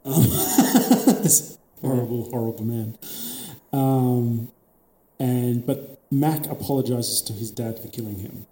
Um, 0.04 0.22
horrible, 1.80 2.28
horrible 2.30 2.64
man. 2.64 2.98
Um, 3.72 4.48
and 5.18 5.66
but 5.66 6.00
Mac 6.10 6.46
apologizes 6.46 7.20
to 7.22 7.32
his 7.32 7.50
dad 7.50 7.78
for 7.78 7.88
killing 7.88 8.18
him, 8.18 8.46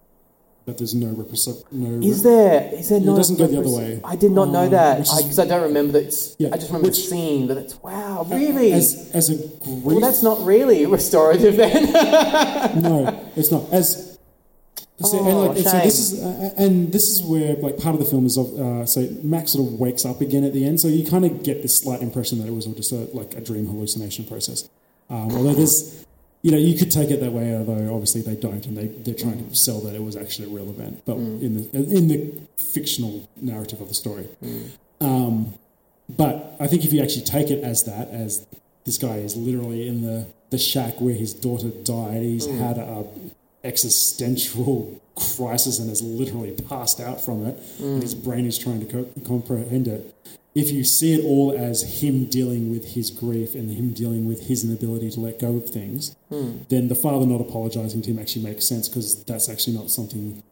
but 0.66 0.78
there's 0.78 0.94
no 0.94 1.08
represent. 1.08 1.58
No. 1.72 2.06
Is 2.06 2.22
there 2.22 2.70
is 2.74 2.88
there 2.88 2.98
It 2.98 3.04
no? 3.04 3.16
doesn't 3.16 3.36
go 3.36 3.46
the 3.46 3.58
other 3.60 3.68
way. 3.70 4.00
I 4.04 4.16
did 4.16 4.32
not 4.32 4.48
know 4.48 4.64
Um, 4.64 4.70
that 4.70 4.98
because 4.98 5.38
I, 5.38 5.46
don't 5.46 5.62
remember 5.62 5.92
that. 6.00 6.34
Yeah, 6.38 6.48
I 6.52 6.56
just 6.56 6.68
remember 6.68 6.88
which- 6.88 6.96
the 6.96 7.02
scene, 7.08 7.46
but 7.46 7.56
it's 7.58 7.80
wow, 7.82 8.26
really. 8.30 8.72
as 8.72 9.10
as 9.14 9.30
a 9.30 9.36
grief? 9.36 9.84
well, 9.84 10.00
that's 10.00 10.22
not 10.22 10.44
really 10.44 10.86
restorative 10.86 11.56
then. 11.56 11.92
no, 12.82 13.24
it's 13.36 13.50
not. 13.50 13.70
As 13.72 14.13
so, 15.02 15.18
and, 15.18 15.28
Oh, 15.28 15.40
like, 15.46 15.56
and 15.56 15.66
so 15.66 15.80
this 15.80 15.98
is 15.98 16.22
uh, 16.22 16.54
and 16.56 16.92
this 16.92 17.08
is 17.08 17.22
where 17.22 17.56
like 17.56 17.78
part 17.78 17.94
of 17.94 18.00
the 18.00 18.06
film 18.06 18.26
is 18.26 18.36
of 18.36 18.46
uh, 18.58 18.86
so 18.86 19.08
Max 19.22 19.52
sort 19.52 19.66
of 19.66 19.78
wakes 19.78 20.04
up 20.04 20.20
again 20.20 20.44
at 20.44 20.52
the 20.52 20.64
end, 20.64 20.80
so 20.80 20.88
you 20.88 21.04
kind 21.04 21.24
of 21.24 21.42
get 21.42 21.62
this 21.62 21.78
slight 21.78 22.00
impression 22.00 22.38
that 22.38 22.46
it 22.46 22.52
was 22.54 22.66
all 22.66 22.74
just 22.74 22.92
a, 22.92 23.08
like 23.12 23.34
a 23.34 23.40
dream 23.40 23.66
hallucination 23.66 24.24
process. 24.24 24.68
Um, 25.10 25.32
although 25.32 25.52
there's, 25.54 26.06
you 26.42 26.50
know, 26.50 26.58
you 26.58 26.78
could 26.78 26.90
take 26.90 27.10
it 27.10 27.20
that 27.20 27.32
way, 27.32 27.54
although 27.56 27.92
obviously 27.92 28.22
they 28.22 28.36
don't, 28.36 28.64
and 28.66 28.76
they 28.76 28.86
they're 28.86 29.14
trying 29.14 29.48
to 29.48 29.54
sell 29.54 29.80
that 29.80 29.94
it 29.94 30.02
was 30.02 30.16
actually 30.16 30.46
a 30.46 30.50
real 30.54 30.70
event, 30.70 31.02
but 31.04 31.16
in 31.16 31.56
the 31.56 31.78
in 31.96 32.08
the 32.08 32.32
fictional 32.56 33.28
narrative 33.40 33.80
of 33.80 33.88
the 33.88 33.94
story. 33.94 34.28
Um, 35.00 35.54
but 36.08 36.54
I 36.60 36.66
think 36.66 36.84
if 36.84 36.92
you 36.92 37.02
actually 37.02 37.24
take 37.24 37.50
it 37.50 37.64
as 37.64 37.84
that, 37.84 38.08
as 38.08 38.46
this 38.84 38.98
guy 38.98 39.16
is 39.16 39.36
literally 39.36 39.88
in 39.88 40.02
the, 40.02 40.26
the 40.50 40.58
shack 40.58 41.00
where 41.00 41.14
his 41.14 41.32
daughter 41.32 41.70
died, 41.82 42.22
he's 42.22 42.46
had 42.46 42.76
a 42.78 43.04
existential 43.64 45.00
crisis 45.16 45.78
and 45.78 45.88
has 45.88 46.02
literally 46.02 46.52
passed 46.52 47.00
out 47.00 47.20
from 47.20 47.46
it, 47.46 47.60
and 47.80 48.02
his 48.02 48.14
brain 48.14 48.46
is 48.46 48.58
trying 48.58 48.84
to 48.84 48.86
co- 48.86 49.08
comprehend 49.26 49.88
it. 49.88 50.14
if 50.54 50.70
you 50.70 50.84
see 50.84 51.12
it 51.14 51.24
all 51.24 51.52
as 51.56 52.00
him 52.00 52.26
dealing 52.26 52.70
with 52.70 52.84
his 52.94 53.10
grief 53.10 53.56
and 53.56 53.70
him 53.72 53.92
dealing 53.92 54.24
with 54.24 54.46
his 54.46 54.62
inability 54.64 55.10
to 55.10 55.18
let 55.20 55.38
go 55.40 55.56
of 55.56 55.68
things, 55.68 56.14
Hmm. 56.28 56.58
then 56.68 56.86
the 56.88 56.94
father 56.94 57.26
not 57.26 57.40
apologizing 57.40 58.02
to 58.02 58.10
him 58.12 58.18
actually 58.20 58.44
makes 58.44 58.64
sense 58.68 58.88
because 58.88 59.24
that's 59.24 59.48
actually 59.48 59.76
not 59.76 59.90
something 59.90 60.42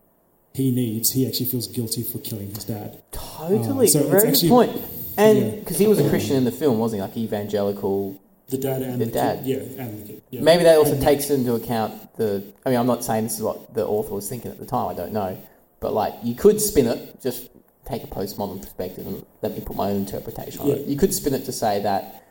he 0.54 0.70
needs. 0.72 1.12
He 1.12 1.24
actually 1.26 1.46
feels 1.46 1.68
guilty 1.68 2.02
for 2.02 2.18
killing 2.18 2.50
his 2.52 2.64
dad. 2.64 2.98
Totally, 3.12 3.86
Uh, 3.86 3.90
so 3.90 4.08
very 4.08 4.32
good 4.32 4.48
point. 4.48 4.72
And 5.16 5.38
yeah. 5.38 5.50
because 5.60 5.78
he 5.78 5.86
was 5.86 5.98
a 6.00 6.08
Christian 6.10 6.36
in 6.36 6.44
the 6.44 6.50
film, 6.62 6.78
wasn't 6.80 6.98
he? 7.00 7.02
Like 7.08 7.16
evangelical. 7.16 8.16
The 8.52 8.58
dad 8.58 8.82
and 8.82 9.00
The 9.00 9.06
the, 9.06 9.10
dad. 9.12 9.44
Kid. 9.44 9.46
Yeah, 9.46 9.82
and 9.82 10.02
the 10.02 10.06
kid. 10.12 10.22
Yeah. 10.30 10.40
Maybe 10.42 10.62
that 10.64 10.76
also 10.78 10.92
And- 10.92 11.02
takes 11.02 11.28
into 11.30 11.54
account 11.54 11.92
the. 12.16 12.42
I 12.64 12.70
mean, 12.70 12.78
I'm 12.78 12.86
not 12.86 13.02
saying 13.04 13.24
this 13.24 13.36
is 13.36 13.42
what 13.42 13.74
the 13.74 13.84
author 13.86 14.14
was 14.14 14.28
thinking 14.28 14.50
at 14.50 14.58
the 14.58 14.66
time. 14.66 14.88
I 14.88 14.94
don't 14.94 15.12
know, 15.12 15.36
but 15.80 15.92
like 15.92 16.14
you 16.22 16.34
could 16.34 16.60
spin 16.60 16.86
it. 16.86 17.20
Just 17.22 17.48
take 17.84 18.04
a 18.04 18.06
postmodern 18.06 18.60
perspective 18.62 19.06
and 19.06 19.24
let 19.42 19.52
me 19.56 19.60
put 19.60 19.74
my 19.76 19.90
own 19.90 19.96
interpretation 19.96 20.60
on 20.60 20.70
it. 20.70 20.80
Yeah. 20.82 20.86
You 20.86 20.96
could 20.96 21.12
spin 21.12 21.34
it 21.34 21.44
to 21.46 21.52
say 21.52 21.82
that 21.82 22.22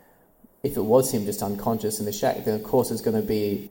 if 0.64 0.78
it 0.78 0.82
was 0.94 1.12
him 1.14 1.26
just 1.26 1.42
unconscious 1.42 2.00
in 2.00 2.06
the 2.06 2.14
shack, 2.14 2.46
then 2.46 2.54
of 2.56 2.64
course 2.64 2.90
it's 2.92 3.02
going 3.02 3.20
to 3.20 3.28
be 3.28 3.70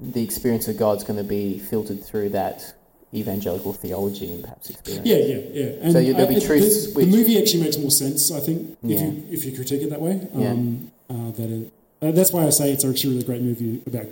the 0.00 0.22
experience 0.22 0.68
of 0.68 0.76
God's 0.76 1.02
going 1.02 1.16
to 1.16 1.24
be 1.24 1.58
filtered 1.58 2.04
through 2.04 2.28
that 2.30 2.74
evangelical 3.14 3.72
theology 3.72 4.30
and 4.30 4.42
perhaps 4.44 4.68
experience. 4.70 5.06
Yeah, 5.06 5.16
yeah, 5.16 5.36
yeah. 5.52 5.64
And 5.82 5.92
So 5.94 6.00
there'll 6.02 6.28
be 6.28 6.36
I- 6.36 6.40
truths 6.46 6.88
The, 6.88 6.92
which- 6.94 7.06
the 7.06 7.16
movie 7.16 7.38
actually 7.40 7.62
makes 7.62 7.78
more 7.78 7.90
sense, 7.90 8.30
I 8.30 8.38
think, 8.40 8.76
if 8.84 8.90
Yeah. 8.90 9.06
you 9.06 9.24
if 9.30 9.44
you 9.46 9.52
critique 9.52 9.82
it 9.82 9.90
that 9.90 10.00
way. 10.00 10.20
Yeah. 10.36 10.50
Um, 10.52 10.92
uh, 11.10 11.30
that 11.32 11.48
it, 11.50 11.72
uh, 12.02 12.10
that's 12.12 12.32
why 12.32 12.46
I 12.46 12.50
say 12.50 12.72
it's 12.72 12.84
actually 12.84 13.10
a 13.10 13.14
really 13.14 13.26
great 13.26 13.42
movie 13.42 13.82
about 13.86 14.06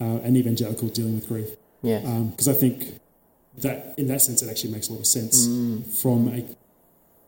uh, 0.00 0.04
an 0.26 0.36
evangelical 0.36 0.88
dealing 0.88 1.14
with 1.16 1.26
grief. 1.28 1.48
Yeah. 1.82 2.00
Because 2.30 2.48
I 2.48 2.52
think 2.54 3.00
that 3.58 3.94
in 3.98 4.06
that 4.08 4.20
sense, 4.22 4.42
it 4.42 4.48
actually 4.48 4.72
makes 4.72 4.88
a 4.88 4.92
lot 4.92 5.00
of 5.00 5.06
sense 5.06 5.46
Mm. 5.48 5.84
from 6.02 6.28
a 6.28 6.44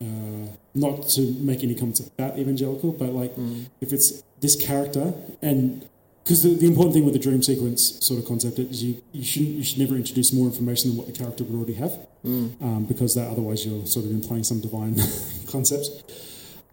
uh, 0.03 0.47
not 0.73 1.07
to 1.09 1.21
make 1.41 1.63
any 1.63 1.75
comments 1.75 1.99
about 1.99 2.37
evangelical, 2.39 2.91
but 2.91 3.09
like 3.13 3.35
Mm. 3.35 3.65
if 3.81 3.93
it's 3.93 4.23
this 4.39 4.55
character 4.55 5.13
and 5.41 5.85
because 6.23 6.43
the, 6.43 6.49
the 6.55 6.67
important 6.67 6.93
thing 6.93 7.03
with 7.03 7.13
the 7.13 7.19
dream 7.19 7.41
sequence 7.43 7.97
sort 8.05 8.19
of 8.19 8.25
concept 8.27 8.57
is 8.59 8.83
you, 8.83 8.95
you 9.11 9.23
shouldn't 9.23 9.49
you 9.57 9.63
should 9.63 9.79
never 9.79 9.95
introduce 9.95 10.31
more 10.33 10.47
information 10.47 10.89
than 10.89 10.97
what 10.97 11.07
the 11.07 11.13
character 11.13 11.43
would 11.43 11.55
already 11.55 11.73
have 11.73 11.93
Mm. 12.25 12.61
um, 12.61 12.85
because 12.85 13.15
that 13.15 13.27
otherwise 13.29 13.65
you're 13.65 13.85
sort 13.87 14.05
of 14.05 14.11
implying 14.11 14.43
some 14.43 14.59
divine 14.61 14.95
concepts. 15.47 15.89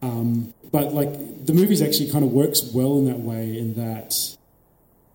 Um, 0.01 0.55
but 0.71 0.93
like 0.95 1.45
the 1.47 1.53
movies 1.53 1.83
actually 1.83 2.11
kind 2.11 2.25
of 2.25 2.31
works 2.33 2.63
well 2.75 2.99
in 2.99 3.07
that 3.07 3.19
way 3.21 3.59
in 3.59 3.75
that 3.75 4.15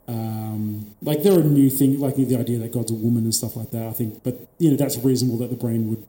um, 0.07 0.93
like 1.01 1.23
there 1.23 1.39
are 1.39 1.43
new 1.43 1.69
things 1.69 1.99
like 1.99 2.15
the 2.15 2.35
idea 2.35 2.59
that 2.59 2.73
God's 2.73 2.91
a 2.91 2.95
woman 2.95 3.23
and 3.23 3.33
stuff 3.33 3.55
like 3.55 3.71
that. 3.71 3.87
I 3.87 3.91
think, 3.93 4.23
but 4.23 4.35
you 4.59 4.69
know 4.71 4.75
that's 4.77 4.97
reasonable 4.97 5.37
that 5.39 5.49
the 5.49 5.55
brain 5.55 5.89
would 5.89 6.05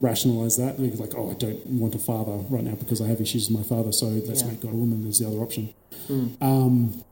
rationalize 0.00 0.56
that. 0.58 0.78
Like, 0.78 1.14
oh, 1.16 1.30
I 1.30 1.34
don't 1.34 1.64
want 1.66 1.94
a 1.94 1.98
father 1.98 2.32
right 2.50 2.62
now 2.62 2.74
because 2.74 3.00
I 3.00 3.06
have 3.06 3.20
issues 3.20 3.48
with 3.48 3.58
my 3.58 3.64
father, 3.64 3.92
so 3.92 4.06
let's 4.06 4.42
Yeah. 4.42 4.48
make 4.48 4.60
God 4.60 4.72
a 4.72 4.76
woman. 4.76 5.02
There's 5.02 5.18
the 5.18 5.26
other 5.26 5.38
option. 5.38 5.72
Mm. 6.08 6.42
Um, 6.42 7.04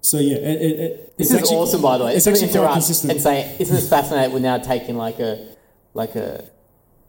so 0.00 0.18
yeah, 0.18 0.36
it, 0.36 0.62
it, 0.62 0.80
it, 0.80 1.16
This 1.18 1.26
it's 1.26 1.30
is 1.30 1.36
actually- 1.36 1.56
awesome, 1.56 1.82
by 1.82 1.98
the 1.98 2.04
way. 2.04 2.14
It's 2.16 2.26
me 2.26 2.32
actually 2.32 2.48
interrupt 2.48 2.72
consistent. 2.74 3.12
and 3.12 3.20
say, 3.20 3.56
isn't 3.58 3.74
this 3.74 3.88
fascinating? 3.88 4.32
We're 4.32 4.38
now 4.40 4.58
taking 4.58 4.96
like 4.96 5.18
a, 5.18 5.48
like 5.94 6.14
a, 6.14 6.44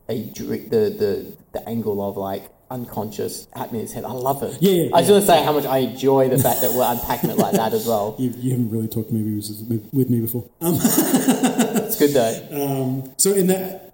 a 0.10 0.24
the 0.24 0.96
the 0.98 1.34
the 1.54 1.70
angle 1.70 2.02
of 2.08 2.18
like 2.18 2.44
unconscious 2.72 3.48
happening 3.54 3.82
in 3.82 3.88
his 3.88 3.94
head. 3.94 4.06
I 4.06 4.14
love 4.14 4.42
it. 4.44 4.58
Yeah, 4.62 4.72
yeah, 4.72 4.96
I 4.96 5.02
just 5.02 5.10
yeah. 5.10 5.16
want 5.16 5.26
to 5.26 5.28
say 5.28 5.44
how 5.44 5.54
much 5.54 5.66
I 5.66 5.78
enjoy 5.80 6.30
the 6.30 6.38
fact 6.38 6.62
that 6.62 6.72
we're 6.72 6.90
unpacking 6.90 7.30
it 7.30 7.38
like 7.38 7.54
that 7.54 7.74
as 7.74 7.86
well. 7.86 8.16
You, 8.22 8.34
you 8.38 8.52
haven't 8.52 8.70
really 8.70 8.88
talked 8.88 9.12
movies 9.12 9.64
with, 9.64 10.10
me 10.10 10.22
before. 10.22 10.50
Um, 10.62 10.76
It's 10.82 11.98
good 11.98 12.12
though. 12.12 12.48
um, 12.52 13.14
so 13.18 13.34
in 13.34 13.48
that, 13.48 13.94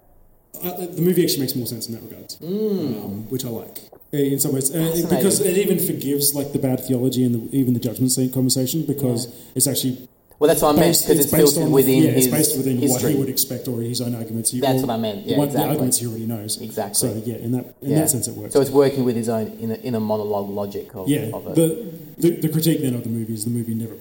uh, 0.62 0.86
the 0.86 1.00
movie 1.00 1.24
actually 1.24 1.40
makes 1.40 1.56
more 1.56 1.66
sense 1.66 1.88
in 1.88 1.94
that 1.94 2.02
regard, 2.02 2.34
um, 2.42 3.28
which 3.30 3.44
I 3.44 3.48
like 3.48 3.78
uh, 4.12 4.16
in 4.16 4.38
some 4.38 4.52
ways, 4.52 4.74
uh. 4.74 5.06
Because 5.08 5.40
it 5.40 5.56
even 5.58 5.78
forgives 5.78 6.34
like 6.34 6.52
the 6.52 6.58
bad 6.58 6.84
theology 6.84 7.24
and 7.24 7.34
the, 7.34 7.56
even 7.56 7.74
the 7.74 7.80
judgment 7.80 8.12
scene 8.12 8.30
conversation 8.32 8.84
because 8.86 9.34
it's 9.54 9.66
actually 9.66 10.08
Well, 10.38 10.46
that's 10.48 10.62
what 10.62 10.76
I 10.76 10.78
meant 10.80 10.96
because 11.00 11.18
it's, 11.18 11.30
based 11.32 11.54
filtered 11.54 11.62
on 11.64 11.70
within 11.72 12.02
yeah, 12.04 12.10
his 12.10 12.26
it's 12.26 12.34
based 12.36 12.56
within 12.56 12.78
history. 12.78 13.02
what 13.06 13.12
he 13.12 13.18
would 13.18 13.28
expect 13.28 13.66
or 13.66 13.80
his 13.80 14.00
own 14.00 14.14
arguments. 14.14 14.52
He, 14.52 14.60
That's 14.60 14.80
what 14.82 14.90
I 14.90 14.96
meant, 14.96 15.26
yeah, 15.26 15.36
what 15.36 15.46
exactly. 15.46 15.64
The 15.64 15.68
arguments 15.70 15.98
he 15.98 16.06
already 16.06 16.26
knows. 16.26 16.60
Exactly. 16.60 16.94
So 16.94 17.22
yeah, 17.26 17.36
in 17.36 17.52
that 17.52 17.74
in 17.82 17.90
Yeah. 17.90 17.98
that 18.00 18.10
sense, 18.10 18.28
it 18.28 18.34
works. 18.36 18.52
So 18.54 18.60
it's 18.60 18.70
working 18.70 19.04
with 19.04 19.16
his 19.16 19.28
own 19.28 19.48
in 19.58 19.72
a, 19.72 19.74
in 19.74 19.94
a 19.96 20.00
monologue 20.00 20.48
logic 20.48 20.94
of, 20.94 21.08
yeah, 21.08 21.30
of 21.34 21.44
it. 21.48 21.54
the, 21.56 21.92
the 22.18 22.30
the 22.42 22.48
critique 22.50 22.80
then 22.82 22.94
of 22.94 23.02
the 23.02 23.10
movie 23.10 23.34
is 23.34 23.44
the 23.44 23.50
movie 23.50 23.74
never 23.74 23.96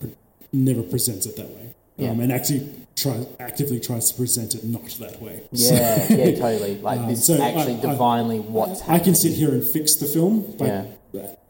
never 0.54 0.84
presents 0.84 1.26
it 1.26 1.36
that 1.38 1.50
way, 1.50 1.74
Yeah. 1.98 2.12
um, 2.12 2.20
and 2.20 2.32
actually 2.32 2.70
try 2.96 3.26
actively 3.40 3.80
tries 3.80 4.12
to 4.12 4.16
present 4.18 4.54
it 4.56 4.64
not 4.64 4.86
that 5.00 5.20
way. 5.22 5.42
yeah, 5.52 6.06
yeah, 6.12 6.36
totally. 6.36 6.78
Like 6.80 7.00
Um, 7.04 7.08
this 7.10 7.26
so 7.26 7.34
is 7.34 7.40
I- 7.42 7.50
actually 7.52 7.76
I- 7.78 7.82
divinely 7.82 8.40
what's 8.40 8.82
I 8.82 8.86
happening. 8.86 9.04
can 9.06 9.16
sit 9.16 9.34
here 9.34 9.50
and 9.50 9.64
fix 9.64 9.96
the 9.96 10.06
film 10.06 10.42
by 10.58 10.68
Yeah. 10.68 10.86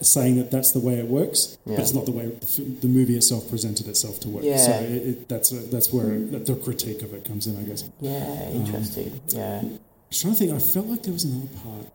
Saying 0.02 0.38
that 0.38 0.52
that's 0.52 0.72
the 0.72 0.80
way 0.80 0.96
it 1.00 1.08
works, 1.08 1.58
Yeah. 1.66 1.76
but 1.76 1.82
it's 1.84 1.94
not 1.94 2.06
the 2.06 2.12
way 2.12 2.26
the, 2.28 2.62
the 2.82 2.88
movie 2.88 3.16
itself 3.16 3.50
presented 3.50 3.88
itself 3.88 4.20
to 4.22 4.30
work. 4.30 4.44
Yeah. 4.44 4.58
So 4.58 4.72
it, 4.72 4.92
it, 4.92 5.30
that's 5.30 5.50
that's 5.70 5.92
where 5.92 6.18
the 6.20 6.56
critique 6.56 7.02
of 7.02 7.14
it 7.14 7.26
comes 7.26 7.48
in, 7.48 7.58
I 7.58 7.64
guess. 7.64 7.84
Yeah, 8.00 8.50
interesting. 8.50 9.20
yeah. 9.30 9.62
I 9.64 9.80
was 10.10 10.22
trying 10.22 10.34
to 10.34 10.40
think. 10.40 10.52
I 10.54 10.60
felt 10.60 10.86
like 10.88 11.04
there 11.04 11.14
was 11.14 11.24
another 11.26 11.48
part. 11.64 11.88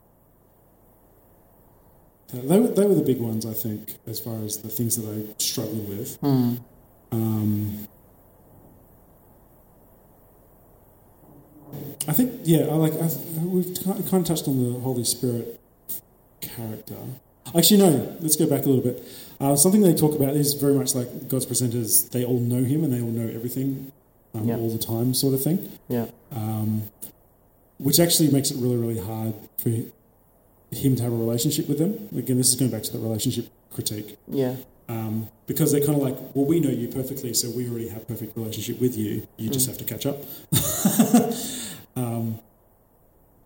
Uh, 2.34 2.46
They 2.48 2.60
were, 2.60 2.68
they 2.68 2.86
were 2.86 2.94
the 2.94 3.02
big 3.12 3.20
ones, 3.20 3.44
I 3.46 3.52
think, 3.52 3.94
as 4.06 4.18
far 4.20 4.38
as 4.44 4.58
the 4.58 4.68
things 4.68 4.96
that 4.96 5.06
I 5.08 5.34
struggled 5.38 5.88
with. 5.88 6.16
Hmm. 6.16 6.54
Um, 7.12 7.88
I 12.08 12.12
think, 12.12 12.40
yeah, 12.44 12.66
I 12.66 12.74
like. 12.74 12.92
I, 12.94 13.08
we've 13.44 13.78
kind 13.84 13.98
of 14.20 14.24
touched 14.26 14.46
on 14.48 14.72
the 14.72 14.78
Holy 14.80 15.04
Spirit 15.04 15.60
character. 16.40 16.96
Actually, 17.56 17.78
no. 17.78 18.16
Let's 18.20 18.36
go 18.36 18.46
back 18.46 18.64
a 18.64 18.68
little 18.68 18.82
bit. 18.82 19.02
Uh, 19.40 19.56
something 19.56 19.82
they 19.82 19.94
talk 19.94 20.14
about 20.14 20.34
is 20.36 20.54
very 20.54 20.74
much 20.74 20.94
like 20.94 21.28
God's 21.28 21.46
presenters. 21.46 22.08
They 22.10 22.24
all 22.24 22.38
know 22.38 22.62
Him 22.64 22.84
and 22.84 22.92
they 22.92 23.00
all 23.00 23.10
know 23.10 23.28
everything 23.34 23.92
um, 24.34 24.48
Yeah. 24.48 24.56
all 24.56 24.70
the 24.70 24.78
time, 24.78 25.12
sort 25.14 25.34
of 25.34 25.42
thing. 25.42 25.70
Yeah. 25.88 26.06
Um, 26.34 26.84
which 27.78 27.98
actually 27.98 28.30
makes 28.30 28.50
it 28.50 28.56
really, 28.58 28.76
really 28.76 29.00
hard 29.00 29.34
for 29.58 29.70
him 29.70 30.96
to 30.96 31.02
have 31.02 31.12
a 31.12 31.16
relationship 31.16 31.68
with 31.68 31.78
them. 31.78 32.08
Again, 32.16 32.38
this 32.38 32.48
is 32.50 32.54
going 32.54 32.70
back 32.70 32.82
to 32.84 32.92
the 32.92 32.98
relationship 32.98 33.48
critique 33.74 34.16
Yeah. 34.28 34.54
um, 34.88 35.28
because 35.46 35.72
they're 35.72 35.84
kind 35.84 35.96
of 35.96 36.02
like, 36.02 36.16
well, 36.34 36.44
we 36.46 36.60
know 36.60 36.70
you 36.70 36.86
perfectly, 36.88 37.34
so 37.34 37.50
we 37.50 37.68
already 37.68 37.88
have 37.88 38.06
perfect 38.06 38.36
relationship 38.36 38.80
with 38.80 38.96
you. 38.96 39.26
You 39.36 39.50
just 39.50 39.66
have 39.66 39.76
to 39.78 39.84
catch 39.84 40.06
up. 40.06 40.18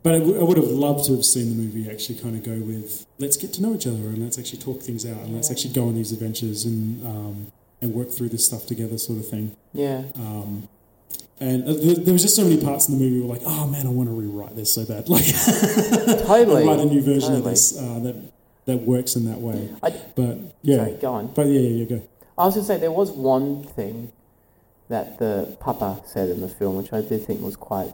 but 0.07 0.15
I, 0.15 0.19
w- 0.21 0.39
I 0.39 0.45
would 0.45 0.57
have 0.57 0.69
loved 0.69 1.07
to 1.07 1.17
have 1.17 1.25
seen 1.25 1.49
the 1.49 1.61
movie 1.61 1.91
actually 1.91 2.21
kind 2.21 2.37
of 2.37 2.45
go 2.45 2.55
with, 2.65 3.07
let's 3.19 3.37
get 3.37 3.53
to 3.55 3.61
know 3.61 3.75
each 3.75 3.89
other 3.89 3.97
and 3.97 4.19
let's 4.19 4.39
actually 4.39 4.61
talk 4.61 4.81
things 4.81 5.05
out 5.05 5.19
and 5.23 5.35
let's 5.35 5.51
actually 5.51 5.73
go 5.73 5.89
on 5.89 5.97
these 5.97 6.13
adventures 6.13 6.65
and 6.65 7.05
um, 7.05 7.51
and 7.83 7.93
work 7.93 8.09
through 8.13 8.29
this 8.29 8.47
stuff 8.47 8.67
together, 8.67 8.99
sort 8.99 9.19
of 9.19 9.29
thing. 9.29 9.57
Yeah. 9.73 10.05
Um, 10.15 10.69
and 11.41 11.65
uh, 11.65 11.75
there, 12.05 12.13
was 12.13 12.23
just 12.23 12.37
so 12.37 12.45
many 12.45 12.63
parts 12.63 12.89
in 12.89 12.97
the 12.97 13.05
movie 13.05 13.19
where 13.19 13.37
like, 13.37 13.43
oh 13.45 13.67
man, 13.67 13.85
I 13.85 13.91
want 13.91 14.09
to 14.09 14.15
rewrite 14.15 14.55
this 14.55 14.73
so 14.73 14.85
bad, 14.87 15.09
like 15.09 15.25
Totally. 15.27 16.65
write 16.65 16.79
a 16.79 16.85
new 16.85 17.03
version 17.03 17.35
of 17.35 17.43
this 17.43 17.77
uh, 17.77 17.99
that 18.05 18.15
that 18.67 18.77
works 18.83 19.17
in 19.17 19.25
that 19.25 19.41
way. 19.41 19.71
I, 19.83 19.91
But 20.15 20.39
yeah, 20.63 20.77
Sorry, 20.85 20.93
go 21.03 21.15
on. 21.15 21.27
but 21.35 21.49
yeah, 21.49 21.59
yeah, 21.63 21.83
yeah, 21.83 21.85
go. 21.97 22.09
I 22.39 22.45
was 22.45 22.55
going 22.55 22.65
to 22.65 22.73
say 22.73 22.79
there 22.79 22.93
was 22.93 23.11
one 23.11 23.65
thing 23.65 24.13
that 24.89 25.19
the 25.19 25.57
Papa 25.59 26.01
said 26.07 26.29
in 26.31 26.41
the 26.43 26.49
film, 26.49 26.77
which 26.77 26.93
I 26.93 27.01
did 27.01 27.27
think 27.27 27.41
was 27.43 27.57
quite 27.57 27.93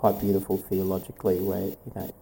quite 0.00 0.18
beautiful 0.18 0.56
theologically, 0.56 1.38
where 1.38 1.60
you 1.60 1.92
know. 1.94 2.14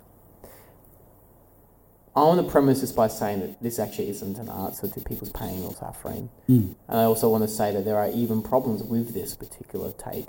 I 2.17 2.23
want 2.25 2.45
to 2.45 2.51
premise 2.51 2.81
this 2.81 2.91
by 2.91 3.07
saying 3.07 3.41
that 3.41 3.63
this 3.63 3.79
actually 3.79 4.09
isn't 4.09 4.39
an 4.39 4.49
answer 4.49 4.89
to 4.89 5.01
people's 5.01 5.31
pain 5.31 5.63
or 5.63 5.73
suffering. 5.75 6.29
Mm. 6.49 6.75
And 6.89 6.99
I 6.99 7.05
also 7.05 7.29
want 7.29 7.45
to 7.45 7.49
say 7.49 7.73
that 7.73 7.85
there 7.85 7.97
are 7.97 8.09
even 8.11 8.43
problems 8.43 8.83
with 8.83 9.15
this 9.15 9.37
particular 9.37 9.93
take. 9.93 10.27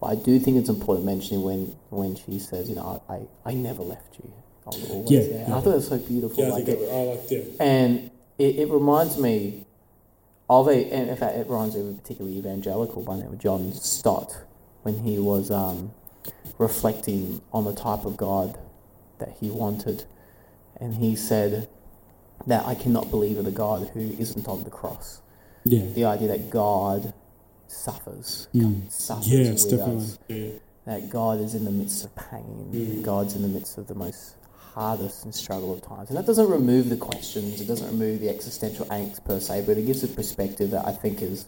But 0.00 0.06
I 0.06 0.14
do 0.14 0.38
think 0.38 0.58
it's 0.58 0.68
important 0.68 1.04
mentioning 1.04 1.42
when, 1.42 1.74
when 1.90 2.14
she 2.14 2.38
says, 2.38 2.68
you 2.68 2.76
know, 2.76 3.02
I, 3.08 3.14
I, 3.14 3.20
I 3.46 3.54
never 3.54 3.82
left 3.82 4.18
you. 4.22 4.32
I 4.66 4.68
was 4.68 4.88
always 4.90 5.10
Yeah, 5.10 5.20
there. 5.22 5.46
yeah. 5.48 5.56
I 5.56 5.60
thought 5.60 5.72
it 5.72 5.76
was 5.76 5.88
so 5.88 5.98
beautiful. 5.98 6.44
Yeah, 6.44 6.50
I 6.50 6.52
like 6.52 6.64
think 6.66 6.78
it- 6.80 6.90
I, 6.92 6.94
I 6.94 7.02
like 7.02 7.30
yeah. 7.30 7.40
and 7.58 8.10
it, 8.38 8.56
it 8.60 8.68
reminds 8.70 9.18
me 9.18 9.66
of 10.48 10.68
a, 10.68 10.92
and 10.92 11.10
in 11.10 11.16
fact, 11.16 11.34
it 11.36 11.48
reminds 11.48 11.74
me 11.74 11.80
of 11.80 11.88
a 11.88 11.92
particularly 11.94 12.38
evangelical 12.38 13.02
by 13.02 13.16
the 13.16 13.22
name 13.24 13.32
of 13.32 13.38
John 13.40 13.72
Stott 13.72 14.32
when 14.82 14.98
he 14.98 15.18
was 15.18 15.50
um, 15.50 15.90
reflecting 16.58 17.40
on 17.52 17.64
the 17.64 17.74
type 17.74 18.04
of 18.04 18.16
God 18.16 18.58
that 19.18 19.36
he 19.40 19.50
wanted. 19.50 20.04
And 20.80 20.94
he 20.94 21.16
said 21.16 21.68
that 22.46 22.66
I 22.66 22.74
cannot 22.74 23.10
believe 23.10 23.38
in 23.38 23.46
a 23.46 23.50
God 23.50 23.88
who 23.94 24.00
isn't 24.18 24.46
on 24.46 24.64
the 24.64 24.70
cross. 24.70 25.20
Yeah. 25.64 25.84
The 25.94 26.04
idea 26.04 26.28
that 26.28 26.50
God 26.50 27.12
suffers, 27.66 28.48
Mm. 28.54 28.90
suffers 28.90 29.28
Yes, 29.28 29.64
with 29.64 29.78
definitely. 29.78 29.96
us 30.04 30.18
Yeah, 30.28 30.36
yeah. 30.36 30.52
that 30.84 31.10
God 31.10 31.40
is 31.40 31.54
in 31.54 31.64
the 31.64 31.70
midst 31.70 32.04
of 32.04 32.14
pain. 32.14 32.68
Mm. 32.72 33.02
God's 33.02 33.34
in 33.34 33.42
the 33.42 33.48
midst 33.48 33.76
of 33.78 33.86
the 33.86 33.94
most 33.94 34.36
hardest 34.74 35.24
and 35.24 35.34
struggle 35.34 35.72
of 35.72 35.82
times. 35.82 36.10
And 36.10 36.18
that 36.18 36.26
doesn't 36.26 36.48
remove 36.50 36.90
the 36.90 36.96
questions, 36.96 37.60
it 37.60 37.66
doesn't 37.66 37.88
remove 37.90 38.20
the 38.20 38.28
existential 38.28 38.84
angst 38.86 39.24
per 39.24 39.40
se, 39.40 39.64
but 39.66 39.78
it 39.78 39.86
gives 39.86 40.04
a 40.04 40.08
perspective 40.08 40.70
that 40.70 40.86
I 40.86 40.92
think 40.92 41.22
is 41.22 41.46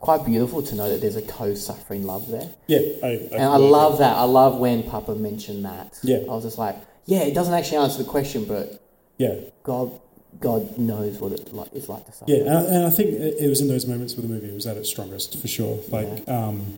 quite 0.00 0.24
beautiful 0.24 0.62
to 0.62 0.74
know 0.74 0.88
that 0.88 1.00
there's 1.00 1.16
a 1.16 1.22
co 1.22 1.54
suffering 1.54 2.04
love 2.06 2.28
there. 2.28 2.48
Yeah, 2.66 2.78
I, 3.02 3.06
I, 3.06 3.10
And 3.32 3.42
I 3.44 3.56
love 3.56 3.98
that. 3.98 4.16
I 4.16 4.22
love 4.24 4.58
when 4.58 4.82
Papa 4.84 5.14
mentioned 5.14 5.64
that. 5.64 5.98
Yeah. 6.02 6.18
I 6.18 6.34
was 6.34 6.44
just 6.44 6.58
like, 6.58 6.76
yeah, 7.06 7.20
it 7.20 7.34
doesn't 7.34 7.54
actually 7.54 7.78
answer 7.78 7.98
the 8.02 8.08
question, 8.08 8.44
but 8.44 8.82
Yeah, 9.18 9.34
God, 9.62 9.98
God 10.40 10.78
knows 10.78 11.18
what 11.18 11.32
it 11.32 11.52
like, 11.52 11.70
it's 11.72 11.88
like 11.88 12.04
to 12.06 12.12
suffer. 12.12 12.30
yeah, 12.30 12.40
and 12.40 12.50
I, 12.50 12.62
and 12.62 12.86
I 12.86 12.90
think 12.90 13.10
it 13.10 13.36
it 13.40 13.48
was 13.48 13.60
in 13.60 13.68
those 13.68 13.86
moments 13.86 14.14
where 14.14 14.22
the 14.22 14.32
movie 14.32 14.52
was 14.52 14.66
at 14.66 14.76
its 14.76 14.88
strongest 14.88 15.40
for 15.40 15.48
sure. 15.48 15.80
Like, 15.88 16.28
um, 16.28 16.76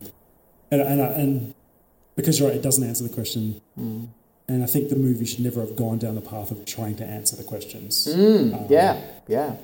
and 0.71 0.81
and 0.81 1.01
and 1.01 1.53
because 2.15 2.39
you're 2.39 2.47
right, 2.49 2.57
it 2.57 2.63
doesn't 2.63 2.83
answer 2.87 3.03
the 3.03 3.13
question. 3.13 3.61
Mm. 3.77 4.07
And 4.47 4.63
I 4.63 4.65
think 4.65 4.89
the 4.89 4.95
movie 4.97 5.25
should 5.25 5.39
never 5.41 5.61
have 5.61 5.75
gone 5.77 5.97
down 5.97 6.15
the 6.15 6.21
path 6.21 6.51
of 6.51 6.65
trying 6.65 6.95
to 6.97 7.05
answer 7.05 7.35
the 7.37 7.43
questions. 7.43 8.05
Mm, 8.07 8.69
yeah, 8.69 8.99
yeah, 9.27 9.55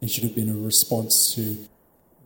It 0.00 0.08
should 0.08 0.24
have 0.24 0.34
been 0.34 0.48
a 0.48 0.54
response 0.56 1.34
to, 1.34 1.58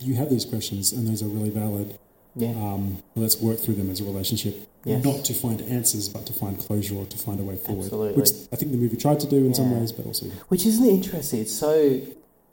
you 0.00 0.14
have 0.14 0.30
these 0.30 0.44
questions 0.44 0.92
and 0.92 1.06
those 1.08 1.22
are 1.22 1.26
really 1.28 1.50
valid. 1.50 1.98
yeah. 2.36 2.50
Um, 2.50 3.02
let's 3.16 3.40
work 3.40 3.58
through 3.58 3.74
them 3.74 3.90
as 3.90 4.00
a 4.00 4.04
relationship, 4.04 4.54
Yes. 4.84 5.04
not 5.04 5.24
to 5.24 5.34
find 5.34 5.60
answers, 5.62 6.08
but 6.08 6.24
to 6.26 6.32
find 6.32 6.56
closure 6.58 6.94
or 6.94 7.04
to 7.06 7.18
find 7.18 7.40
a 7.40 7.42
way 7.42 7.56
forward. 7.56 7.84
Absolutely. 7.86 8.20
Which 8.20 8.30
I 8.52 8.56
think 8.56 8.70
the 8.72 8.78
movie 8.78 8.96
tried 8.96 9.18
to 9.20 9.26
do 9.26 9.44
in 9.44 9.54
some 9.54 9.70
ways, 9.78 9.90
but 9.92 10.06
also 10.06 10.26
Which 10.48 10.64
isn't 10.66 10.86
interesting? 10.86 11.40
It's 11.40 11.52
so 11.52 12.00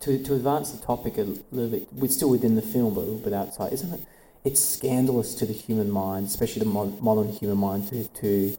to 0.01 0.17
to 0.23 0.33
advance 0.33 0.71
the 0.71 0.83
topic 0.85 1.17
a 1.19 1.25
little 1.51 1.69
bit. 1.69 1.87
We're 1.93 2.09
still 2.09 2.29
within 2.31 2.55
the 2.55 2.61
film, 2.63 2.93
but 2.95 3.01
a 3.01 3.07
little 3.09 3.19
bit 3.29 3.33
outside, 3.33 3.73
isn't 3.73 3.93
it? 3.93 4.01
It's 4.43 4.59
scandalous 4.63 5.35
to 5.35 5.45
the 5.45 5.53
human 5.53 5.89
mind, 5.91 6.27
especially 6.27 6.59
the 6.63 6.69
mod- 6.77 6.99
modern 7.01 7.29
human 7.29 7.57
mind, 7.57 7.87
to 7.89 8.07
to 8.21 8.57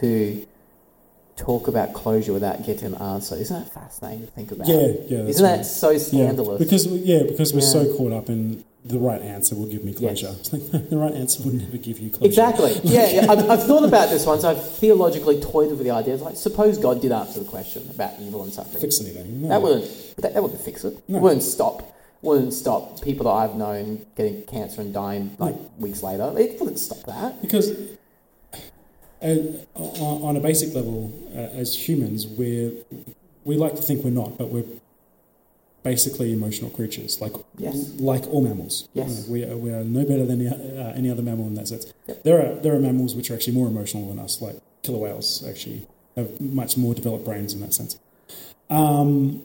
to 0.00 0.46
talk 1.36 1.66
about 1.68 1.92
closure 1.94 2.32
without 2.32 2.64
getting 2.64 2.94
an 2.94 3.00
answer. 3.00 3.34
Isn't 3.36 3.58
that 3.64 3.72
fascinating 3.72 4.26
to 4.26 4.32
think 4.32 4.52
about? 4.52 4.68
yeah, 4.68 4.86
yeah. 5.08 5.18
Isn't 5.24 5.44
right. 5.44 5.56
that 5.58 5.64
so 5.64 5.96
scandalous? 5.98 6.60
Yeah, 6.60 6.64
because 6.64 6.86
yeah, 6.86 7.22
because 7.24 7.52
we're 7.52 7.60
Yeah. 7.60 7.66
so 7.66 7.96
caught 7.96 8.12
up 8.12 8.28
in 8.28 8.64
the 8.84 8.98
right 8.98 9.22
answer 9.22 9.56
will 9.56 9.66
give 9.66 9.82
me 9.82 9.94
closure. 9.94 10.34
Yes. 10.36 10.52
Like 10.52 10.70
the 10.90 10.96
right 10.98 11.14
answer 11.14 11.42
would 11.42 11.54
never 11.54 11.78
give 11.78 11.98
you 11.98 12.10
closure. 12.10 12.26
Exactly. 12.26 12.72
Yeah, 12.84 13.08
yeah. 13.10 13.32
I've, 13.32 13.50
I've 13.50 13.62
thought 13.64 13.84
about 13.84 14.10
this 14.10 14.26
once. 14.26 14.44
I've 14.44 14.62
theologically 14.76 15.40
toyed 15.40 15.70
with 15.70 15.78
the 15.82 15.90
idea. 15.90 16.16
Like, 16.16 16.36
suppose 16.36 16.76
God 16.78 17.00
did 17.00 17.10
answer 17.10 17.40
the 17.40 17.46
question 17.46 17.88
about 17.94 18.12
evil 18.20 18.42
and 18.42 18.52
suffering. 18.52 18.80
Fix 18.82 19.00
anything. 19.00 19.42
No. 19.42 19.48
That 19.48 19.62
wouldn't. 19.62 20.16
That, 20.18 20.34
that 20.34 20.42
wouldn't 20.42 20.60
fix 20.60 20.84
it. 20.84 21.02
No. 21.08 21.18
Wouldn't 21.18 21.42
stop. 21.42 21.96
Wouldn't 22.20 22.52
stop 22.52 23.00
people 23.02 23.24
that 23.24 23.30
I've 23.32 23.54
known 23.54 24.04
getting 24.16 24.42
cancer 24.44 24.80
and 24.82 24.92
dying 24.94 25.34
like 25.38 25.56
weeks 25.78 26.02
later. 26.02 26.32
It 26.38 26.58
wouldn't 26.60 26.78
stop 26.78 27.02
that. 27.06 27.40
because 27.42 27.70
on 29.24 30.36
a 30.36 30.40
basic 30.40 30.74
level, 30.74 31.12
uh, 31.34 31.38
as 31.60 31.88
humans, 31.88 32.26
we're 32.26 32.72
we 33.44 33.56
like 33.56 33.74
to 33.76 33.82
think 33.82 34.04
we're 34.04 34.10
not, 34.10 34.38
but 34.38 34.48
we're 34.48 34.64
basically 35.82 36.32
emotional 36.32 36.70
creatures, 36.70 37.20
like 37.20 37.32
Yes. 37.58 37.90
like 37.98 38.26
all 38.28 38.40
mammals. 38.42 38.88
Yes. 38.94 39.28
We 39.28 39.44
are, 39.44 39.56
we 39.56 39.70
are 39.70 39.84
no 39.84 40.04
better 40.04 40.24
than 40.24 40.46
uh, 40.46 40.94
any 40.96 41.10
other 41.10 41.22
mammal 41.22 41.46
in 41.46 41.54
that 41.54 41.68
sense. 41.68 41.92
Yep. 42.06 42.22
There 42.22 42.38
are 42.40 42.54
there 42.56 42.74
are 42.74 42.78
mammals 42.78 43.14
which 43.14 43.30
are 43.30 43.34
actually 43.34 43.54
more 43.54 43.68
emotional 43.68 44.08
than 44.08 44.18
us, 44.18 44.40
like 44.40 44.56
killer 44.82 44.98
whales. 44.98 45.44
Actually, 45.46 45.86
have 46.16 46.40
much 46.40 46.76
more 46.76 46.94
developed 46.94 47.24
brains 47.24 47.52
in 47.54 47.60
that 47.60 47.74
sense. 47.74 47.98
Um, 48.70 49.44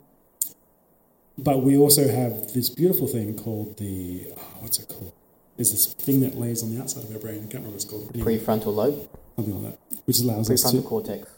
but 1.38 1.62
we 1.62 1.76
also 1.76 2.08
have 2.08 2.52
this 2.52 2.68
beautiful 2.70 3.06
thing 3.06 3.34
called 3.36 3.76
the 3.78 4.26
oh, 4.36 4.40
what's 4.60 4.78
it 4.78 4.88
called? 4.88 5.12
There's 5.56 5.70
this 5.72 5.92
thing 5.92 6.20
that 6.20 6.36
lays 6.36 6.62
on 6.62 6.74
the 6.74 6.80
outside 6.80 7.04
of 7.04 7.12
our 7.12 7.18
brain. 7.18 7.36
I 7.36 7.40
can't 7.40 7.54
remember 7.54 7.70
what 7.70 7.74
it's 7.76 7.84
called. 7.84 8.10
Anyway, 8.14 8.38
Prefrontal 8.38 8.74
lobe, 8.74 9.08
something 9.36 9.62
like 9.62 9.72
that, 9.90 9.98
which 10.06 10.20
allows 10.20 10.50
us 10.50 10.64
prefrontal 10.64 10.82
to. 10.82 10.88
cortex. 10.88 11.28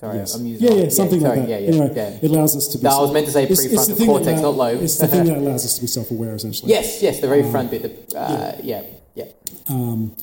Sorry, 0.00 0.18
Yes. 0.18 0.34
I'm 0.36 0.46
using. 0.46 0.68
yeah, 0.68 0.74
yeah, 0.84 0.88
something 0.90 1.20
sorry, 1.20 1.38
like 1.40 1.48
that. 1.48 1.50
Yeah, 1.50 1.58
yeah, 1.58 1.68
anyway, 1.82 1.92
yeah. 1.96 2.18
it 2.22 2.30
allows 2.30 2.54
us 2.56 2.68
to 2.68 2.78
be. 2.78 2.84
No, 2.84 2.90
I 2.90 3.00
was 3.02 3.12
meant 3.12 3.26
to 3.26 3.32
say 3.32 3.42
it's- 3.44 3.64
it's 3.64 3.74
prefrontal 3.74 3.96
that 3.98 4.06
cortex, 4.06 4.40
not 4.42 4.56
lobe. 4.56 4.82
It's 4.82 4.96
the 4.98 5.08
thing 5.08 5.24
that 5.24 5.36
allows 5.42 5.64
us 5.64 5.74
to 5.74 5.80
be 5.80 5.86
self-aware, 5.88 6.34
essentially. 6.36 6.70
Yes, 6.70 7.02
yes, 7.02 7.18
the 7.20 7.26
very 7.26 7.42
front 7.42 7.70
bit. 7.72 7.82
The, 8.10 8.18
uh, 8.18 8.56
yeah, 8.62 8.82
yeah, 9.16 9.24
Um, 9.68 10.14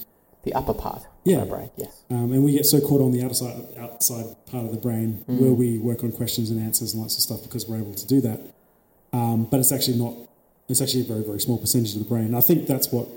the 0.43 0.53
upper 0.53 0.73
part 0.73 1.01
Yeah. 1.25 1.41
of 1.41 1.49
brain. 1.49 1.71
Yes. 1.75 1.89
Um, 2.09 2.31
and 2.31 2.43
we 2.45 2.53
get 2.53 2.65
so 2.65 2.79
caught 2.79 3.01
on 3.01 3.11
the 3.11 3.21
outside 3.23 3.67
outside 3.77 4.25
part 4.45 4.63
of 4.65 4.71
the 4.71 4.77
brain 4.77 5.25
Mm. 5.27 5.41
where 5.41 5.51
we 5.53 5.77
work 5.77 6.03
on 6.05 6.11
questions 6.13 6.51
and 6.51 6.59
answers 6.61 6.93
and 6.93 7.01
lots 7.01 7.15
of 7.15 7.21
stuff 7.21 7.41
because 7.43 7.67
we're 7.67 7.77
able 7.77 7.93
to 7.95 8.07
do 8.07 8.21
that. 8.21 8.39
Um, 9.11 9.45
but 9.49 9.59
it's 9.59 9.71
actually 9.73 9.97
not. 9.97 10.13
It's 10.69 10.81
actually 10.81 11.01
a 11.01 11.05
very 11.05 11.23
very 11.23 11.39
small 11.41 11.57
percentage 11.57 11.93
of 11.93 11.99
the 11.99 12.05
brain. 12.05 12.33
I 12.33 12.41
think 12.41 12.65
that's 12.67 12.91
what 12.93 13.07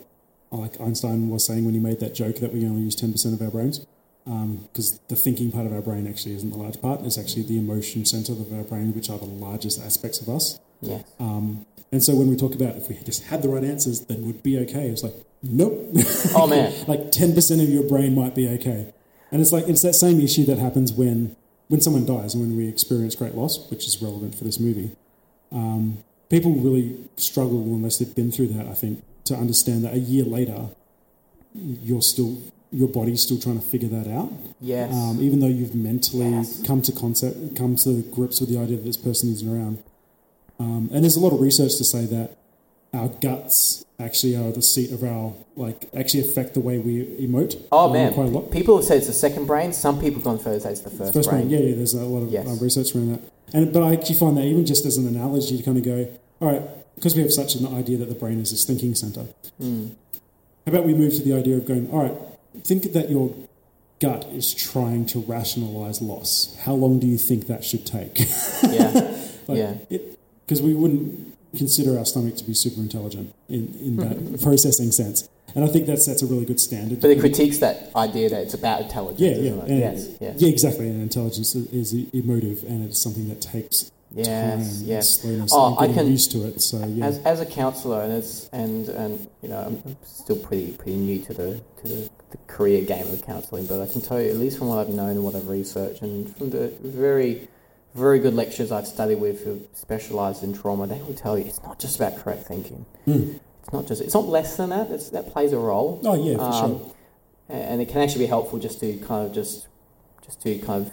like 0.51 0.81
Einstein 0.81 1.29
was 1.29 1.47
saying 1.47 1.65
when 1.65 1.75
he 1.75 1.81
made 1.81 2.01
that 2.01 2.15
joke 2.15 2.37
that 2.37 2.53
we 2.53 2.65
only 2.65 2.83
use 2.83 2.95
ten 2.95 3.13
percent 3.13 3.35
of 3.35 3.43
our 3.43 3.51
brains 3.51 3.87
because 4.25 4.99
the 5.09 5.17
thinking 5.17 5.51
part 5.51 5.65
of 5.65 5.73
our 5.73 5.81
brain 5.81 6.07
actually 6.07 6.35
isn't 6.35 6.51
the 6.51 6.57
large 6.57 6.81
part. 6.83 7.01
It's 7.03 7.17
actually 7.17 7.45
the 7.45 7.59
emotion 7.59 8.05
center 8.05 8.33
of 8.33 8.53
our 8.53 8.63
brain, 8.63 8.95
which 8.95 9.09
are 9.09 9.19
the 9.19 9.25
largest 9.25 9.81
aspects 9.81 10.21
of 10.21 10.29
us. 10.29 10.59
Yes. 10.83 11.03
Um, 11.19 11.65
and 11.91 12.05
so 12.05 12.15
when 12.15 12.29
we 12.29 12.37
talk 12.37 12.55
about 12.55 12.77
if 12.77 12.91
we 12.91 12.97
just 12.97 13.25
had 13.25 13.41
the 13.41 13.49
right 13.49 13.65
answers, 13.65 14.03
then 14.03 14.27
we'd 14.27 14.43
be 14.43 14.59
okay. 14.59 14.89
It's 14.89 15.03
like 15.03 15.15
nope. 15.43 15.89
Oh 16.35 16.47
man. 16.47 16.73
like 16.87 17.01
10% 17.11 17.63
of 17.63 17.69
your 17.69 17.83
brain 17.85 18.15
might 18.15 18.35
be 18.35 18.49
okay. 18.49 18.93
And 19.31 19.41
it's 19.41 19.53
like, 19.53 19.69
it's 19.69 19.83
that 19.83 19.95
same 19.95 20.21
issue 20.21 20.45
that 20.47 20.59
happens 20.59 20.93
when, 20.93 21.37
when 21.69 21.81
someone 21.81 22.07
dies 22.07 22.35
and 22.35 22.43
when 22.43 22.57
we 22.57 22.69
experience 22.69 23.15
great 23.15 23.35
loss, 23.35 23.71
which 23.71 23.87
is 23.87 24.01
relevant 24.03 24.35
for 24.35 24.45
this 24.45 24.59
movie. 24.59 24.91
Um, 25.53 25.99
people 26.31 26.53
really 26.53 26.97
struggle 27.17 27.63
unless 27.63 27.99
they've 27.99 28.15
been 28.15 28.33
through 28.33 28.49
that, 28.49 28.67
I 28.67 28.75
think, 28.75 29.03
to 29.29 29.35
understand 29.35 29.85
that 29.85 29.95
a 29.95 29.99
year 29.99 30.25
later, 30.25 30.67
you're 31.55 32.03
still, 32.03 32.39
your 32.71 32.89
body's 32.89 33.23
still 33.23 33.39
trying 33.39 33.59
to 33.61 33.67
figure 33.67 33.89
that 33.89 34.09
out. 34.11 34.31
Yes. 34.61 34.93
Um, 34.93 35.21
even 35.21 35.41
though 35.41 35.47
you've 35.47 35.75
mentally 35.75 36.31
Yes. 36.31 36.63
come 36.67 36.83
to 36.83 36.93
concept, 36.93 37.57
come 37.57 37.77
to 37.77 38.03
grips 38.03 38.41
with 38.41 38.51
the 38.51 38.59
idea 38.59 38.77
that 38.77 38.85
this 38.85 38.97
person 38.97 39.31
isn't 39.33 39.49
around. 39.49 39.79
Um, 40.61 40.91
and 40.93 41.05
there's 41.05 41.17
a 41.17 41.21
lot 41.21 41.33
of 41.33 41.41
research 41.41 41.77
to 41.77 41.85
say 41.85 42.05
that 42.07 42.37
our 42.93 43.09
guts 43.09 43.85
actually 44.01 44.35
are 44.37 44.51
the 44.51 44.63
seat 44.63 44.91
of 44.93 45.03
our 45.05 45.33
like 45.57 45.89
actually 45.95 46.21
affect 46.21 46.55
the 46.55 46.61
way 46.61 46.79
we 46.79 47.05
emote. 47.21 47.61
oh 47.71 47.87
um, 47.87 47.93
man. 47.93 48.13
quite 48.15 48.27
a 48.29 48.31
lot. 48.31 48.51
People 48.51 48.77
have 48.77 48.85
said 48.85 48.97
it's 48.99 49.07
the 49.09 49.13
second 49.13 49.47
brain. 49.47 49.73
Some 49.73 49.97
people 50.01 50.17
have 50.17 50.25
gone 50.25 50.39
further 50.39 50.59
say 50.61 50.71
it's 50.73 50.81
the 50.81 50.91
first, 50.91 51.13
First 51.15 51.29
brain. 51.31 51.49
brain, 51.49 51.51
yeah, 51.51 51.69
yeah. 51.69 51.75
There's 51.77 51.95
a 51.95 52.05
lot 52.05 52.23
of 52.23 52.31
Yes. 52.31 52.47
um, 52.49 52.59
research 52.61 52.95
around 52.95 53.13
that. 53.13 53.21
And 53.53 53.73
but 53.73 53.83
I 53.83 53.93
actually 53.93 54.17
find 54.17 54.37
that 54.37 54.45
even 54.45 54.65
just 54.67 54.85
as 54.87 54.97
an 54.97 55.07
analogy 55.07 55.57
to 55.59 55.63
kind 55.63 55.77
of 55.79 55.85
go, 55.85 56.09
all 56.41 56.53
right, 56.53 56.63
because 56.99 57.15
we 57.15 57.23
have 57.23 57.33
such 57.33 57.55
an 57.55 57.67
idea 57.75 57.97
that 57.97 58.09
the 58.09 58.15
brain 58.15 58.41
is 58.41 58.51
this 58.51 58.65
thinking 58.65 58.95
center. 58.95 59.27
Hmm. 59.59 59.89
How 60.67 60.73
about 60.73 60.85
we 60.85 60.95
move 60.95 61.15
to 61.15 61.23
the 61.23 61.33
idea 61.33 61.57
of 61.57 61.65
going, 61.65 61.89
all 61.91 62.03
right, 62.03 62.63
think 62.65 62.93
that 62.93 63.09
your 63.09 63.33
gut 64.01 64.27
is 64.27 64.53
trying 64.53 65.07
to 65.07 65.21
rationalize 65.21 66.03
loss. 66.03 66.57
How 66.65 66.75
long 66.75 66.99
do 66.99 67.07
you 67.07 67.19
think 67.19 67.47
that 67.47 67.65
should 67.65 67.87
take? 67.87 68.19
Yeah. 68.69 69.17
Like, 69.47 69.59
yeah. 69.89 69.99
because 70.45 70.61
we 70.61 70.75
wouldn't 70.75 71.35
consider 71.57 71.97
our 71.97 72.05
stomach 72.05 72.37
to 72.37 72.45
be 72.45 72.53
super 72.53 72.83
intelligent 72.83 73.35
in, 73.49 73.75
in 73.81 73.97
that 73.97 74.41
processing 74.43 74.93
sense. 74.93 75.27
And 75.55 75.65
I 75.65 75.69
think 75.69 75.87
that's 75.87 76.05
that's 76.05 76.21
a 76.21 76.27
really 76.27 76.45
good 76.45 76.61
standard. 76.61 77.01
But 77.01 77.11
it 77.11 77.21
critiques 77.21 77.59
that 77.59 77.91
idea 77.97 78.29
that 78.29 78.43
it's 78.43 78.53
about 78.53 78.83
intelligence. 78.83 79.21
yeah, 79.21 79.53
yeah? 79.55 79.65
Yes. 79.67 80.09
Yes. 80.21 80.35
yeah, 80.39 80.49
exactly. 80.49 80.87
And 80.89 81.01
intelligence 81.01 81.55
is 81.55 81.95
emotive, 82.13 82.63
and 82.65 82.85
it's 82.85 83.01
something 83.01 83.29
that 83.31 83.41
takes 83.41 83.91
Yes, 84.11 84.83
yes. 84.83 85.21
slowness 85.21 85.51
Oh, 85.55 85.77
and 85.79 85.91
I 85.93 85.95
can- 85.95 86.07
used 86.11 86.31
to 86.33 86.47
it. 86.47 86.61
So 86.63 86.85
yeah, 86.87 87.07
As, 87.07 87.19
as 87.21 87.41
a 87.41 87.47
counsellor, 87.47 88.03
and 88.03 88.13
as 88.13 88.49
and 88.53 88.89
and 88.89 89.29
you 89.43 89.49
know, 89.51 89.59
I'm 89.59 89.97
still 90.05 90.37
pretty 90.37 90.73
pretty 90.73 90.97
new 90.97 91.21
to 91.25 91.35
the 91.35 91.61
to 91.83 91.89
the, 91.89 92.11
the 92.31 92.39
career 92.47 92.83
game 92.83 93.07
of 93.13 93.23
counselling, 93.23 93.67
but 93.67 93.81
I 93.83 93.87
can 93.87 94.01
tell 94.01 94.21
you, 94.21 94.31
at 94.31 94.37
least 94.37 94.59
from 94.59 94.69
what 94.69 94.79
I've 94.79 94.89
known 94.89 95.11
and 95.11 95.25
what 95.25 95.35
I've 95.35 95.49
researched, 95.49 96.03
and 96.03 96.35
from 96.37 96.51
the 96.51 96.69
very 96.83 97.49
very 97.95 98.19
good 98.19 98.35
lecturers 98.35 98.71
I've 98.73 98.87
studied 98.87 99.17
with 99.21 99.45
who 99.45 99.61
specialised 99.75 100.43
in 100.43 100.53
trauma, 100.55 100.87
they 100.87 101.01
will 101.03 101.15
tell 101.15 101.39
you 101.39 101.45
it's 101.45 101.63
not 101.63 101.79
just 101.79 101.97
about 101.97 102.17
correct 102.17 102.45
thinking. 102.47 102.87
Hmm. 103.05 103.33
It's 103.63 103.73
not 103.73 103.87
just 103.87 104.01
it's 104.01 104.15
not 104.15 104.27
less 104.27 104.57
than 104.57 104.71
that. 104.71 104.91
It's, 104.91 105.11
that 105.11 105.33
plays 105.33 105.53
a 105.53 105.59
role. 105.59 106.01
oh 106.05 106.15
yeah, 106.15 106.37
for 106.39 106.43
Um, 106.45 106.79
sure. 106.79 106.95
and 107.51 107.83
it 107.83 107.89
can 107.91 108.01
actually 108.01 108.25
be 108.25 108.29
helpful 108.29 108.59
just 108.59 108.81
to 108.81 108.97
kind 108.99 109.27
of 109.27 109.35
just 109.35 109.69
just 110.25 110.41
to 110.43 110.59
kind 110.61 110.87
of 110.87 110.93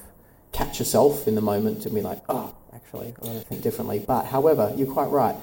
catch 0.52 0.80
yourself 0.80 1.28
in 1.28 1.36
the 1.36 1.42
moment 1.42 1.86
and 1.86 1.94
be 1.96 2.02
like, 2.02 2.20
oh, 2.30 2.54
actually, 2.86 3.14
I 3.22 3.26
gotta 3.26 3.40
think 3.42 3.62
differently. 3.62 4.04
But 4.06 4.26
however, 4.26 4.74
you're 4.76 4.92
quite 4.92 5.10
right. 5.10 5.36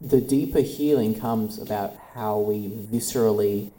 The 0.00 0.20
deeper 0.20 0.60
healing 0.60 1.18
comes 1.18 1.60
about 1.60 1.94
how 2.14 2.40
we 2.40 2.68
viscerally, 2.68 3.70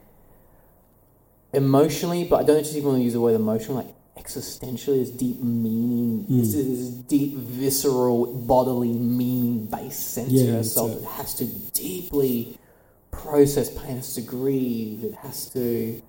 emotionally, 1.52 2.24
but 2.24 2.38
I 2.38 2.44
don't 2.44 2.64
just 2.64 2.76
even 2.76 2.90
want 2.90 3.00
to 3.00 3.04
use 3.04 3.14
the 3.14 3.22
word 3.22 3.36
emotional, 3.36 3.78
like 3.78 3.94
existentially, 4.24 5.00
this 5.00 5.10
deep 5.10 5.42
meaning. 5.42 6.26
Mm. 6.30 6.40
This 6.40 6.54
is 6.56 6.66
this 6.68 6.90
deep, 7.06 7.36
visceral, 7.36 8.34
bodily 8.34 8.94
meaning 8.94 9.66
based 9.66 10.14
sense 10.14 10.32
Yeah, 10.32 10.44
of 10.44 10.56
yourself 10.56 11.02
that 11.02 11.10
has 11.10 11.36
to 11.36 11.46
deeply 11.46 12.58
process 13.12 13.70
pain, 13.70 13.98
has 13.98 14.16
to 14.16 14.22
grieve, 14.22 15.04
it 15.04 15.16
has 15.16 15.50
to 15.50 16.02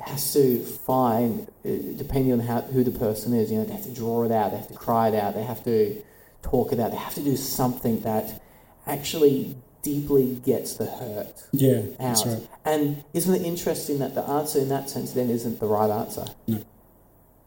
has 0.00 0.32
to 0.32 0.58
find, 0.64 1.48
uh, 1.64 1.70
depending 1.96 2.32
on 2.32 2.40
how 2.40 2.60
who 2.62 2.82
the 2.82 2.90
person 2.90 3.32
is, 3.34 3.50
you 3.52 3.58
know, 3.58 3.64
they 3.64 3.72
have 3.72 3.84
to 3.84 3.94
draw 3.94 4.24
it 4.24 4.32
out, 4.32 4.50
they 4.50 4.56
have 4.56 4.68
to 4.68 4.74
cry 4.74 5.08
it 5.08 5.14
out, 5.14 5.34
they 5.34 5.42
have 5.44 5.62
to 5.64 6.02
talk 6.42 6.72
it 6.72 6.80
out, 6.80 6.90
they 6.90 6.96
have 6.96 7.14
to 7.14 7.22
do 7.22 7.36
something 7.36 8.00
that 8.00 8.42
actually 8.86 9.54
deeply 9.82 10.36
gets 10.44 10.74
the 10.74 10.86
hurt 10.86 11.44
Yeah, 11.52 11.82
out. 12.00 12.24
right. 12.24 12.48
And 12.64 13.04
isn't 13.14 13.34
it 13.34 13.42
interesting 13.42 13.98
that 13.98 14.14
the 14.14 14.22
answer 14.22 14.58
in 14.60 14.68
that 14.68 14.88
sense 14.88 15.12
then 15.12 15.28
isn't 15.30 15.60
the 15.60 15.66
right 15.66 15.90
answer? 15.90 16.26
No. 16.46 16.62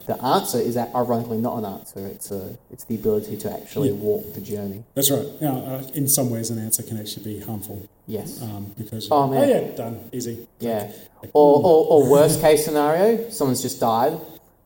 The 0.08 0.24
answer 0.24 0.60
is 0.60 0.76
that 0.76 0.93
ironically 0.93 1.38
not 1.39 1.58
an 1.58 1.66
answer. 1.66 2.06
It's 2.06 2.30
a 2.32 2.56
it's 2.72 2.84
the 2.84 2.95
ability 2.95 3.38
to 3.38 3.51
actually 3.51 3.89
Yeah. 3.89 3.95
walk 3.95 4.34
the 4.34 4.41
journey. 4.41 4.84
That's 4.93 5.10
right. 5.12 5.28
Now, 5.41 5.56
uh, 5.58 5.84
in 5.95 6.08
some 6.08 6.30
ways, 6.30 6.49
an 6.51 6.60
answer 6.60 6.84
can 6.84 6.99
actually 6.99 7.24
be 7.24 7.39
harmful 7.39 7.82
Yes. 8.08 8.39
um, 8.41 8.72
because 8.78 9.08
Oh, 9.10 9.28
man. 9.28 9.43
oh 9.43 9.47
yeah, 9.47 9.62
done, 9.76 9.99
easy. 10.14 10.47
Yeah. 10.60 10.91
Like, 11.22 11.32
Or, 11.34 11.58
or, 11.58 11.86
or 12.03 12.10
worst 12.10 12.39
case 12.41 12.64
scenario, 12.66 13.30
someone's 13.32 13.62
just 13.62 13.80
died. 13.80 14.18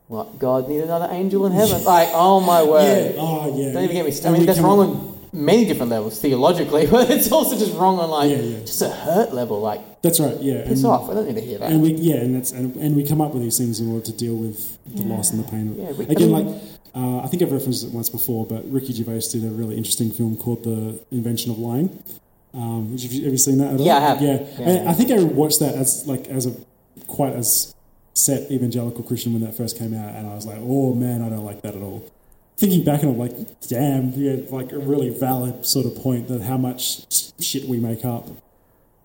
what 0.08 0.38
God 0.40 0.68
need 0.68 0.80
another 0.82 1.08
angel 1.12 1.46
in 1.46 1.52
heaven? 1.60 1.84
Like, 1.84 2.08
oh 2.12 2.40
my 2.40 2.62
word! 2.64 3.14
Yeah. 3.14 3.20
Oh, 3.22 3.56
yeah. 3.56 3.72
Don't 3.72 3.84
even 3.84 3.94
get 3.96 4.04
me 4.04 4.10
started. 4.10 4.34
I 4.34 4.38
mean, 4.38 4.46
that's 4.46 4.58
wrong 4.58 4.78
on 4.80 4.90
many 5.32 5.64
different 5.64 5.90
levels 5.90 6.20
theologically, 6.20 6.86
but 6.90 7.10
it's 7.10 7.30
also 7.32 7.56
just 7.58 7.74
wrong 7.76 7.98
on 7.98 8.10
like 8.10 8.30
Yeah, 8.30 8.38
yeah. 8.38 8.60
just 8.60 8.82
a 8.82 8.88
hurt 8.88 9.32
level. 9.32 9.60
Like, 9.60 9.80
That's 10.02 10.18
right. 10.20 10.36
Yeah. 10.40 10.64
piss 10.66 10.82
and, 10.82 10.86
off! 10.92 11.10
I 11.10 11.14
don't 11.14 11.26
need 11.26 11.34
to 11.36 11.40
hear 11.40 11.58
that. 11.58 11.70
And 11.70 11.82
we 11.82 11.92
yeah, 11.94 12.16
and 12.16 12.34
that's 12.34 12.52
and, 12.52 12.74
and 12.76 12.96
we 12.96 13.04
come 13.06 13.20
up 13.20 13.32
with 13.34 13.42
these 13.42 13.58
things 13.58 13.80
in 13.80 13.90
order 13.92 14.04
to 14.06 14.12
deal 14.12 14.34
with 14.36 14.78
the 14.94 15.02
loss 15.02 15.30
and 15.30 15.42
the 15.44 15.50
pain. 15.50 15.74
Yeah, 15.78 15.92
we- 15.92 16.04
Again, 16.06 16.34
I 16.34 16.38
mean- 16.42 16.46
like 16.52 16.62
uh, 16.92 17.20
I 17.20 17.28
think 17.28 17.40
I've 17.42 17.52
referenced 17.52 17.84
it 17.84 17.92
once 17.92 18.10
before, 18.10 18.44
but 18.46 18.68
Ricky 18.68 18.92
Gervais 18.92 19.20
did 19.30 19.44
a 19.44 19.48
really 19.50 19.76
interesting 19.76 20.10
film 20.10 20.36
called 20.36 20.64
The 20.64 21.00
Invention 21.12 21.52
of 21.52 21.58
Lying. 21.60 22.02
Um, 22.52 22.90
have, 22.98 23.12
you, 23.12 23.22
have 23.22 23.32
you 23.32 23.38
seen 23.38 23.58
that 23.58 23.74
at 23.74 23.80
all? 23.80 23.86
Yeah, 23.86 23.96
I 23.96 24.00
have. 24.00 24.20
Yeah, 24.20 24.44
Yeah. 24.58 24.90
I 24.90 24.94
think 24.94 25.12
I 25.12 25.22
watched 25.22 25.60
that 25.60 25.76
as 25.76 26.04
like 26.08 26.26
as 26.26 26.46
a 26.46 26.54
quite 27.06 27.34
as 27.34 27.72
set 28.14 28.50
evangelical 28.50 29.04
Christian 29.04 29.32
when 29.32 29.42
that 29.42 29.56
first 29.56 29.78
came 29.78 29.94
out, 29.94 30.16
and 30.16 30.26
I 30.26 30.34
was 30.34 30.46
like, 30.46 30.58
oh 30.60 30.92
man, 30.94 31.22
I 31.22 31.28
don't 31.28 31.44
like 31.44 31.62
that 31.62 31.76
at 31.76 31.80
all. 31.82 32.04
Thinking 32.60 32.84
back, 32.84 33.02
and 33.02 33.12
I'm 33.12 33.18
like, 33.18 33.32
damn, 33.68 34.10
yeah, 34.12 34.36
like 34.50 34.70
a 34.72 34.78
really 34.78 35.08
valid 35.08 35.64
sort 35.64 35.86
of 35.86 35.96
point 35.96 36.28
that 36.28 36.42
how 36.42 36.58
much 36.58 37.06
shit 37.40 37.64
we 37.64 37.78
make 37.80 38.04
up 38.04 38.28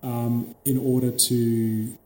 um, 0.02 0.54
in 0.66 0.76
order 0.76 1.10
to 1.10 1.96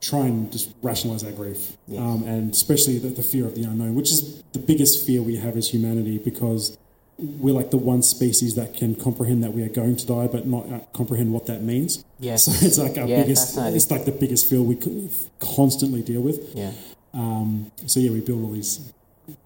try 0.00 0.26
and 0.26 0.52
just 0.52 0.70
rationalize 0.80 1.24
our 1.24 1.32
grief, 1.32 1.72
Yes. 1.88 2.00
um, 2.00 2.22
and 2.22 2.52
especially 2.52 2.98
the, 2.98 3.08
the 3.08 3.22
fear 3.22 3.46
of 3.46 3.56
the 3.56 3.64
unknown, 3.64 3.96
which 3.96 4.10
is 4.12 4.42
the 4.52 4.60
biggest 4.60 5.04
fear 5.04 5.20
we 5.22 5.36
have 5.38 5.56
as 5.56 5.68
humanity 5.74 6.18
because 6.18 6.78
we're 7.18 7.54
like 7.54 7.72
the 7.72 7.76
one 7.78 8.02
species 8.02 8.54
that 8.54 8.74
can 8.74 8.94
comprehend 8.94 9.42
that 9.42 9.52
we 9.52 9.62
are 9.64 9.68
going 9.68 9.96
to 9.96 10.06
die, 10.06 10.28
but 10.28 10.46
not 10.46 10.70
uh, 10.72 10.78
comprehend 10.92 11.32
what 11.32 11.46
that 11.46 11.62
means. 11.62 12.04
Yeah. 12.20 12.36
So 12.44 12.52
it's 12.64 12.78
like 12.78 12.96
our 12.96 13.06
Yeah, 13.08 13.22
biggest. 13.22 13.56
It's 13.58 13.90
like 13.90 14.04
the 14.04 14.12
biggest 14.12 14.48
fear 14.48 14.62
we 14.62 14.76
co- 14.76 15.08
constantly 15.40 16.02
deal 16.02 16.20
with. 16.20 16.54
yeah, 16.54 16.70
Um, 17.12 17.72
so 17.86 17.98
yeah, 17.98 18.10
we 18.12 18.20
build 18.20 18.44
all 18.44 18.52
these. 18.52 18.92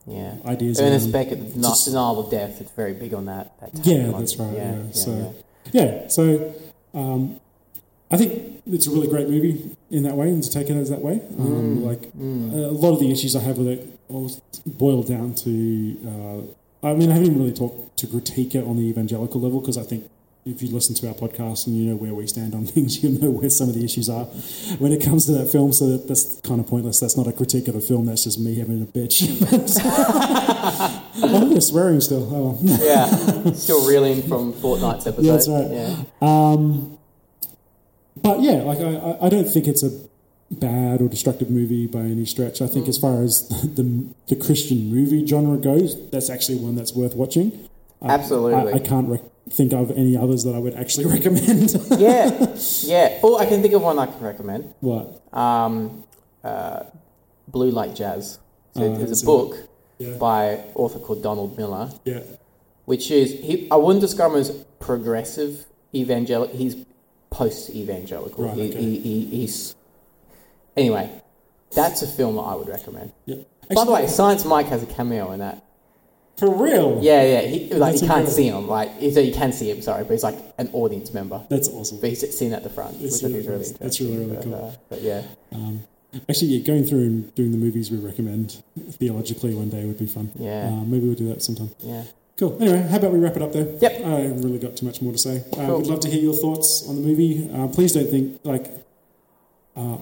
Yeah. 0.07 0.35
Ideas 0.45 0.81
Ernest 0.81 1.07
around 1.07 1.13
Becker, 1.13 1.37
not 1.37 1.71
just- 1.71 1.87
denial 1.87 2.21
of 2.21 2.31
death. 2.31 2.61
It's 2.61 2.73
very 2.73 2.95
big 2.95 3.15
on 3.15 3.27
that. 3.27 3.59
that 3.61 3.71
Yeah, 3.85 4.13
that's 4.17 4.37
right. 4.37 4.55
Yeah. 4.55 4.77
yeah, 4.77 4.93
so 4.93 5.35
yeah. 5.73 5.85
yeah, 5.85 6.09
so 6.09 6.55
um, 6.95 7.41
I 8.11 8.17
think 8.17 8.63
it's 8.67 8.87
a 8.87 8.91
really 8.91 9.09
great 9.09 9.29
movie 9.29 9.77
in 9.91 10.03
that 10.05 10.17
way, 10.17 10.29
and 10.29 10.43
to 10.43 10.51
take 10.51 10.71
it 10.71 10.77
as 10.77 10.91
that 10.91 11.03
way. 11.03 11.19
Mm. 11.19 11.41
Um, 11.41 11.85
like 11.85 12.05
a 12.15 12.73
lot 12.73 12.93
of 12.93 13.01
the 13.01 13.11
issues 13.11 13.35
I 13.37 13.41
have 13.41 13.59
with 13.59 13.69
it 13.69 13.99
all 14.09 14.31
boil 14.65 15.03
down 15.03 15.35
to. 15.35 15.97
Uh, 16.07 16.87
I 16.87 16.95
mean, 16.95 17.11
I 17.11 17.15
haven't 17.15 17.31
even 17.31 17.39
really 17.39 17.53
talked 17.55 17.97
to 17.99 18.07
critique 18.07 18.55
it 18.55 18.65
on 18.65 18.77
the 18.77 18.85
evangelical 18.85 19.41
level 19.41 19.61
because 19.61 19.77
I 19.77 19.83
think 19.83 20.09
if 20.47 20.63
you 20.63 20.71
listen 20.73 20.95
to 20.95 21.09
our 21.09 21.15
podcast 21.15 21.67
and 21.67 21.77
you 21.77 21.91
know 21.91 21.97
where 21.97 22.15
we 22.15 22.25
stand 22.29 22.55
on 22.55 22.65
things, 22.75 23.03
you 23.03 23.11
know 23.11 23.31
where 23.31 23.51
some 23.51 23.69
of 23.69 23.75
the 23.75 23.85
issues 23.85 24.09
are 24.09 24.25
when 24.79 24.93
it 24.93 25.03
comes 25.03 25.27
to 25.27 25.33
that 25.33 25.51
film. 25.51 25.73
So 25.73 25.89
that, 25.91 26.07
that's 26.09 26.41
kind 26.43 26.61
of 26.61 26.69
pointless. 26.69 27.01
That's 27.01 27.17
not 27.17 27.27
a 27.27 27.33
critique 27.33 27.67
of 27.69 27.75
the 27.75 27.81
film. 27.81 28.07
That's 28.07 28.25
just 28.25 28.39
me 28.39 28.55
having 28.55 28.81
a 28.83 28.87
bitch. 28.87 29.27
oh, 31.23 31.49
they're 31.51 31.61
swearing 31.61 32.01
still. 32.01 32.29
Oh. 32.33 32.59
yeah. 32.63 33.53
Still 33.53 33.87
reeling 33.89 34.23
from 34.23 34.53
Fortnight's 34.53 35.07
episode. 35.07 35.25
Yeah, 35.27 35.33
that's 35.33 35.49
right. 35.49 35.71
Yeah. 35.71 35.97
Um, 36.23 36.99
but 38.17 38.41
yeah, 38.41 38.63
like 38.63 38.79
I, 38.79 39.27
I- 39.27 39.29
don't 39.29 39.45
think 39.49 39.67
it's 39.67 39.83
a 39.83 39.91
bad 40.51 41.03
or 41.03 41.09
destructive 41.09 41.51
movie 41.51 41.87
by 41.89 42.01
any 42.01 42.25
stretch. 42.25 42.63
I 42.63 42.69
think 42.69 42.89
as 42.89 42.97
far 42.97 43.23
as 43.23 43.49
the 43.49 44.07
the 44.29 44.37
Christian 44.37 44.89
movie 44.95 45.27
genre 45.27 45.59
goes, 45.59 46.09
that's 46.11 46.31
actually 46.31 46.59
one 46.59 46.77
that's 46.77 46.95
worth 46.95 47.15
watching. 47.17 47.69
Absolutely. 48.01 48.73
I, 48.73 48.77
I 48.77 48.79
can't 48.79 49.09
rec- 49.09 49.23
think 49.51 49.73
of 49.73 49.91
any 49.93 50.17
others 50.17 50.45
that 50.45 50.55
I 50.55 50.59
would 50.59 50.75
actually 50.75 51.07
recommend. 51.17 51.73
yeah, 51.99 52.57
yeah. 52.83 53.19
Oh, 53.23 53.39
I 53.39 53.47
can 53.47 53.63
think 53.63 53.75
of 53.75 53.83
one 53.83 53.99
I 53.99 54.07
can 54.07 54.21
recommend. 54.21 54.75
what? 54.81 55.23
Um, 55.37 56.05
uh, 56.45 56.85
Blue 57.49 57.71
Like 57.71 57.95
Jazz. 57.95 58.39
So 58.75 58.83
I 58.83 58.97
it's 59.01 59.23
a 59.23 59.27
book 59.27 59.57
Yeah. 59.99 60.15
by 60.19 60.61
author 60.75 60.99
called 60.99 61.23
Donald 61.23 61.57
Miller, 61.57 61.91
Yeah. 62.05 62.21
which 62.85 63.11
is 63.11 63.33
he. 63.33 63.69
I 63.71 63.77
wouldn't 63.77 64.01
describe 64.03 64.33
him 64.33 64.39
as 64.39 64.51
progressive 64.81 65.65
evangelical. 65.95 66.57
He's 66.57 66.77
post 67.31 67.71
evangelical. 67.71 68.45
Right, 68.45 68.57
he, 68.57 68.69
okay. 68.71 68.81
he, 68.81 68.99
he, 68.99 69.25
he's 69.27 69.75
anyway. 70.77 71.11
That's 71.75 72.03
a 72.03 72.07
film 72.07 72.37
that 72.37 72.43
I 72.43 72.55
would 72.55 72.69
recommend. 72.69 73.13
Yeah. 73.27 73.37
By 73.75 73.85
the 73.85 73.91
way, 73.93 74.07
Science 74.07 74.45
Mike 74.45 74.67
has 74.67 74.83
a 74.83 74.87
cameo 74.87 75.33
in 75.33 75.41
that. 75.41 75.65
For 76.37 76.51
real? 76.55 76.99
Yeah, 77.03 77.23
yeah. 77.23 77.41
He, 77.43 77.59
like 77.75 77.93
That's 77.93 78.03
you 78.03 78.09
can't 78.09 78.29
incredible. 78.29 78.31
see 78.33 78.49
him. 78.49 78.69
Like 78.69 78.91
so 79.13 79.21
you 79.21 79.33
can 79.33 79.53
see 79.53 79.71
him. 79.71 79.81
Sorry, 79.83 80.05
but 80.05 80.13
he's 80.13 80.23
like 80.23 80.39
an 80.59 80.69
audience 80.73 81.13
member. 81.15 81.41
That's 81.49 81.69
awesome. 81.69 82.01
But 82.01 82.11
he's 82.11 82.39
seen 82.39 82.53
at 82.53 82.63
the 82.63 82.71
front, 82.71 82.97
It's 83.01 83.23
which 83.23 83.31
I 83.31 83.33
think 83.33 83.39
is 83.41 83.47
really 83.47 83.59
really. 83.65 83.77
That's 83.81 84.01
really, 84.01 84.17
really 84.19 84.35
But, 84.37 84.45
cool. 84.45 84.55
uh, 84.55 84.73
but 84.91 85.03
yeah, 85.03 85.23
Um, 85.53 85.83
actually, 86.29 86.49
yeah, 86.49 86.65
going 86.67 86.85
through 86.85 87.03
and 87.05 87.35
doing 87.35 87.53
the 87.53 87.59
movies 87.59 87.91
we 87.91 87.97
recommend 87.99 88.63
theologically 88.93 89.55
one 89.55 89.71
day 89.71 89.85
would 89.85 89.99
be 89.99 90.07
fun. 90.07 90.31
Yeah. 90.39 90.69
Uh, 90.69 90.85
maybe 90.85 91.07
we'll 91.07 91.15
do 91.17 91.29
that 91.29 91.43
sometime. 91.43 91.71
yeah. 91.81 92.05
Cool. 92.39 92.59
Anyway, 92.61 92.83
how 92.91 92.99
about 92.99 93.13
we 93.13 93.19
wrap 93.19 93.35
it 93.37 93.41
up 93.41 93.53
there? 93.55 93.67
Yep. 93.81 93.93
I 94.05 94.09
haven't 94.29 94.43
really 94.43 94.59
got 94.59 94.77
too 94.77 94.85
much 94.85 95.01
more 95.01 95.11
to 95.13 95.17
say. 95.19 95.39
Uh, 95.55 95.57
Cool. 95.67 95.79
Would 95.79 95.87
love 95.87 96.01
to 96.01 96.11
hear 96.11 96.21
your 96.21 96.35
thoughts 96.35 96.85
on 96.87 96.97
the 96.97 97.01
movie. 97.01 97.49
Uh, 97.51 97.67
please 97.69 97.95
don't 97.95 98.11
think 98.11 98.41
like 98.45 98.71
uh, 99.75 99.97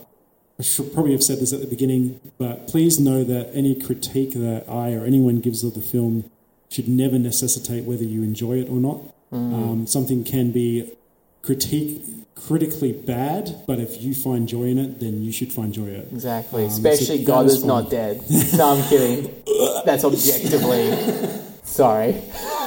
I 0.58 0.62
should 0.62 0.92
probably 0.94 1.12
have 1.12 1.22
said 1.22 1.40
this 1.40 1.52
at 1.52 1.60
the 1.60 1.66
beginning, 1.66 2.20
but 2.38 2.68
please 2.68 3.00
know 3.00 3.24
that 3.24 3.50
any 3.54 3.74
critique 3.74 4.34
that 4.34 4.66
I 4.68 4.94
or 4.94 5.04
anyone 5.04 5.40
gives 5.40 5.64
of 5.64 5.74
the 5.74 5.80
film 5.80 6.30
should 6.70 6.88
never 6.88 7.18
necessitate 7.18 7.84
whether 7.84 8.04
you 8.04 8.22
enjoy 8.22 8.58
it 8.58 8.68
or 8.68 8.78
not. 8.78 9.00
Mm. 9.32 9.52
Um, 9.54 9.86
something 9.86 10.22
can 10.22 10.52
be 10.52 10.92
critique 11.42 12.02
critically 12.34 12.92
bad, 12.92 13.62
but 13.66 13.78
if 13.78 14.02
you 14.02 14.14
find 14.14 14.48
joy 14.48 14.64
in 14.64 14.78
it, 14.78 15.00
then 15.00 15.22
you 15.22 15.32
should 15.32 15.52
find 15.52 15.72
joy 15.72 15.86
in 15.86 15.94
it. 15.94 16.08
Exactly. 16.12 16.64
Um, 16.64 16.70
Especially 16.70 17.18
so 17.18 17.26
God 17.26 17.46
is 17.46 17.64
not 17.64 17.90
dead. 17.90 18.22
No, 18.54 18.76
I'm 18.76 18.88
kidding. 18.88 19.34
That's 19.84 20.04
objectively. 20.04 20.90
Sorry. 21.62 22.20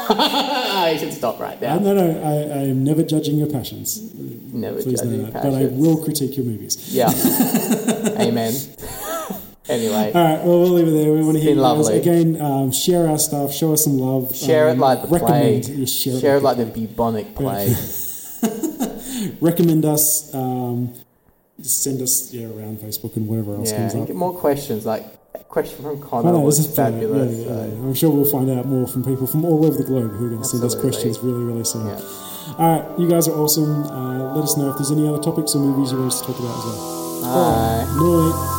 I 0.90 0.98
should 1.00 1.14
stop 1.14 1.40
right 1.40 1.60
there. 1.60 1.76
now. 1.80 1.80
no, 1.80 1.94
no, 1.94 2.22
I, 2.22 2.60
I 2.60 2.64
am 2.70 2.84
never 2.84 3.04
judging 3.04 3.38
your 3.38 3.48
passions. 3.50 4.14
Never 4.54 4.82
Please 4.82 5.02
judging 5.02 5.24
that. 5.32 5.34
But 5.44 5.54
I 5.54 5.66
will 5.66 6.04
critique 6.04 6.38
your 6.38 6.46
movies. 6.46 6.94
Yeah. 6.94 7.10
Amen. 8.20 8.54
anyway, 9.70 10.12
All 10.14 10.24
right, 10.24 10.44
well, 10.44 10.60
we'll 10.62 10.70
leave 10.70 10.88
it 10.88 10.92
there. 10.92 11.12
We 11.14 11.22
want 11.24 11.38
to 11.38 11.42
hear 11.44 11.56
you 11.56 11.62
guys. 11.62 11.90
Again, 11.90 12.42
um, 12.42 12.72
share 12.72 13.08
our 13.08 13.20
stuff, 13.20 13.54
show 13.54 13.74
us 13.74 13.84
some 13.84 13.98
love. 13.98 14.36
share 14.36 14.70
it 14.70 14.74
um, 14.74 14.80
like 14.80 15.02
the 15.04 15.08
recommend, 15.10 15.66
plague. 15.66 15.78
yeah, 15.80 15.86
share, 15.86 16.20
Share 16.20 16.36
it 16.36 16.40
it 16.40 16.44
like 16.44 16.58
the 16.58 16.66
bubonic 16.66 17.36
plague. 17.36 17.76
Recommend 19.42 19.86
us. 19.86 20.34
Um, 20.34 20.94
send 21.62 22.02
us 22.02 22.32
yeah, 22.34 22.46
around 22.48 22.80
Facebook 22.80 23.16
and 23.16 23.28
whatever 23.28 23.56
else 23.56 23.72
Yeah. 23.72 23.78
comes 23.80 23.96
up. 23.96 24.08
get 24.08 24.16
more 24.16 24.34
questions. 24.34 24.86
Like 24.86 25.06
question 25.50 25.84
from 25.84 26.02
Connor 26.02 26.40
was 26.40 26.58
this 26.58 26.68
is 26.68 26.76
brilliant. 26.76 27.02
fabulous. 27.02 27.38
Yeah, 27.38 27.46
yeah, 27.46 27.66
yeah. 27.66 27.88
I'm 27.88 27.94
sure 27.94 28.10
we'll 28.10 28.30
find 28.30 28.50
out 28.50 28.66
more 28.66 28.88
from 28.88 29.04
people 29.04 29.28
from 29.28 29.46
all 29.46 29.66
over 29.66 29.78
the 29.78 29.84
globe 29.84 30.12
who 30.12 30.26
are 30.26 30.30
going 30.30 30.42
to 30.42 30.48
send 30.48 30.64
us 30.64 30.76
questions 30.76 31.20
really, 31.20 31.44
really 31.44 31.64
soon. 31.64 31.88
All 31.88 32.58
right, 32.58 33.00
you 33.00 33.08
guys 33.10 33.28
are 33.28 33.36
awesome. 33.36 33.84
Uh, 33.84 34.34
let 34.34 34.44
us 34.44 34.58
know 34.58 34.70
if 34.70 34.78
there's 34.78 34.92
any 34.92 35.08
other 35.08 35.22
topics 35.22 35.54
or 35.56 35.60
movies 35.60 35.92
you 35.92 36.00
want 36.00 36.14
us 36.14 36.22
to 36.22 36.28
talk 36.28 36.40
about 36.40 36.58
as 36.58 36.66
well. 36.66 37.22
Bye. 37.22 38.32
Night. 38.32 38.57